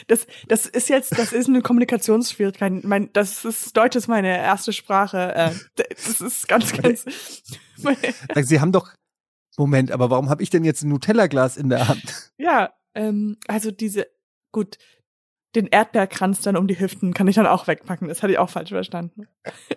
Das, 0.08 0.26
das 0.48 0.66
ist 0.68 0.88
jetzt, 0.88 1.18
das 1.20 1.34
ist 1.34 1.50
eine 1.50 1.62
Kommunikationsschwierigkeit. 1.62 2.84
Mein, 2.86 3.12
das 3.12 3.44
ist 3.44 3.76
Deutsch 3.76 3.96
ist 3.96 4.08
meine 4.08 4.38
erste 4.38 4.72
Sprache. 4.72 5.36
Äh, 5.36 5.52
das 5.76 6.22
ist 6.22 6.48
ganz, 6.48 6.72
ganz. 6.72 7.04
Sie 8.36 8.62
haben 8.62 8.72
doch, 8.72 8.94
Moment, 9.58 9.92
aber 9.92 10.10
warum 10.10 10.30
habe 10.30 10.42
ich 10.44 10.50
denn 10.50 10.64
jetzt 10.64 10.84
ein 10.84 10.90
Nutella-Glas 10.90 11.58
in 11.58 11.70
der 11.70 11.90
Hand? 11.90 12.32
Ja, 12.38 12.74
ähm, 12.96 13.38
also 13.48 13.70
diese, 13.72 14.08
gut, 14.52 14.78
den 15.56 15.68
Erdbeerkranz 15.68 16.42
dann 16.42 16.56
um 16.56 16.68
die 16.68 16.80
Hüften 16.80 17.14
kann 17.14 17.28
ich 17.28 17.36
dann 17.36 17.48
auch 17.48 17.68
wegpacken. 17.68 18.08
Das 18.08 18.22
hatte 18.22 18.34
ich 18.34 18.40
auch 18.40 18.50
falsch 18.50 18.70
verstanden. 18.70 19.28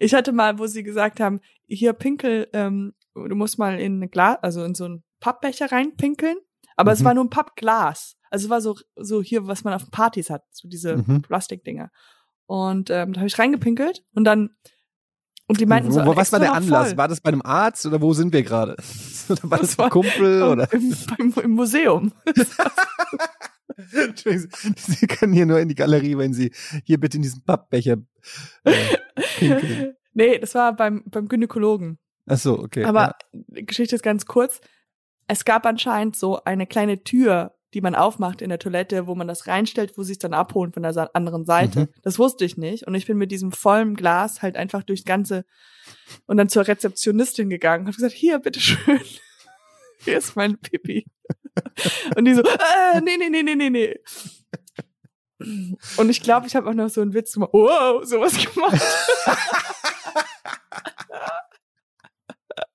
Ich 0.00 0.14
hatte 0.14 0.32
mal, 0.32 0.58
wo 0.58 0.66
sie 0.66 0.82
gesagt 0.82 1.20
haben, 1.20 1.40
hier 1.66 1.92
Pinkel, 1.92 2.48
ähm, 2.54 2.94
du 3.14 3.34
musst 3.34 3.58
mal 3.58 3.78
in 3.80 3.96
eine 3.96 4.08
Glas, 4.08 4.38
also 4.42 4.64
in 4.64 4.74
so 4.74 4.84
einen 4.84 5.02
Pappbecher 5.20 5.70
reinpinkeln. 5.72 6.36
Aber 6.76 6.92
es 6.92 7.00
Mhm. 7.00 7.04
war 7.04 7.14
nur 7.14 7.24
ein 7.24 7.30
Pappglas. 7.30 8.16
Also 8.30 8.46
es 8.46 8.50
war 8.50 8.60
so, 8.60 8.76
so 8.96 9.22
hier, 9.22 9.46
was 9.46 9.64
man 9.64 9.74
auf 9.74 9.90
Partys 9.90 10.30
hat, 10.30 10.44
so 10.50 10.68
diese 10.68 10.96
Mhm. 10.98 11.22
Plastikdinger. 11.22 11.90
Und 12.46 12.90
ähm, 12.90 13.12
da 13.12 13.20
habe 13.20 13.28
ich 13.28 13.38
reingepinkelt 13.38 14.02
und 14.14 14.24
dann 14.24 14.50
und 15.46 15.58
die 15.60 15.66
meinten 15.66 15.90
so, 15.90 16.04
wo, 16.06 16.14
was 16.14 16.30
war 16.30 16.38
der 16.38 16.52
Anlass? 16.52 16.88
voll. 16.90 16.96
War 16.96 17.08
das 17.08 17.20
bei 17.20 17.28
einem 17.28 17.42
Arzt 17.42 17.84
oder 17.84 18.00
wo 18.00 18.12
sind 18.12 18.32
wir 18.32 18.42
gerade? 18.44 18.76
Oder 19.28 19.50
war 19.50 19.58
das, 19.58 19.68
Das 19.70 19.78
war- 19.78 19.86
ein 19.86 19.90
Kumpel 19.90 20.42
oder? 20.44 20.72
Im, 20.72 20.94
beim, 21.18 21.34
Im 21.44 21.50
Museum. 21.52 22.12
Entschuldigung, 23.94 24.48
Sie 24.76 24.92
Sie 24.92 25.06
können 25.06 25.32
hier 25.32 25.46
nur 25.46 25.58
in 25.60 25.68
die 25.68 25.74
Galerie, 25.74 26.16
wenn 26.18 26.32
Sie 26.34 26.52
hier 26.84 26.98
bitte 26.98 27.16
in 27.16 27.22
diesen 27.22 27.42
Pappbecher 27.44 27.96
äh, 28.64 28.72
pinkeln. 29.38 29.96
nee, 30.12 30.38
das 30.38 30.54
war 30.54 30.74
beim, 30.74 31.02
beim 31.06 31.28
Gynäkologen. 31.28 31.98
Ach 32.30 32.38
so, 32.38 32.58
okay. 32.58 32.84
Aber 32.84 33.16
die 33.32 33.66
Geschichte 33.66 33.96
ist 33.96 34.02
ganz 34.02 34.26
kurz. 34.26 34.60
Es 35.26 35.44
gab 35.44 35.66
anscheinend 35.66 36.16
so 36.16 36.42
eine 36.44 36.66
kleine 36.66 37.02
Tür, 37.02 37.56
die 37.74 37.80
man 37.80 37.94
aufmacht 37.94 38.42
in 38.42 38.48
der 38.48 38.58
Toilette, 38.58 39.06
wo 39.06 39.14
man 39.14 39.28
das 39.28 39.46
reinstellt, 39.46 39.96
wo 39.96 40.02
sie 40.02 40.12
es 40.12 40.18
dann 40.18 40.32
abholen 40.32 40.72
von 40.72 40.82
der 40.82 41.10
anderen 41.14 41.44
Seite. 41.44 41.80
Mhm. 41.80 41.88
Das 42.02 42.18
wusste 42.18 42.44
ich 42.44 42.56
nicht. 42.56 42.86
Und 42.86 42.94
ich 42.94 43.06
bin 43.06 43.16
mit 43.16 43.30
diesem 43.30 43.52
vollen 43.52 43.94
Glas 43.94 44.42
halt 44.42 44.56
einfach 44.56 44.82
durchs 44.82 45.04
ganze 45.04 45.44
und 46.26 46.36
dann 46.36 46.48
zur 46.48 46.66
Rezeptionistin 46.66 47.50
gegangen 47.50 47.82
und 47.82 47.88
habe 47.88 47.96
gesagt, 47.96 48.14
hier, 48.14 48.38
bitteschön. 48.38 49.00
Hier 50.02 50.16
ist 50.16 50.34
mein 50.34 50.58
Pipi. 50.58 51.04
Und 52.16 52.24
die 52.24 52.32
so, 52.32 52.40
äh, 52.40 53.02
nee, 53.02 53.18
nee, 53.18 53.28
nee, 53.28 53.42
nee, 53.42 53.54
nee, 53.54 53.68
nee. 53.68 54.00
Und 55.98 56.08
ich 56.08 56.22
glaube, 56.22 56.46
ich 56.46 56.56
habe 56.56 56.70
auch 56.70 56.74
noch 56.74 56.88
so 56.88 57.02
einen 57.02 57.12
Witz 57.12 57.34
gemacht. 57.34 57.50
Wow, 57.52 58.02
sowas 58.04 58.32
gemacht. 58.38 58.80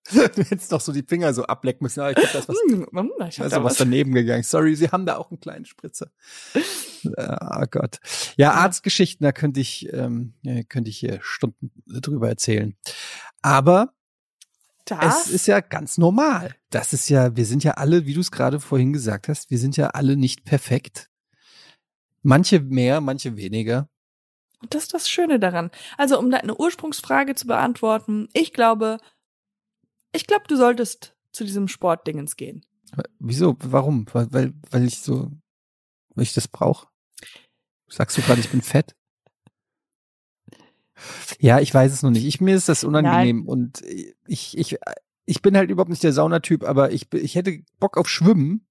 Du 0.12 0.43
hättest 0.43 0.72
doch 0.72 0.82
so 0.82 0.91
die 0.91 1.03
Finger 1.03 1.34
so 1.34 1.43
ablecken 1.45 1.84
müssen. 1.84 1.99
Aber 2.01 2.12
ich 2.12 2.16
glaube, 2.18 2.30
da 2.34 2.39
ist 2.39 2.49
was, 2.49 2.58
hm, 2.70 3.12
ich 3.28 3.39
ist 3.39 3.51
da 3.51 3.64
was 3.64 3.72
was. 3.72 3.78
daneben 3.78 4.14
gegangen. 4.14 4.43
Sorry, 4.43 4.76
Sie 4.76 4.89
haben 4.89 5.06
da 5.06 5.18
auch 5.18 5.32
einen 5.32 5.39
kleinen 5.39 5.66
Spritzer. 5.66 6.12
Ah 7.18 7.66
Gott. 7.70 7.99
Ja, 8.38 8.51
Arztgeschichten, 8.53 9.24
da 9.24 9.32
könnte 9.32 9.60
ich, 9.60 9.91
ähm, 9.93 10.34
könnte 10.70 10.89
ich 10.89 10.97
hier 10.97 11.20
Stunden 11.22 11.72
drüber 11.88 12.30
erzählen. 12.30 12.76
Aber 13.41 13.93
Das? 14.86 15.26
Es 15.26 15.32
ist 15.32 15.47
ja 15.47 15.60
ganz 15.62 15.97
normal. 15.97 16.56
Das 16.70 16.93
ist 16.93 17.10
ja, 17.10 17.36
wir 17.36 17.45
sind 17.45 17.64
ja 17.64 17.74
alle, 17.74 18.06
wie 18.06 18.14
du 18.14 18.22
es 18.22 18.32
gerade 18.32 18.60
vorhin 18.60 18.93
gesagt 18.93 19.28
hast, 19.28 19.49
wir 19.49 19.58
sind 19.60 19.78
ja 19.78 19.88
alle 19.88 20.16
nicht 20.18 20.45
perfekt. 20.45 21.10
Manche 22.22 22.60
mehr, 22.60 23.01
manche 23.01 23.36
weniger. 23.38 23.89
Und 24.62 24.74
das 24.74 24.84
ist 24.84 24.93
das 24.93 25.10
Schöne 25.10 25.39
daran. 25.39 25.70
Also, 25.97 26.18
um 26.18 26.32
deine 26.32 26.56
Ursprungsfrage 26.56 27.36
zu 27.36 27.45
beantworten, 27.45 28.30
ich 28.34 28.51
glaube, 28.53 28.97
ich 30.16 30.28
glaube, 30.28 30.45
du 30.47 30.55
solltest 30.55 31.16
zu 31.32 31.43
diesem 31.43 31.68
Sportdingens 31.68 32.36
gehen. 32.36 32.66
Wieso? 33.20 33.57
Warum? 33.59 34.05
Weil, 34.13 34.32
weil, 34.32 34.53
weil 34.72 34.86
ich 34.86 34.99
so, 34.99 35.32
weil 36.16 36.24
ich 36.24 36.34
das 36.34 36.47
brauche. 36.47 36.88
Sagst 37.88 38.18
du 38.18 38.22
gerade, 38.22 38.39
ich 38.39 38.49
bin 38.49 38.61
fett? 38.61 38.95
Ja, 41.39 41.59
ich 41.59 41.74
weiß 41.74 41.91
es 41.91 42.03
noch 42.03 42.11
nicht. 42.11 42.26
Ich, 42.26 42.41
mir 42.41 42.55
ist 42.55 42.70
das 42.70 42.84
unangenehm 42.84 43.39
Nein. 43.39 43.47
und 43.47 43.82
ich, 44.26 44.57
ich, 44.57 44.78
ich 45.26 45.41
bin 45.41 45.57
halt 45.57 45.70
überhaupt 45.70 45.89
nicht 45.89 46.03
der 46.03 46.13
Saunatyp, 46.13 46.63
aber 46.63 46.91
ich, 46.91 47.11
ich 47.13 47.36
hätte 47.36 47.63
Bock 47.80 47.97
auf 47.97 48.07
Schwimmen, 48.07 48.66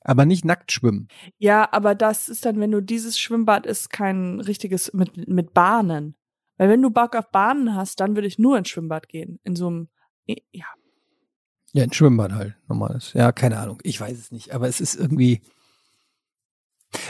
aber 0.00 0.26
nicht 0.26 0.44
nackt 0.44 0.72
schwimmen. 0.72 1.08
Ja, 1.38 1.68
aber 1.72 1.94
das 1.94 2.28
ist 2.28 2.44
dann, 2.44 2.60
wenn 2.60 2.72
du 2.72 2.82
dieses 2.82 3.18
Schwimmbad 3.18 3.66
ist, 3.66 3.90
kein 3.90 4.40
richtiges 4.40 4.92
mit, 4.92 5.28
mit 5.28 5.54
Bahnen. 5.54 6.16
Weil 6.56 6.68
wenn 6.68 6.82
du 6.82 6.90
Bock 6.90 7.16
auf 7.16 7.30
Bahnen 7.30 7.74
hast, 7.74 8.00
dann 8.00 8.14
würde 8.14 8.28
ich 8.28 8.38
nur 8.38 8.58
ins 8.58 8.68
Schwimmbad 8.68 9.08
gehen. 9.08 9.40
In 9.44 9.56
so 9.56 9.66
einem, 9.68 9.88
ja. 10.26 10.64
Ja, 11.72 11.82
ein 11.82 11.92
Schwimmbad 11.92 12.32
halt, 12.32 12.54
normales. 12.68 13.12
Ja, 13.14 13.32
keine 13.32 13.58
Ahnung. 13.58 13.80
Ich 13.82 14.00
weiß 14.00 14.16
es 14.16 14.30
nicht, 14.30 14.52
aber 14.52 14.68
es 14.68 14.80
ist 14.80 14.94
irgendwie, 14.94 15.42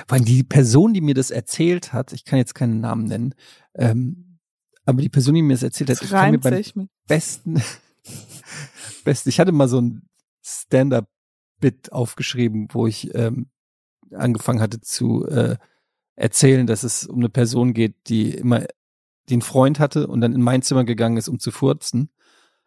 weil 0.08 0.20
die 0.20 0.42
Person, 0.42 0.94
die 0.94 1.02
mir 1.02 1.14
das 1.14 1.30
erzählt 1.30 1.92
hat, 1.92 2.12
ich 2.14 2.24
kann 2.24 2.38
jetzt 2.38 2.54
keinen 2.54 2.80
Namen 2.80 3.04
nennen, 3.04 3.34
ähm, 3.74 4.38
aber 4.86 5.02
die 5.02 5.10
Person, 5.10 5.34
die 5.34 5.42
mir 5.42 5.52
das 5.54 5.62
erzählt 5.62 5.90
hat, 5.90 5.96
Das 5.98 6.04
ich 6.04 6.10
kann 6.10 6.30
mir 6.30 6.38
beim 6.38 6.54
mit. 6.54 6.88
besten, 7.06 7.62
besten, 9.04 9.28
ich 9.28 9.38
hatte 9.38 9.52
mal 9.52 9.68
so 9.68 9.80
ein 9.80 10.08
Stand-up-Bit 10.42 11.92
aufgeschrieben, 11.92 12.68
wo 12.72 12.86
ich 12.86 13.14
ähm, 13.14 13.50
angefangen 14.12 14.60
hatte 14.60 14.80
zu 14.80 15.26
äh, 15.26 15.56
erzählen, 16.16 16.66
dass 16.66 16.84
es 16.84 17.06
um 17.06 17.18
eine 17.18 17.28
Person 17.28 17.74
geht, 17.74 17.96
die 18.08 18.30
immer 18.34 18.64
den 19.30 19.42
Freund 19.42 19.78
hatte 19.78 20.06
und 20.06 20.20
dann 20.20 20.34
in 20.34 20.42
mein 20.42 20.62
Zimmer 20.62 20.84
gegangen 20.84 21.16
ist, 21.16 21.28
um 21.28 21.38
zu 21.38 21.50
furzen, 21.50 22.10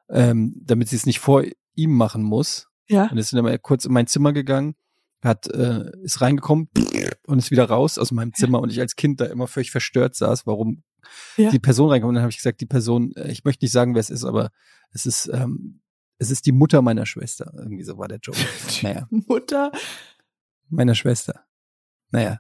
ähm, 0.10 0.54
damit 0.64 0.90
sie 0.90 0.96
es 0.96 1.06
nicht 1.06 1.20
vor 1.20 1.44
ihm 1.76 1.92
machen 1.96 2.24
muss. 2.24 2.68
Ja. 2.88 3.08
Und 3.12 3.18
ist 3.18 3.34
dann 3.34 3.44
mal 3.44 3.60
kurz 3.60 3.86
in 3.86 3.94
mein 3.94 4.08
Zimmer 4.08 4.34
gegangen, 4.34 4.76
hat, 5.24 5.48
äh, 5.48 5.92
ist 6.04 6.22
reingekommen 6.22 6.70
und 7.26 7.40
ist 7.40 7.52
wieder 7.52 7.66
raus 7.66 7.98
aus 7.98 8.12
meinem 8.12 8.34
Zimmer 8.34 8.60
und 8.62 8.72
ich 8.72 8.80
als 8.80 8.96
Kind 8.96 9.20
da 9.20 9.26
immer 9.26 9.48
völlig 9.48 9.72
verstört 9.72 10.16
saß, 10.16 10.46
warum 10.48 10.84
Ja. 11.36 11.50
die 11.50 11.60
Person 11.60 11.90
reinkommt. 11.90 12.10
Und 12.10 12.16
dann 12.16 12.24
habe 12.24 12.32
ich 12.32 12.38
gesagt, 12.38 12.62
die 12.62 12.66
Person, 12.66 13.14
äh, 13.16 13.32
ich 13.32 13.44
möchte 13.44 13.66
nicht 13.66 13.72
sagen, 13.74 13.94
wer 13.94 14.00
es 14.00 14.10
ist, 14.10 14.24
aber 14.24 14.52
es 14.92 15.06
ist, 15.06 15.28
ähm, 15.34 15.82
es 16.20 16.32
ist 16.32 16.46
die 16.46 16.52
Mutter 16.52 16.82
meiner 16.82 17.06
Schwester. 17.06 17.52
Irgendwie 17.58 17.84
so 17.84 17.98
war 17.98 18.08
der 18.08 18.20
Joke. 18.22 18.38
naja, 18.84 19.08
Mutter. 19.10 19.72
meiner 20.70 20.96
Schwester. 20.96 21.44
Naja, 22.12 22.40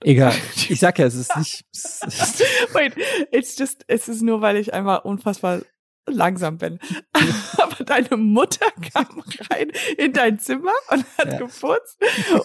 egal. 0.00 0.32
Ich 0.70 0.80
sag 0.80 0.98
ja, 0.98 1.04
es 1.06 1.14
ist 1.14 1.36
nicht. 1.36 1.66
Es 1.72 2.00
ist, 2.02 2.40
Wait, 2.72 2.94
it's 3.30 3.58
just, 3.58 3.84
es 3.86 4.08
ist 4.08 4.22
nur, 4.22 4.40
weil 4.40 4.56
ich 4.56 4.72
einfach 4.72 5.04
unfassbar 5.04 5.60
langsam 6.06 6.58
bin. 6.58 6.78
Aber 7.58 7.84
deine 7.84 8.16
Mutter 8.16 8.66
kam 8.92 9.22
rein 9.50 9.70
in 9.98 10.12
dein 10.12 10.38
Zimmer 10.38 10.72
und 10.90 11.04
hat 11.18 11.32
Ja. 11.32 11.38
gefurzt 11.38 11.96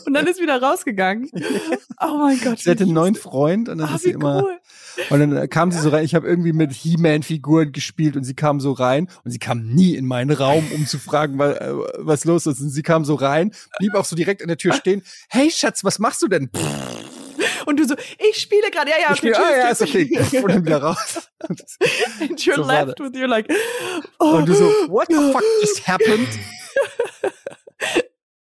und 0.06 0.14
dann 0.14 0.28
ist 0.28 0.40
wieder 0.42 0.62
rausgegangen. 0.62 1.30
Oh 2.02 2.18
mein 2.20 2.40
Gott. 2.42 2.60
sie 2.60 2.70
hatte 2.70 2.84
einen 2.84 2.94
neuen. 2.94 3.16
Freund 3.16 3.68
und 3.70 3.80
dann 3.80 3.90
Ah, 3.90 3.96
ist 3.96 4.04
sie 4.04 4.12
immer. 4.12 4.44
cool. 4.44 4.58
Und 5.10 5.20
dann 5.20 5.50
kam 5.50 5.72
sie 5.72 5.80
so 5.80 5.90
rein, 5.90 6.04
ich 6.06 6.14
habe 6.16 6.28
irgendwie 6.28 6.54
mit 6.54 6.72
He-Man-Figuren 6.72 7.72
gespielt 7.72 8.16
und 8.16 8.24
sie 8.24 8.34
kam 8.36 8.60
so 8.60 8.72
rein 8.72 9.08
und 9.24 9.32
sie 9.32 9.40
kam 9.40 9.68
nie 9.68 9.96
in 9.96 10.06
meinen 10.06 10.32
Raum, 10.32 10.66
um 10.74 10.86
zu 10.86 10.98
fragen, 11.00 11.38
was, 11.40 11.58
äh, 11.58 11.74
was 11.98 12.26
los 12.26 12.46
ist. 12.48 12.62
Und 12.62 12.70
sie 12.70 12.84
kam 12.84 13.06
so 13.06 13.16
rein, 13.16 13.52
blieb 13.80 13.94
auch 13.96 14.06
so 14.06 14.16
direkt 14.16 14.42
an 14.42 14.48
der 14.48 14.58
Tür 14.58 14.74
stehen. 14.74 15.04
Hey 15.30 15.50
Schatz, 15.52 15.84
was 15.84 16.00
machst 16.00 16.22
du 16.22 16.28
denn? 16.28 16.50
Und 17.68 17.78
du 17.82 17.86
so, 17.86 17.96
ich 18.18 18.38
spiele 18.38 18.72
gerade, 18.72 18.90
ja, 18.92 18.96
ja, 18.98 19.12
ich 19.12 19.18
spiel, 19.18 19.36
ah, 19.36 19.58
ja, 19.58 19.68
ist 19.68 19.82
okay. 19.82 20.10
Und 20.42 20.50
dann 20.50 20.66
wieder 20.66 20.82
raus. 20.82 21.30
And 22.22 22.40
you're 22.40 22.56
So 22.56 22.64
left 22.64 23.00
with 23.02 23.12
you 23.14 23.28
like, 23.28 23.46
oh, 24.20 24.38
und 24.38 24.48
du 24.48 24.54
so, 24.54 24.66
what 24.88 25.08
the 25.10 25.16
fuck 25.34 25.44
just 25.62 25.86
happened? 25.88 26.28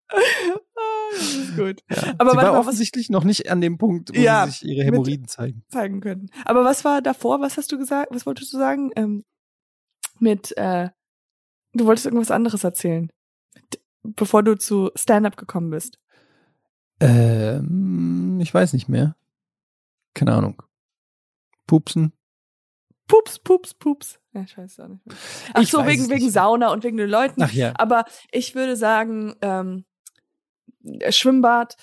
Ah, 0.09 1.09
das 1.11 1.33
ist 1.35 1.57
gut. 1.57 1.81
Ja. 1.91 2.15
Aber 2.17 2.31
sie 2.31 2.37
war 2.37 2.43
mal, 2.45 2.51
was 2.53 2.59
offensichtlich 2.59 3.09
noch 3.09 3.25
nicht 3.25 3.51
an 3.51 3.59
dem 3.59 3.77
Punkt, 3.77 4.09
wo 4.15 4.19
Ja, 4.19 4.45
sie 4.45 4.51
sich 4.51 4.63
ihre 4.63 4.85
Hämorrhoiden 4.85 5.27
zeigen. 5.27 5.63
zeigen 5.67 5.99
können. 5.99 6.29
Aber 6.45 6.63
was 6.63 6.85
war 6.85 7.01
davor? 7.01 7.41
Was 7.41 7.57
hast 7.57 7.71
du 7.73 7.77
gesagt? 7.77 8.07
Was 8.11 8.25
wolltest 8.25 8.53
du 8.53 8.57
sagen? 8.57 8.91
Ähm, 8.95 9.25
mit, 10.19 10.55
äh, 10.57 10.89
du 11.73 11.85
wolltest 11.85 12.05
irgendwas 12.05 12.31
anderes 12.31 12.63
erzählen, 12.63 13.09
bevor 14.03 14.43
du 14.43 14.57
zu 14.57 14.91
Stand-up 14.95 15.35
gekommen 15.35 15.71
bist. 15.71 15.99
Ähm, 16.99 18.39
ich 18.41 18.53
weiß 18.53 18.73
nicht 18.73 18.89
mehr. 18.89 19.15
Keine 20.13 20.33
Ahnung. 20.33 20.61
Pupsen. 21.67 22.13
Pups, 23.07 23.39
pups, 23.39 23.73
pups. 23.73 24.19
Ja, 24.33 24.41
ich 24.41 24.57
weiß 24.57 24.71
es 24.73 24.79
auch 24.79 24.87
nicht 24.87 25.05
mehr. 25.05 25.15
Ach 25.53 25.61
Ich 25.61 25.71
so, 25.71 25.85
wegen, 25.85 26.09
wegen. 26.09 26.29
Sauna 26.29 26.71
und 26.71 26.83
wegen 26.83 26.97
den 26.97 27.09
Leuten. 27.09 27.41
Ach 27.41 27.51
ja. 27.53 27.73
Aber 27.77 28.05
ich 28.31 28.53
würde 28.55 28.75
sagen, 28.75 29.35
ähm, 29.41 29.85
Schwimmbad, 31.09 31.77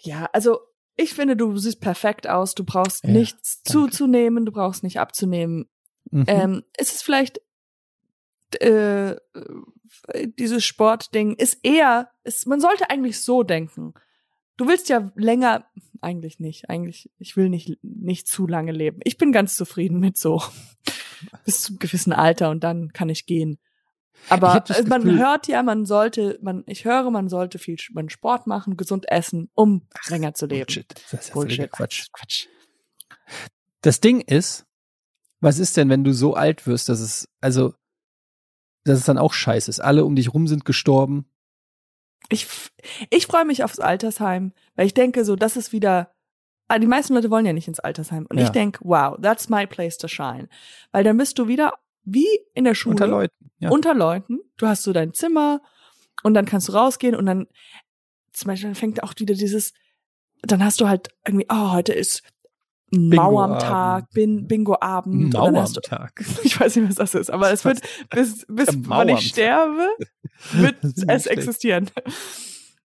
ja, 0.00 0.28
also 0.32 0.60
ich 0.96 1.12
finde, 1.12 1.36
du 1.36 1.56
siehst 1.58 1.80
perfekt 1.80 2.26
aus, 2.28 2.54
du 2.54 2.64
brauchst 2.64 3.04
Ja, 3.04 3.10
nichts 3.10 3.62
danke. 3.62 3.90
zuzunehmen, 3.90 4.46
du 4.46 4.52
brauchst 4.52 4.82
nicht 4.82 4.98
abzunehmen. 5.00 5.68
Mhm. 6.10 6.24
Ähm, 6.28 6.62
ist 6.78 6.94
es 6.94 7.02
vielleicht 7.02 7.40
äh, 8.54 9.16
dieses 10.38 10.64
Sportding 10.64 11.34
ist 11.34 11.58
eher, 11.62 12.10
ist, 12.24 12.46
man 12.46 12.60
sollte 12.60 12.90
eigentlich 12.90 13.20
so 13.20 13.42
denken. 13.42 13.94
Du 14.56 14.68
willst 14.68 14.88
ja 14.88 15.10
länger, 15.16 15.66
eigentlich 16.00 16.38
nicht, 16.40 16.70
eigentlich, 16.70 17.10
ich 17.18 17.36
will 17.36 17.48
nicht, 17.48 17.78
nicht 17.82 18.26
zu 18.26 18.46
lange 18.46 18.72
leben. 18.72 19.00
Ich 19.04 19.18
bin 19.18 19.32
ganz 19.32 19.56
zufrieden 19.56 20.00
mit 20.00 20.16
so 20.16 20.42
bis 21.44 21.62
zu 21.62 21.72
einem 21.72 21.78
gewissen 21.78 22.12
Alter 22.12 22.50
und 22.50 22.64
dann 22.64 22.92
kann 22.92 23.08
ich 23.08 23.26
gehen. 23.26 23.58
Ich 24.24 24.32
Aber 24.32 24.60
das 24.60 24.80
äh, 24.80 24.84
man 24.84 25.02
Gefühl- 25.02 25.18
hört 25.18 25.46
ja, 25.46 25.62
man 25.62 25.84
sollte, 25.84 26.38
man, 26.40 26.64
ich 26.66 26.84
höre, 26.84 27.10
man 27.10 27.28
sollte 27.28 27.58
viel 27.58 27.76
man 27.92 28.08
Sport 28.08 28.46
machen, 28.46 28.76
gesund 28.76 29.10
essen, 29.10 29.50
um 29.54 29.86
länger 30.08 30.34
zu 30.34 30.46
leben. 30.46 30.66
Bullshit. 30.66 30.94
Das 31.10 31.26
ist 31.26 31.32
Bullshit. 31.32 31.70
Quatsch. 31.70 32.06
Quatsch. 32.12 32.46
Das 33.82 34.00
Ding 34.00 34.20
ist, 34.20 34.64
was 35.40 35.58
ist 35.58 35.76
denn, 35.76 35.90
wenn 35.90 36.02
du 36.02 36.12
so 36.12 36.34
alt 36.34 36.66
wirst, 36.66 36.88
dass 36.88 37.00
es, 37.00 37.28
also, 37.40 37.74
dass 38.86 38.98
es 39.00 39.04
dann 39.04 39.18
auch 39.18 39.32
scheiße 39.32 39.70
ist. 39.70 39.80
Alle 39.80 40.04
um 40.04 40.16
dich 40.16 40.32
rum 40.32 40.46
sind 40.46 40.64
gestorben. 40.64 41.26
Ich, 42.28 42.46
ich 43.10 43.26
freue 43.26 43.44
mich 43.44 43.62
aufs 43.62 43.78
Altersheim, 43.78 44.52
weil 44.74 44.86
ich 44.86 44.94
denke, 44.94 45.24
so, 45.24 45.36
das 45.36 45.56
ist 45.56 45.72
wieder. 45.72 46.12
ah, 46.68 46.78
Die 46.78 46.86
meisten 46.86 47.14
Leute 47.14 47.30
wollen 47.30 47.46
ja 47.46 47.52
nicht 47.52 47.68
ins 47.68 47.78
Altersheim. 47.80 48.26
Und 48.28 48.38
Ja. 48.38 48.44
ich 48.44 48.50
denke, 48.50 48.80
wow, 48.82 49.16
that's 49.20 49.48
my 49.48 49.66
place 49.66 49.96
to 49.98 50.08
shine. 50.08 50.48
Weil 50.92 51.04
dann 51.04 51.16
bist 51.16 51.38
du 51.38 51.46
wieder 51.48 51.74
wie 52.04 52.26
in 52.54 52.64
der 52.64 52.74
Schule. 52.74 52.94
Unter 52.94 53.06
Leuten. 53.06 53.50
Ja. 53.58 53.70
Unter 53.70 53.94
Leuten. 53.94 54.40
Du 54.56 54.66
hast 54.66 54.82
so 54.82 54.92
dein 54.92 55.12
Zimmer 55.14 55.60
und 56.22 56.34
dann 56.34 56.46
kannst 56.46 56.68
du 56.68 56.72
rausgehen 56.72 57.14
und 57.14 57.26
dann, 57.26 57.46
zum 58.32 58.48
Beispiel, 58.48 58.68
dann 58.70 58.74
fängt 58.74 59.02
auch 59.02 59.14
wieder 59.18 59.34
dieses, 59.34 59.72
dann 60.42 60.64
hast 60.64 60.80
du 60.80 60.88
halt 60.88 61.08
irgendwie, 61.26 61.46
oh, 61.48 61.72
heute 61.72 61.92
ist 61.92 62.22
Mauer 62.92 63.44
am 63.44 63.58
Tag, 63.58 64.10
bin, 64.10 64.46
Bingo-Abend. 64.46 65.24
und 65.24 65.30
dann 65.34 65.40
Mauer 65.40 65.48
am 65.48 65.56
hast 65.56 65.76
du, 65.76 65.80
Tag. 65.80 66.24
ich 66.44 66.58
weiß 66.58 66.76
nicht, 66.76 66.88
was 66.88 66.94
das 66.96 67.14
ist, 67.14 67.30
aber 67.30 67.50
es 67.52 67.64
wird, 67.64 67.80
bis, 68.10 68.46
bis 68.48 68.68
wann 68.88 69.08
ich 69.08 69.28
sterbe, 69.28 69.88
wird 70.52 70.76
es 70.84 71.26
existieren. 71.26 71.90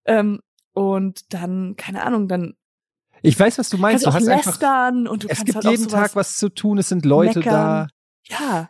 Ähm, 0.05 0.39
und 0.73 1.33
dann, 1.33 1.75
keine 1.75 2.03
Ahnung, 2.03 2.27
dann 2.27 2.55
Ich 3.21 3.39
weiß, 3.39 3.59
was 3.59 3.69
du 3.69 3.77
meinst. 3.77 4.05
kannst 4.05 4.17
Du 4.17 4.21
hast 4.23 4.27
einfach, 4.29 4.51
lästern 4.53 5.07
und 5.07 5.23
du 5.23 5.27
es 5.27 5.37
kannst 5.37 5.45
gibt 5.53 5.65
halt 5.65 5.77
jeden 5.77 5.89
Tag 5.89 6.15
was 6.15 6.37
zu 6.37 6.49
tun. 6.49 6.77
Es 6.79 6.89
sind 6.89 7.05
Leute 7.05 7.39
meckern. 7.39 7.53
da. 7.53 7.87
Ja. 8.29 8.69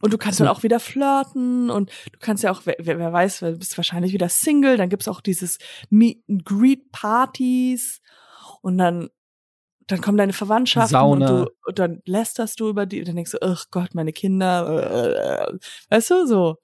Und 0.00 0.12
du 0.12 0.18
kannst 0.18 0.40
Also- 0.40 0.44
dann 0.48 0.56
auch 0.56 0.62
wieder 0.64 0.80
flirten 0.80 1.70
und 1.70 1.90
du 2.12 2.18
kannst 2.20 2.42
ja 2.42 2.50
auch, 2.50 2.62
wer, 2.64 2.76
wer 2.80 2.98
wer 2.98 3.12
weiß, 3.12 3.40
du 3.40 3.56
bist 3.58 3.76
wahrscheinlich 3.76 4.12
wieder 4.12 4.28
Single, 4.28 4.76
dann 4.76 4.88
gibt's 4.88 5.08
auch 5.08 5.20
dieses 5.20 5.58
Meet 5.90 6.22
and 6.28 6.44
Greet 6.44 6.90
Partys 6.92 8.00
und 8.62 8.78
dann 8.78 9.10
dann 9.88 10.00
kommen 10.02 10.18
deine 10.18 10.34
Verwandtschaften 10.34 10.90
Sauna. 10.90 11.28
und 11.28 11.46
du 11.46 11.50
und 11.66 11.78
dann 11.78 12.02
lästerst 12.04 12.60
du 12.60 12.68
über 12.68 12.86
die, 12.86 13.02
dann 13.02 13.16
denkst 13.16 13.32
du, 13.32 13.42
ach 13.42 13.64
Gott, 13.70 13.94
meine 13.94 14.12
Kinder, 14.12 15.50
äh, 15.50 15.58
weißt 15.88 16.10
du, 16.10 16.26
so. 16.26 16.56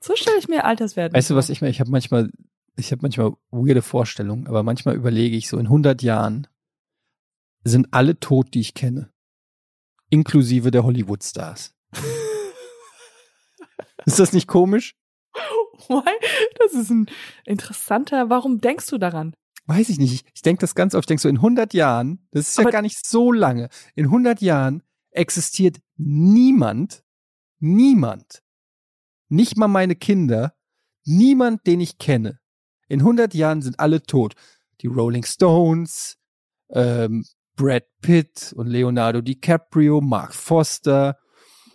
So 0.00 0.14
stelle 0.14 0.38
ich 0.38 0.48
mir 0.48 0.64
Alterswerden. 0.64 1.16
Weißt 1.16 1.30
du, 1.30 1.34
was 1.34 1.50
ich 1.50 1.60
mir, 1.60 1.68
ich 1.68 1.80
habe 1.80 1.90
manchmal, 1.90 2.30
ich 2.76 2.92
habe 2.92 3.02
manchmal 3.02 3.32
weirde 3.50 3.82
Vorstellungen, 3.82 4.46
aber 4.46 4.62
manchmal 4.62 4.94
überlege 4.94 5.36
ich 5.36 5.48
so, 5.48 5.58
in 5.58 5.66
100 5.66 6.00
Jahren 6.02 6.46
sind 7.64 7.88
alle 7.90 8.20
tot, 8.20 8.54
die 8.54 8.60
ich 8.60 8.74
kenne. 8.74 9.10
Inklusive 10.08 10.70
der 10.70 10.84
Hollywood-Stars. 10.84 11.74
Ist 14.06 14.20
das 14.20 14.32
nicht 14.32 14.46
komisch? 14.46 14.94
Why? 15.88 16.10
Das 16.60 16.72
ist 16.72 16.90
ein 16.90 17.06
interessanter, 17.44 18.30
warum 18.30 18.60
denkst 18.60 18.86
du 18.86 18.98
daran? 18.98 19.34
Weiß 19.66 19.88
ich 19.88 19.98
nicht. 19.98 20.26
Ich, 20.34 20.42
denke 20.42 20.60
das 20.60 20.74
ganz 20.74 20.94
oft. 20.94 21.04
Ich 21.04 21.06
denke 21.08 21.20
so, 21.22 21.28
in 21.28 21.38
100 21.38 21.74
Jahren, 21.74 22.26
das 22.30 22.48
ist 22.50 22.56
ja 22.58 22.62
Aber- 22.62 22.70
gar 22.70 22.82
nicht 22.82 23.04
so 23.04 23.32
lange, 23.32 23.68
in 23.94 24.06
100 24.06 24.40
Jahren 24.40 24.82
existiert 25.10 25.78
niemand, 25.96 27.02
niemand, 27.58 28.42
nicht 29.28 29.56
mal 29.56 29.68
meine 29.68 29.96
Kinder, 29.96 30.54
niemand, 31.04 31.66
den 31.66 31.80
ich 31.80 31.98
kenne. 31.98 32.38
In 32.88 33.00
100 33.02 33.34
Jahren 33.34 33.62
sind 33.62 33.80
alle 33.80 34.02
tot. 34.02 34.34
Die 34.82 34.86
Rolling 34.86 35.24
Stones, 35.24 36.16
ähm, 36.70 37.24
Brad 37.56 37.84
Pitt 38.02 38.52
und 38.54 38.66
Leonardo 38.68 39.20
DiCaprio, 39.22 40.00
Mark 40.00 40.34
Foster, 40.34 41.18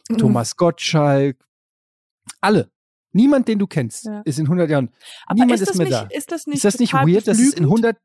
Mhm. 0.09 0.17
Thomas 0.19 0.55
Gottschalk, 0.55 1.43
alle. 2.39 2.71
Niemand, 3.13 3.47
den 3.47 3.59
du 3.59 3.67
kennst, 3.67 4.05
Ja. 4.05 4.21
ist 4.25 4.39
in 4.39 4.47
100 4.47 4.69
Jahren. 4.69 4.89
Aber 5.25 5.35
Niemand 5.35 5.53
ist 5.55 5.61
ist 5.61 5.69
das 5.69 5.77
mehr 5.77 5.85
nicht, 5.87 5.93
da. 5.97 6.07
Ist 6.17 6.31
das 6.31 6.47
nicht, 6.47 6.55
Ist 6.57 6.65
das 6.65 6.79
nicht 6.79 6.93
weird, 6.93 7.27
dass 7.27 7.37
es 7.39 7.53
in 7.53 7.63
beflügend? 7.63 7.65
100 7.67 7.97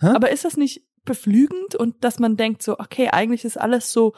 Hä? 0.00 0.06
Aber 0.14 0.30
ist 0.30 0.44
das 0.44 0.56
nicht 0.56 0.82
beflügend 1.04 1.74
und 1.74 2.02
dass 2.02 2.18
man 2.18 2.36
denkt 2.36 2.62
so, 2.62 2.78
okay, 2.78 3.08
eigentlich 3.10 3.44
ist 3.44 3.58
alles 3.58 3.92
so 3.92 4.14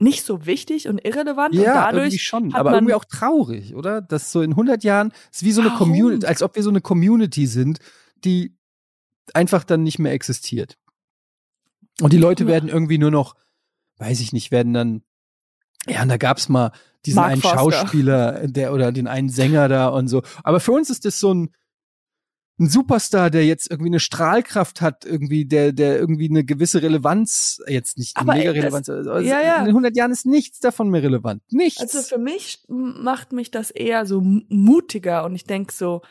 nicht 0.00 0.24
so 0.24 0.46
wichtig 0.46 0.86
und 0.88 0.98
irrelevant 1.04 1.54
und 1.54 1.60
Ja, 1.60 1.86
irgendwie 1.90 1.96
dadurch 1.96 2.22
schon, 2.22 2.52
hat 2.52 2.60
aber 2.60 2.72
irgendwie 2.74 2.94
auch 2.94 3.04
traurig, 3.04 3.74
oder? 3.74 4.00
Dass 4.00 4.30
so 4.30 4.42
in 4.42 4.52
100 4.52 4.84
Jahren 4.84 5.12
ist 5.32 5.44
wie 5.44 5.52
so 5.52 5.60
eine 5.60 5.70
Warum? 5.70 5.88
Community, 5.88 6.26
als 6.26 6.42
ob 6.42 6.54
wir 6.56 6.62
so 6.62 6.70
eine 6.70 6.80
Community 6.80 7.46
sind, 7.46 7.78
die 8.24 8.56
einfach 9.34 9.64
dann 9.64 9.82
nicht 9.82 9.98
mehr 9.98 10.12
existiert. 10.12 10.78
Und 12.00 12.12
die 12.12 12.18
Leute 12.18 12.44
Ja. 12.44 12.48
werden 12.50 12.68
irgendwie 12.68 12.98
nur 12.98 13.10
noch, 13.10 13.34
weiß 13.96 14.20
ich 14.20 14.32
nicht, 14.32 14.50
werden 14.50 14.72
dann 14.72 15.02
ja, 15.88 16.02
und 16.02 16.08
da 16.08 16.16
gab's 16.16 16.48
mal 16.48 16.72
diesen 17.06 17.16
Mark 17.16 17.32
einen 17.32 17.42
Foster. 17.42 17.72
Schauspieler, 17.72 18.46
der 18.48 18.72
oder 18.72 18.92
den 18.92 19.06
einen 19.06 19.28
Sänger 19.28 19.68
da 19.68 19.88
und 19.88 20.08
so. 20.08 20.22
Aber 20.42 20.60
für 20.60 20.72
uns 20.72 20.90
ist 20.90 21.04
das 21.04 21.20
so 21.20 21.32
ein 21.32 21.50
ein 22.60 22.68
Superstar, 22.68 23.30
der 23.30 23.46
jetzt 23.46 23.70
irgendwie 23.70 23.90
eine 23.90 24.00
Strahlkraft 24.00 24.80
hat, 24.80 25.04
irgendwie, 25.04 25.46
der, 25.46 25.72
der 25.72 25.98
irgendwie 25.98 26.28
eine 26.28 26.44
gewisse 26.44 26.82
Relevanz, 26.82 27.62
jetzt 27.68 27.98
nicht 27.98 28.16
Aber, 28.16 28.34
mega 28.34 28.50
Relevanz, 28.50 28.88
also 28.88 29.18
ja, 29.18 29.40
ja. 29.40 29.60
in 29.60 29.68
100 29.68 29.96
Jahren 29.96 30.10
ist 30.10 30.26
nichts 30.26 30.58
davon 30.58 30.90
mehr 30.90 31.02
relevant. 31.02 31.42
Nichts. 31.50 31.80
Also 31.80 32.00
für 32.02 32.18
mich 32.18 32.64
macht 32.68 33.32
mich 33.32 33.50
das 33.50 33.70
eher 33.70 34.06
so 34.06 34.20
mutiger 34.48 35.24
und 35.24 35.36
ich 35.36 35.44
denk 35.44 35.70
so, 35.70 36.02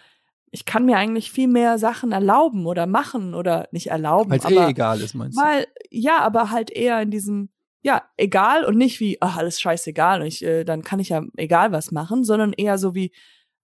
ich 0.50 0.64
kann 0.64 0.86
mir 0.86 0.98
eigentlich 0.98 1.32
viel 1.32 1.50
mehr 1.50 1.78
Sachen 1.78 2.14
erlauben 2.14 2.66
oder 2.66 2.88
machen 2.88 3.34
oder 3.34 3.68
nicht 3.72 3.88
erlauben, 3.88 4.32
Weil 4.32 4.40
es 4.40 4.46
eh 4.50 4.70
egal 4.70 5.02
ist, 5.02 5.16
meinst 5.16 5.38
du? 5.38 5.42
weil 5.42 5.68
ja, 5.92 6.20
aber 6.20 6.50
halt 6.52 6.72
eher 6.72 7.02
in 7.02 7.12
diesem 7.12 7.50
ja, 7.88 8.04
egal 8.18 8.66
und 8.66 8.78
nicht 8.78 9.00
wie 9.00 9.18
ach, 9.22 9.38
alles 9.38 9.62
scheißegal 9.62 10.20
und 10.22 10.28
ich 10.28 10.44
äh, 10.44 10.66
dann 10.66 10.84
kann 10.84 11.00
ich 11.00 11.10
ja 11.10 11.24
egal 11.38 11.72
was 11.72 11.92
machen, 11.92 12.26
sondern 12.26 12.52
eher 12.54 12.78
so 12.78 12.94
wie 12.94 13.14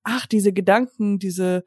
ach, 0.04 0.26
diese 0.26 0.54
Gedanken, 0.54 1.20
diese 1.20 1.66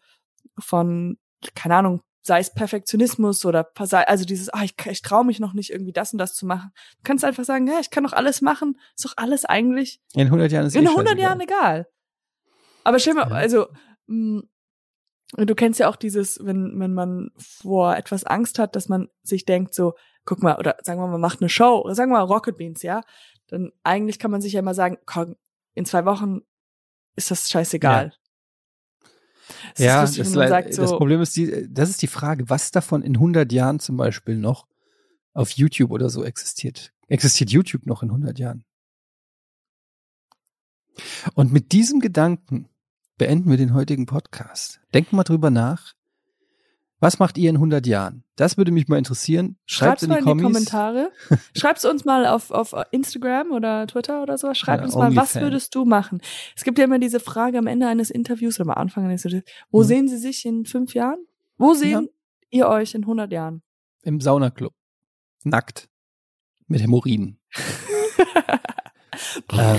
von 0.59 1.19
keine 1.55 1.77
Ahnung, 1.77 2.01
sei 2.23 2.41
es 2.41 2.53
Perfektionismus 2.55 3.45
oder 3.45 3.71
also 4.09 4.25
dieses 4.25 4.49
ah, 4.49 4.65
ich, 4.65 4.75
ich 4.87 5.03
traue 5.03 5.25
mich 5.27 5.39
noch 5.39 5.53
nicht 5.53 5.71
irgendwie 5.71 5.93
das 5.93 6.13
und 6.13 6.19
das 6.19 6.35
zu 6.35 6.47
machen. 6.47 6.71
Du 6.97 7.03
kannst 7.05 7.25
einfach 7.27 7.45
sagen, 7.45 7.67
ja, 7.69 7.79
ich 7.79 7.91
kann 7.91 8.05
doch 8.05 8.15
alles 8.15 8.41
machen, 8.41 8.79
ist 8.97 9.05
doch 9.05 9.15
alles 9.17 9.45
eigentlich 9.45 10.01
In 10.15 10.27
100 10.29 10.51
Jahren 10.51 10.67
ist 10.67 10.75
in 10.75 10.85
eh 10.85 10.89
100 10.89 11.09
scheißegal. 11.09 11.23
Jahren 11.23 11.41
egal. 11.41 11.87
Aber 12.85 12.99
stell 12.99 13.15
mal, 13.15 13.29
Ja. 13.29 13.35
also 13.37 13.67
mh, 14.07 14.43
du 15.37 15.55
kennst 15.55 15.79
ja 15.79 15.89
auch 15.91 15.97
dieses, 15.97 16.41
wenn 16.43 16.81
wenn 16.81 16.95
man 16.95 17.31
vor 17.37 17.97
etwas 17.97 18.25
Angst 18.25 18.59
hat, 18.59 18.77
dass 18.77 18.89
man 18.89 19.09
sich 19.23 19.45
denkt 19.45 19.75
so, 19.75 19.95
guck 20.27 20.43
mal, 20.43 20.57
oder 20.59 20.77
sagen 20.83 21.01
wir 21.01 21.07
mal, 21.07 21.13
man 21.13 21.21
macht 21.21 21.41
eine 21.41 21.49
Show, 21.49 21.81
oder 21.85 21.95
sagen 21.95 22.11
wir 22.11 22.19
mal 22.19 22.25
Rocket 22.25 22.59
Beans, 22.59 22.83
ja, 22.83 23.01
dann 23.49 23.73
eigentlich 23.83 24.19
kann 24.19 24.31
man 24.31 24.43
sich 24.43 24.53
ja 24.53 24.61
immer 24.61 24.75
sagen, 24.75 24.99
komm, 25.07 25.37
in 25.75 25.87
zwei 25.87 26.05
Wochen 26.05 26.41
ist 27.15 27.31
das 27.31 27.49
scheißegal. 27.49 28.13
Es 29.75 29.81
ist 29.81 29.85
Ja, 29.85 30.01
lustig, 30.03 30.25
das, 30.25 30.33
sagt 30.33 30.79
das 30.79 30.91
so, 30.91 30.97
Problem 30.99 31.21
ist, 31.21 31.37
die, 31.37 31.67
das 31.71 31.89
ist 31.89 32.03
die 32.03 32.09
Frage, 32.09 32.51
was 32.51 32.71
davon 32.71 33.03
in 33.03 33.15
100 33.15 33.51
Jahren 33.53 33.79
zum 33.79 33.97
Beispiel 33.97 34.37
noch 34.37 34.67
auf 35.33 35.51
YouTube 35.51 35.91
oder 35.91 36.11
so 36.11 36.25
existiert. 36.25 36.93
Existiert 37.09 37.51
YouTube 37.51 37.87
noch 37.87 38.03
in 38.03 38.11
100 38.11 38.39
Jahren? 38.39 38.65
Und 41.35 41.53
mit 41.53 41.73
diesem 41.73 42.01
Gedanken 42.01 42.69
beenden 43.19 43.51
wir 43.51 43.57
den 43.57 43.75
heutigen 43.75 44.07
Podcast. 44.07 44.81
Denkt 44.95 45.13
mal 45.13 45.25
drüber 45.25 45.51
nach. 45.51 45.95
Was 46.99 47.19
macht 47.19 47.37
ihr 47.37 47.51
in 47.51 47.57
100 47.57 47.87
Jahren? 47.87 48.25
Das 48.37 48.57
würde 48.57 48.73
mich 48.73 48.89
mal 48.89 48.97
interessieren. 48.97 49.59
Schreibt 49.67 50.03
in 50.03 50.11
in 50.11 50.25
die. 50.39 50.43
Kommentare. 50.43 51.13
Schreib's 51.57 51.85
uns 51.85 52.05
mal 52.07 52.27
auf, 52.27 52.51
auf 52.51 52.75
Instagram 52.91 53.51
oder 53.53 53.87
Twitter 53.87 54.23
oder 54.23 54.39
so. 54.39 54.55
Schreibt 54.55 54.79
Oder 54.79 54.87
uns 54.87 54.95
mal, 54.95 55.11
was 55.15 55.35
OnlyFans. 55.37 55.43
würdest 55.43 55.75
du 55.75 55.85
machen? 55.85 56.21
Es 56.57 56.65
gibt 56.65 56.79
ja 56.79 56.85
immer 56.85 56.99
diese 56.99 57.21
Frage 57.21 57.59
am 57.59 57.67
Ende 57.67 57.87
eines 57.87 58.11
Interviews 58.11 58.59
oder 58.59 58.71
am 58.71 58.77
Anfang 58.79 59.05
eines 59.05 59.25
Interviews. 59.27 59.45
Wo 59.71 59.81
Mhm. 59.81 59.85
sehen 59.85 60.09
Sie 60.09 60.17
sich 60.17 60.45
in 60.47 60.65
fünf 60.65 60.95
Jahren? 60.95 61.19
Wo 61.59 61.75
sehen 61.75 62.09
ihr 62.51 62.67
euch 62.69 62.95
in 62.95 63.05
100 63.07 63.31
Jahren? 63.31 63.63
Im 64.03 64.21
Saunaclub. 64.21 64.73
Nackt. 65.45 65.89
Mit 66.67 66.81
Hämorrhoiden. 66.83 67.39
äh, 69.53 69.79